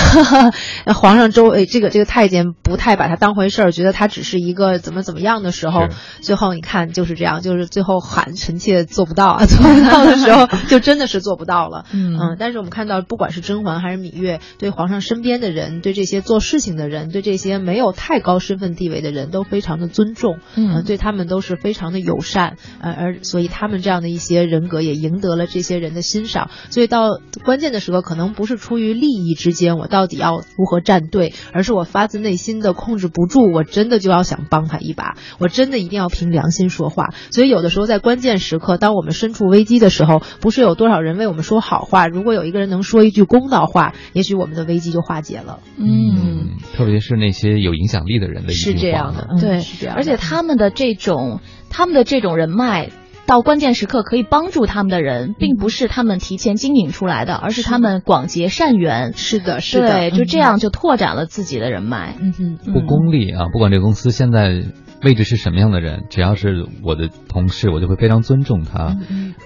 [0.95, 2.09] 皇上周围这个这个。
[2.09, 5.89] 太监不太把他当回事儿，觉得他只是一个怎么怎么样的时候，
[6.23, 11.85] 最后你看就是这样，就是最后喊臣妾做不到，做不到的时候 就真的是做不到了。
[11.93, 26.51] 嗯，但是我们看到，不管是甄嬛还是芈月，对皇上身边的人，对这些做事情的人，对这些没有太高身份地位的人都非常的尊重，嗯，对他们都是非常的友善，呃，而所以他们这样的一些人格也赢得了这些人的欣赏。
[26.70, 32.09] 所以到关键的时刻，可能不是出于利益之间，我到底要如何站队，而是我发。
[32.09, 37.12] 自内心的控制不住，我真的就要想帮他一把，我真的一定要凭良心说话。
[37.30, 45.60] 所以有的时候在关键时刻，当我们身处危机的时候，不是有多少人为我们说好话，如果有一个人能说一句公道话，也许我们的危机就化解了。
[45.76, 49.94] 嗯，特别是那些有影响力的人的是这样的，对，是这样。
[49.94, 51.40] 而且他们的这种，
[51.70, 52.90] 他们的这种人脉。
[53.27, 59.12] 到关键时刻可以帮助他们的人，并不是他们提前经营出来的，而是他们广结善缘。
[59.12, 62.16] 是的，是的，对，就这样就拓展了自己的人脉。
[62.19, 64.65] 嗯哼，不功利啊，不管这个公司现在
[65.05, 68.97] 位置是什么样的人，只要是我的同事，我就会非常尊重他。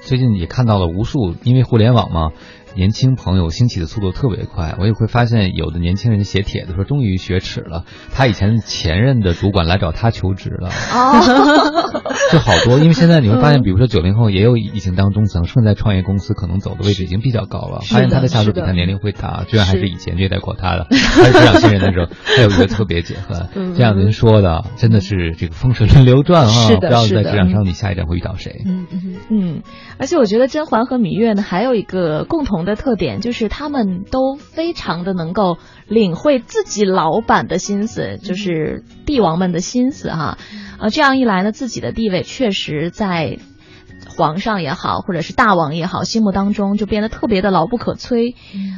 [0.02, 2.28] 最近也看到了无数，因为互联网嘛。
[2.74, 11.92] 年轻朋友兴起的速度特别快，我也会发现有的年轻人写帖子说终于雪耻了，他以前前任的主管来找他求职了，哦。
[12.32, 12.78] 就好多。
[12.78, 23.74] 因为现在你会发现，比如说九零后也有已经当中曾顺在创业公司，可能走的位置已经比较高了，发现他的下属比他年龄会大，居然还是以前虐待过他的，还是职场新人的时候， 还有一个特别解恨。
[23.74, 28.62] 这样人说的真的是这个风水轮流转啊，不知道在职场上你下一站会遇到谁。
[28.64, 29.62] 嗯嗯嗯，
[29.98, 32.72] 而且我觉得甄嬛和芈月呢还有一个共同。
[32.72, 35.58] 的特点就是他们都非常的能够
[35.88, 40.38] 领会自己老板的心思，就是帝王们的心思哈，
[40.78, 43.38] 呃，这样一来呢，自己的地位确实在
[44.08, 48.36] 皇上也好，或者是大王也好，心目当中就变得特别的牢不可摧。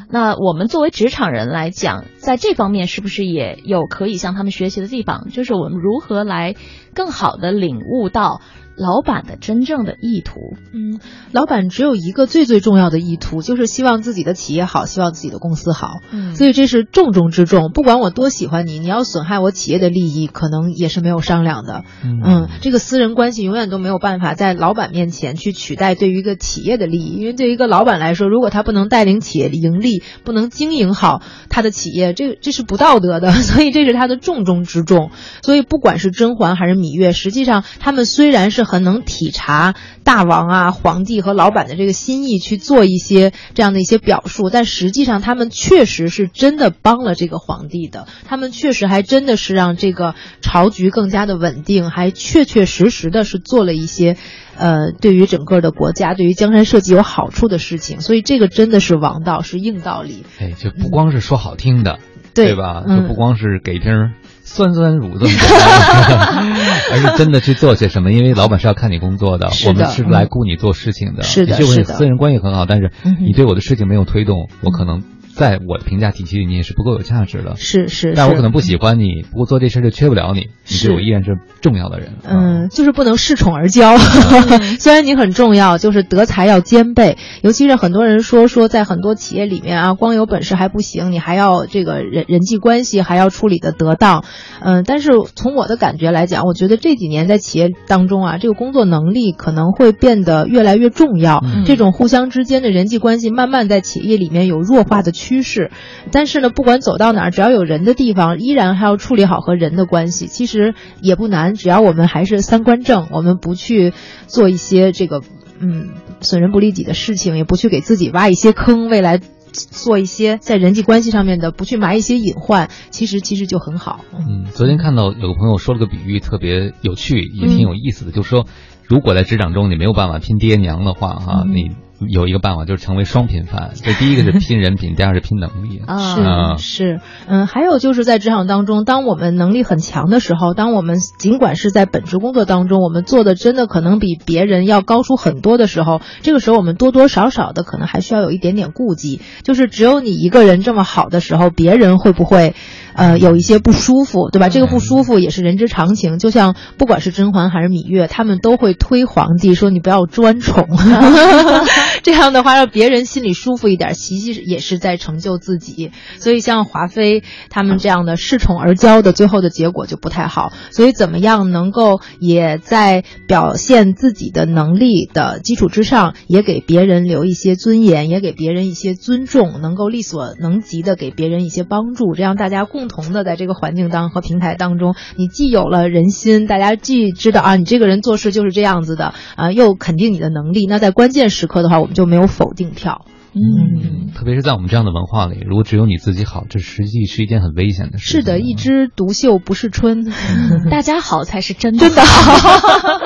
[0.09, 5.29] 那我们作为职场人来讲，在这方面是不是也有可以向他们学习的地方？
[5.31, 6.57] 就是我们如何来
[6.95, 8.41] 更好的领悟到。
[8.77, 10.41] 老板的真正的意图，
[10.73, 10.99] 嗯，
[11.33, 17.71] 老板只有一个最最重要的意图，就是希望自己的企业好，希望自己的公司好，嗯，所以这是重中之重。
[17.73, 35.11] 不管我多喜欢你，你要损害我企业的利益，可能也是没有商量的，嗯，这个私人关系永远都没有办法在老板面前去取代对于一个企业的利益，因为对于一个老板来说，如果他不能带领企业盈利，不能经营好他的企业，这这是不道德的， 所以这是他的重中之重。
[35.43, 54.17] 所以不管是甄嬛还是芈月，实际上他们虽然是很能体察大王啊、皇帝和老板的这个心意，去做一些这样的一些表述，但实际上他们确实是真的帮了这个皇帝的，他们确实还真的是让这个朝局更加的稳定，还确确实实的是做了一些。
[54.57, 60.25] 呃，对于整个的国家，对于江山社稷有好处的事情，所以这个真的是王道，是硬道理。
[60.39, 61.99] 哎，就不光是说好听的，
[62.35, 62.85] 对吧？
[62.87, 64.13] 嗯就不光是给一瓶
[64.45, 66.53] 酸酸乳这么简单，
[66.93, 68.13] 而是真的去做些什么。
[68.13, 71.23] 因为老板是要看你工作的，我们是来雇你做事情的。
[71.23, 75.03] 是的是的们私人关系很好，但是你对我的事情没有推动，我可能。
[75.35, 77.57] 在我的评价体系里，你也是不够有价值的。
[77.57, 82.13] 是是，是但我可能不喜欢你，不过做这事儿就缺不了你，你对我依然是重要的人。
[82.25, 83.99] 嗯，就是不能恃宠而骄。
[84.79, 87.19] 虽然你很重要，就是德才要兼备。
[87.43, 94.25] 尤其是很多人说说，在很多企业里面啊，光有本事还不行，你还要这个人人际关系还要处理的得当。
[94.61, 101.43] 嗯，但是从我的感觉来讲，我觉得这几年在企业当中啊，这个工作能力可能会变得越来越重要。
[101.43, 105.71] 嗯这种互相之间的人际关系，慢慢在企业里面有弱化的趋势。
[106.13, 110.27] 但是呢，不管走到哪儿，只要有人的地方，依然还要处理好和人的关系。
[110.27, 113.93] 其实也不难，只要我们还是三观正，我们不去
[114.27, 115.23] 做一些这个
[115.61, 115.91] 嗯
[116.21, 119.21] 损人不利己的事情，也不去给自己挖一些坑，未来
[119.53, 124.01] 做一些在人际关系上面的，不去埋一些隐患，其实其实就很好。
[124.13, 128.47] 嗯，昨天看到有个朋友说了个比喻，特别有趣，也挺有意思的，嗯就是说，
[128.89, 131.71] 如果在职场中你没有办法拼爹娘的话，哈、嗯你
[132.09, 133.71] 有一个办法就是成为双拼饭。
[133.83, 135.83] 这第一个是拼人品， 第二是拼能力。
[135.87, 152.55] 啊是是，嗯，还有就是在职场当中，当我们能力很强的时候，当我们尽管是在本职工作当中，我们做的真的可能比别人要高出很多的时候，这个时候我们多多少少的可能还需要有一点点顾忌，就是只有你一个人这么好的时候，别人会不会，
[152.95, 154.49] 呃，有一些不舒服，对吧？
[154.49, 160.69] 这个不舒服也是人之常情，就像不管是甄嬛还是芈月，他们都会推皇帝说你不要专宠。
[162.05, 165.91] 这样的话让别人心里舒服一点，其实也是在成就自己。
[166.19, 170.53] 所以像华妃他们这样的恃宠而骄的，最后的结果就不太好。
[170.71, 190.67] 所以怎么样能够也在表现自己的能力的基础之上，也给别人留一些尊严，也给别人一些尊重，能够力所能及的给别人一些帮助，这样大家共同的在这个环境当和平台当中，你既有了人心，大家既知道啊，你这个人做事就是这样子的啊，又肯定你的能力。
[190.69, 193.07] 那在关键时刻的话，我们就没有否定票。
[193.37, 198.11] 嗯，特别是在我们这样的文化里，如果只有你自己好，这实际是一件很危险的事。
[198.11, 200.05] 是的，一枝独秀不是春，
[200.71, 203.01] 大家好才是真的真的好。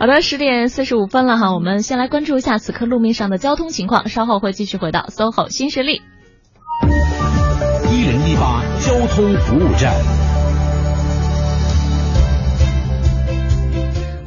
[0.00, 6.02] 好的，十点四十五分了哈，我们先来关注一下此刻路面上的交通情况，稍后会继续回到 SOHO 新势力。
[7.92, 10.37] 一零一八交通服务站。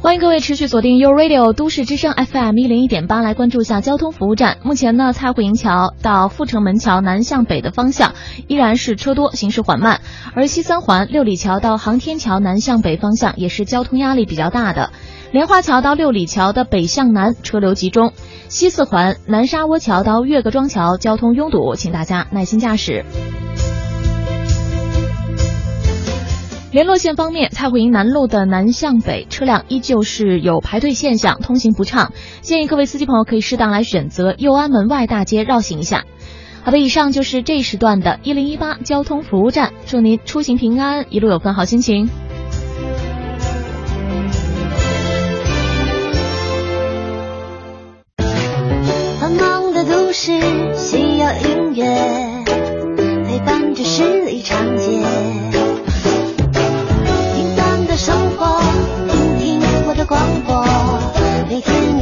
[0.02, 4.58] 欢迎各位持续锁定 U Radio 都市之声 FM 一零一点八，来关注一下交通服务站。
[4.64, 8.14] 目前呢，蔡慧营桥到阜成门桥南向北的方向
[8.48, 10.00] 依然是车多，行驶缓慢；
[10.34, 14.90] 而西三环六里桥到航天桥南向北方向也是交通压力比较大的。
[15.30, 18.12] 莲花桥到六里桥的北向南车流集中，
[18.48, 23.04] 西四环南沙窝桥到岳各庄桥交通拥堵，请大家耐心驾驶。
[26.72, 36.06] 联络线方面，蔡慧营南路的南向北车辆依旧是有排队现象，通行不畅，建议各位司机朋友可以适当来选择右安门外大街绕行一下。
[36.64, 42.08] 好的，以上就是这时段的一零一八交通服务站，祝您出行平安，一路有份好心情。
[49.20, 50.40] 繁忙的都市
[50.74, 51.84] 需要音乐
[53.26, 55.02] 陪伴着十里长街，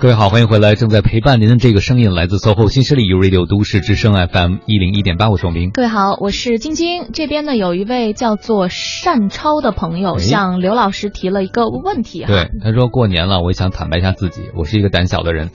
[0.00, 5.72] 各位好，欢迎回来，正在陪伴您的这个声音来自 SOHO 新势力 U Radio 都市之声 FM 一零一点八，我是王明。
[5.72, 7.08] 各位好，我是晶晶。
[7.12, 8.68] 这边呢有一位叫做
[9.04, 12.28] 单超的朋友哎向刘老师提了一个问题哈。
[12.28, 15.50] 对，他说过年了，我想坦白一下自己，我是一个胆小的人。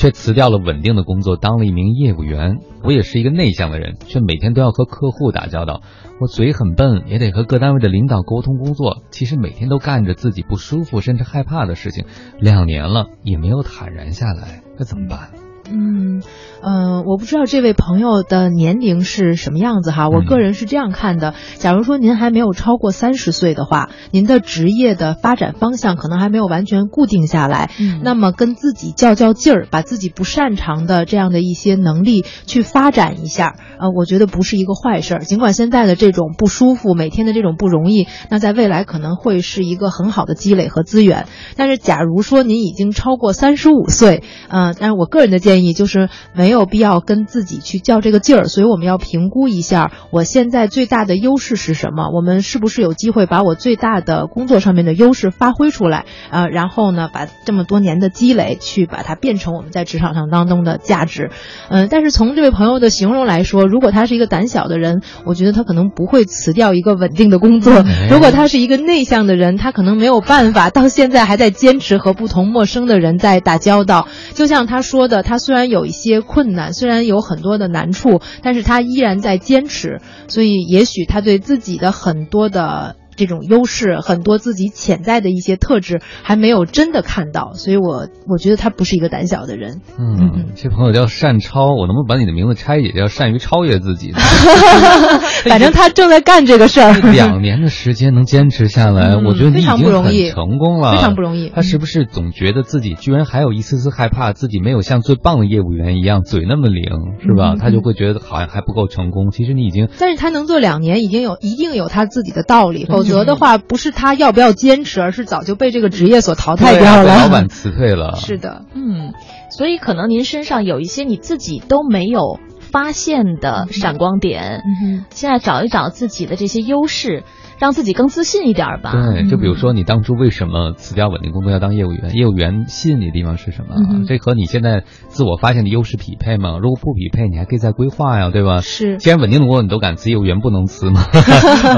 [0.00, 2.56] 却辞掉了稳定的工作，当了一名业务员。
[2.82, 5.82] 我也是一个内向的人，却每天都要和客户打交道。
[6.18, 9.02] 我嘴很笨，也得和各单位的领导沟通工作。
[9.10, 12.06] 其实每天都干着自己不舒服甚至害怕的事情，
[12.38, 15.32] 两年了也没有坦然下来，那怎么办？
[15.72, 16.22] 嗯，
[16.62, 20.08] 呃，我不知道这位朋友的年龄是什么样子哈。
[20.08, 27.70] 我个人是这样看的：假如说您还没有超过三十岁的话，您的职业的发展方向可能还没有完全固定下来，
[28.02, 35.20] 那么跟自己较较劲儿，把自己不擅长的这样的一些能力去发展一下，呃，我觉得不是一个坏事儿。
[35.20, 41.26] 尽管现在的这种不舒服，每天的这种不容易，那在未来可能会是一个很好的积累和资源。
[41.56, 45.59] 但是，假如说您已经超过三十五岁，呃，但是我个人的建议。
[45.72, 61.30] 就是没有必要跟自己去较这个劲儿，所以我们要评估一下我现在最大的优势是什么，我们是不是有机会把我最大的工作上面的优势发挥出来，呃，然后呢，把这么多年的积累去把它变成我们在职场上当中的价值，
[61.68, 74.08] 嗯，但是从这位朋友的形容来说，如果他是一个胆小的人，我觉得他可能不会辞掉一个稳定的工作；如果他是一个内向的人，他可能没有办法到现在还在坚持和不同陌生的人在打交道。
[74.34, 80.00] 就像他说的，他虽虽然有一些困难，虽然有很多的难处，但是他依然在坚持。
[80.28, 82.94] 所以，也许他对自己的很多的。
[83.20, 89.82] 这种优势很多，自己潜在的一些特质还没有真的看到，所以我我觉得他不是一个胆小的人。
[89.98, 94.14] 嗯，这朋友叫善超，我能不能把你的名字拆解，叫善于超越自己？
[95.44, 96.94] 反正他正在干这个事儿。
[97.12, 101.50] 两年的时间能坚持下来，我觉得你已经很成功了，非常不容易。
[101.54, 106.84] 他是不是总觉得自己居然还有一丝丝害怕，自己没有像最棒的业务员一样嘴那么灵，
[107.20, 107.56] 是吧？
[107.60, 109.30] 他就会觉得好像还不够成功。
[109.30, 113.09] 其实你已经，但是他能做两年，已经有一定有他自己的道理，否则。
[113.10, 117.16] 则的话，不是他要不要坚持，而是早就被这个职业所淘汰掉了。
[117.16, 118.16] 老板辞退了。
[118.22, 119.12] 是的，嗯，
[119.50, 124.62] 所以可能您身上有一些你自己都没有发现的闪光点，
[125.10, 127.24] 现在找一找自己的这些优势。
[127.60, 128.92] 让自己更自信一点吧。
[128.92, 132.12] 对，就比如说你当初为什么辞掉稳定工作要当业务员？
[132.14, 133.74] 业务员吸引你的地方是什么？
[134.08, 136.58] 这和你现在自我发现的优势匹配吗？
[136.60, 138.62] 如果不匹配，你还可以再规划呀，对吧？
[138.62, 138.96] 是。
[138.96, 141.02] 既然稳定的工作你都敢辞，业务员不能辞吗？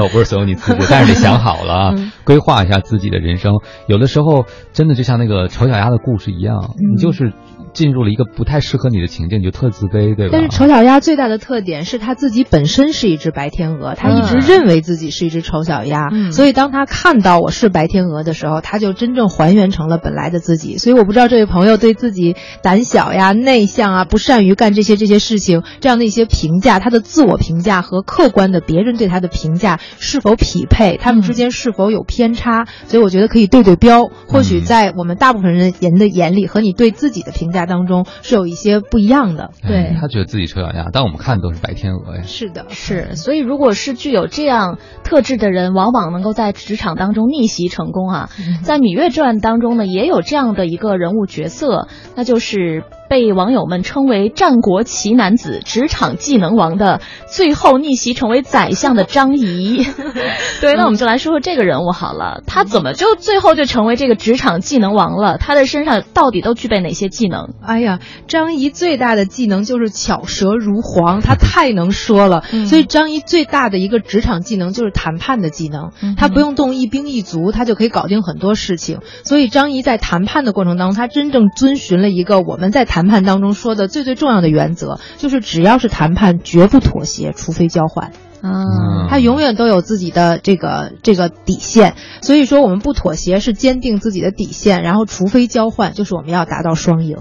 [0.01, 1.93] 我 不是所有你辞职，但是得想好了，
[2.23, 3.55] 规划一下自己的人生。
[3.87, 7.33] 有的时候真的就像那个丑小鸭的故事一样，你就是。
[7.73, 10.29] 进入了一个不太适合你的情境，你就特自卑，对吧？
[10.31, 20.77] 但是丑小鸭最大的特点是它自己本身是一只白天鹅，它一直认为自己是一只丑小鸭，所以当它看到我是白天鹅的时候，它就真正还原成了本来的自己。
[20.77, 32.65] 所以我不知道这位朋友对自己胆小呀、内向啊、不善于干这些这些事情这样的一些评价，他的自我评价和客观的别人对他的评价是否匹配，他们之间是否有偏差？
[32.85, 37.62] 所以我觉得可以对对标，或许在我们大部分人人的眼里和你对自己的评价。
[37.65, 42.23] 当中是有一些不一样的，对他觉得自己丑小鸭，但我们看都是白天鹅呀。
[42.23, 48.29] 是的，是，所以如果是具有这样特质的人，往往能够在职场当中逆袭成功啊。
[48.63, 52.83] 在《芈月传》当中呢，也有这样的一个人物角色，那就是。
[53.13, 59.85] 被网友们称为战国奇男子、职场技能王的，最后逆袭成为宰相的张仪。
[60.61, 62.41] 对，那我们就来说说这个人物好了。
[62.47, 65.37] 他怎么就最后就成为这个职场技能王了？
[65.37, 67.53] 他的身上到底都具备哪些技能？
[67.61, 72.41] 哎呀，张仪最大的技能就是巧舌如簧，他太能说了。
[72.67, 75.91] 所以张仪最大的一个职场技能就是谈判的技能。
[76.17, 79.01] 他不用动一兵一卒，他就可以搞定很多事情。
[79.23, 83.02] 所以张仪在谈判的过程当中，他真正遵循了一个我们在谈。
[83.03, 88.13] 谈判当中说的最最重要的原则，就是只要是谈判，绝不妥协，除非交换。
[88.41, 97.17] 啊，他永远都有自己的这个这个底线，所以说我们不妥协是坚定自己的底线，然后除非交换，就是我们要达到双赢。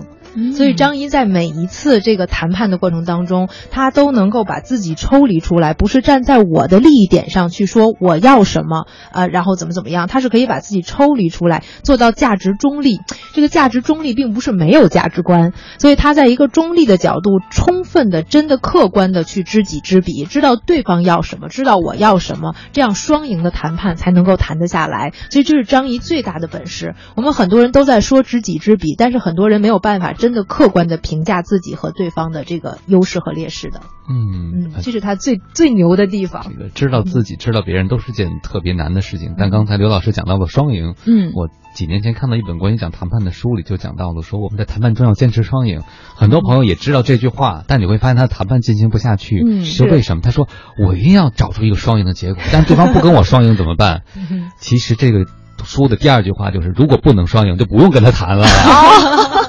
[0.54, 13.00] 所以张仪在每一次这个谈判的过程当中，他都能够把自己抽离出来，不是站在我的利益点上去说我要什么，呃，然后怎么怎么样，他是可以把自己抽离出来，做到价值中立。
[13.34, 25.12] 这个价值中立并不是没有价值观，所以他在一个中立的角度，充分的、真的、客观的去知己知彼，知道对方要什么，知道我要什么，这样双赢的谈判才能够谈得下来。
[25.30, 26.94] 所以这是张仪最大的本事。
[27.16, 30.14] 我们很多人都在说知己知彼，但是很多人没有办法。
[30.23, 36.44] 真的客观的评价自己和对方的这个优势和劣势的，嗯嗯，这是他最最牛的地方。
[36.49, 39.35] 这个知道自己知道别人都是件特别难的事情。
[39.36, 45.82] 但刚才刘老师讲到了双赢，嗯，我几年前看到一本关于讲谈判的书里就讲到了，说我们在谈判中要坚持双赢。
[46.15, 50.23] 很多朋友也知道这句话，但你会发现他谈判进行不下去，嗯，是为什么？
[50.23, 50.47] 他说
[50.78, 54.03] 我一定要找出一个双赢的结果，但对方不跟我双赢 怎么办？
[54.61, 55.27] 其实这个
[55.65, 58.47] 书的第二句话就是，如果不能双赢，就不用跟他谈了。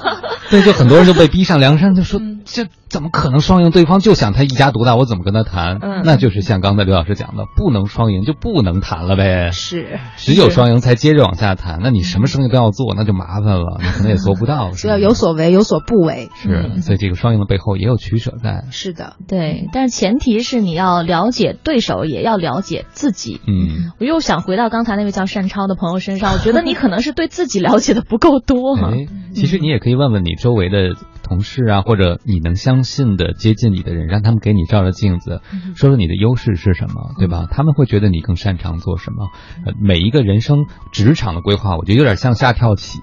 [0.54, 3.72] 对，就很多人就被逼上梁山，就说这怎么可能双赢？
[3.72, 5.80] 对方就想他一家独大，我怎么跟他谈？
[5.82, 9.50] 嗯那就是像刚才刘老师讲的，不能双赢就不能谈了呗。
[9.50, 11.80] 是，只有双赢才接着往下谈。
[11.82, 14.74] 那你什么生意都要做，那就麻烦了， 你可能也做不到。
[14.74, 16.30] 是要有所为，有所不为。
[16.36, 18.66] 是，所以这个双赢的背后也有取舍在。
[18.70, 23.42] 是的，对，但是前提是你要了解对手，也要了解自己。
[23.48, 28.76] 嗯，我又想回到刚才那位叫单超的朋友身上，我觉得你可能是对自己了解的不够多。
[28.76, 30.94] 哎，其实你也可以问问你周围的
[31.34, 35.42] 同事啊，或者你能相信的、接近你的人，让他们给你照照镜子，
[35.76, 37.48] 说说你的优势是什么，对吧？
[37.50, 39.30] 他们会觉得你更擅长做什么。
[39.66, 43.00] 呃，每一个人生职场的规划，我觉得有点像下跳棋，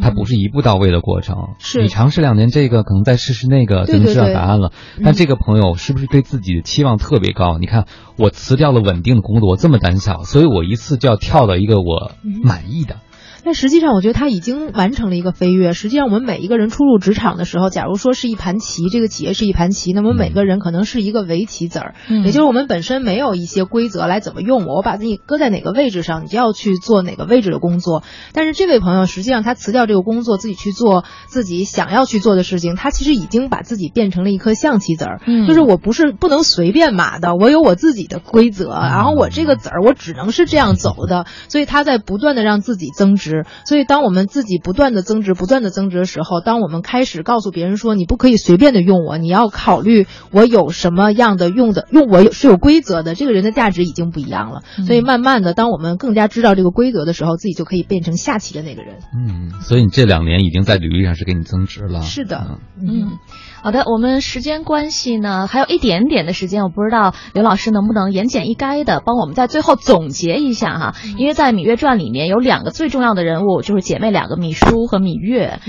[0.00, 1.36] 它不是一步到位的过程。
[1.58, 4.70] 是你尝试两年这个，可能再试试那个，就能知道答案了。
[5.02, 7.58] 但这个朋友是不是对自己的期望特别高？
[7.58, 7.86] 你看，
[8.16, 12.12] 我辞掉了稳定的工作，我这么胆小，所以我一次就要跳到一个我
[12.44, 12.98] 满意的。
[13.44, 15.72] 但实际上，我觉得他已经完成了一个飞跃。
[15.72, 28.02] 实际上，我们每一个人初入职场的时候，假如说是一盘棋，这个企业是一盘棋，那么每个人可能是一个围棋子儿，嗯也就是我们本身没有一些规则来怎么用我，我把自己搁在哪个位置上，你就要去做哪个位置的工作。
[28.32, 43.33] 但是这位朋友实际上他辞掉这个工作，自己去做自己想要去做的事情，他其实已经把自己变成了一颗象棋子儿，嗯就是我不是不能随便码的，我有我自己的规则，然后我这个子儿我只能是这样走的，所以他在不断的让自己增值。
[43.64, 54.62] 所以当我们自己不断的增值、不断的增值的时候，当我们开始告诉别人说你不可以随便的用我，你要考虑我有什么样的用的，用我有是有规则的，这个人的价值已经不一样了。
[54.86, 58.98] 所以慢慢的，当我们更加知道这个规则的时候，自己就可以变成下棋的那个人。
[59.14, 62.02] 嗯，所以你这两年已经在履历上是给你增值了。
[62.02, 63.18] 是的，嗯，
[63.64, 75.60] 好的，我们时间关系呢，还有一点点的时间，我不知道刘老师能不能言简意赅的帮我们在最后总结一下哈，因为在《芈月传》里面有两个最重要的人物，就是姐妹两个芈姝和芈月，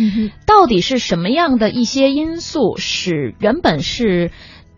[0.46, 4.30] 到底是什么样的一些因素使原本是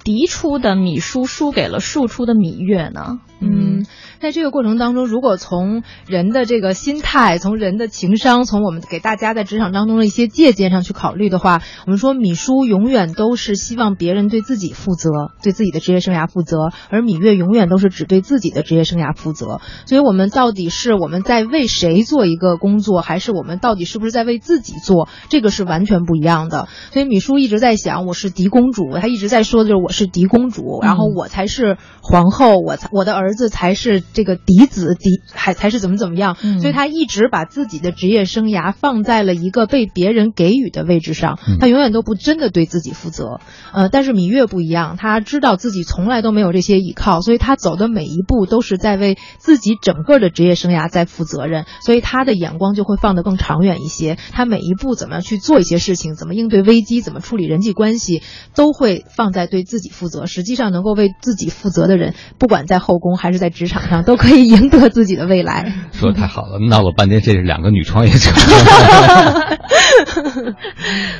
[0.03, 3.18] 嫡出的芈姝输给了庶出的芈月呢？
[3.39, 3.84] 嗯，
[4.19, 15.10] 在这个过程当中，如果从人的这个心态、从人的情商、从我们给大家在职场当中的一些借鉴上去考虑的话，我们说芈姝永远都是希望别人对自己负责，
[15.44, 19.60] 对自己的职业生涯负责，而芈月永远都是只对自己的职业生涯负责。
[19.85, 25.07] 所以，我们到底是我们在为谁做一个工作，还是我们到底是不是在为自己做？
[25.30, 26.68] 这个是完全不一样的。
[26.91, 36.38] 所以，芈姝一直在想，我是嫡公主，她一直在说的就是我是嫡公主，然后我才是皇后，我才我的儿子才是这个嫡子，嫡还才是怎么怎么样。
[36.41, 43.39] 嗯所以，他一直把自己的职业生涯放在了一个被别人给予的位置上，嗯她永远都不真的对自己负责。
[43.73, 54.17] 呃，但是芈月不一样，她知道自己从来都没有这些依靠，所以她走的每一步都是在为自己整个的职业生涯在负责任，所以她的眼光就会放得更长远一些。
[54.31, 58.21] 她每一步怎么样去做一些事情，怎么应对危机，怎么处理人际关系，
[58.55, 60.25] 都会放在对自己负责。
[60.25, 65.74] 实际上，能够为自己负责的人，不管在后宫还是在职场上，都可以赢得自己的未来。
[65.91, 68.32] 说的太好了，闹了半天这是两个女创业者。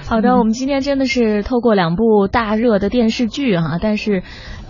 [0.06, 4.24] 好的，我们今天真的是透过两部大热的电视剧哈、但是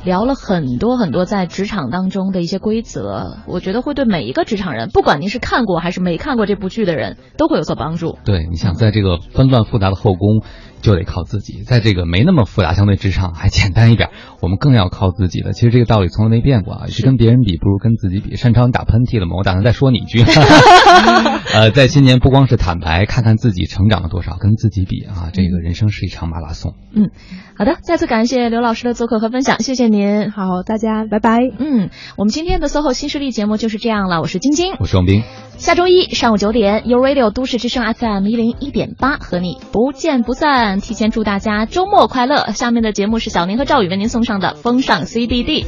[0.03, 8.17] 聊了很多很多在职场当中的一些规则，我觉得会对每一个职场人，不管您是看过还是没看过这部剧的人，都会有所帮助。
[8.23, 10.43] 对，你想在这个纷乱复杂的后宫，
[10.81, 14.09] 就得靠自己；在这个没那么复杂，相对职场还简单一点，
[14.41, 15.53] 我们更要靠自己的。
[15.53, 18.35] 其实这个道理从来没变过啊，是跟别人比不如跟自己比。
[18.35, 19.35] 擅长打喷嚏了吗？
[19.37, 20.23] 我打算再说你一句。
[21.53, 26.75] 呃，在新年不光是坦白，看看自己成长了多少，跟自己比啊，这个人生是一场马拉松。
[26.93, 27.09] 嗯，
[27.57, 30.31] 好的，再次感谢刘老师的做客和分享，谢谢您。
[30.31, 31.39] 好，大家拜拜。
[31.57, 35.23] 嗯，我们今天的 SOHO 新势力节目就是这样了，我是晶晶，我是王斌。
[35.57, 40.66] 下周一上午九点，You Radio 都市之声 FM 一零一点八和你不见不散。
[40.75, 42.51] 提前祝大家周末快乐！
[42.51, 45.65] 下面的节目是小宁和赵宇为您送上的风尚 CBD。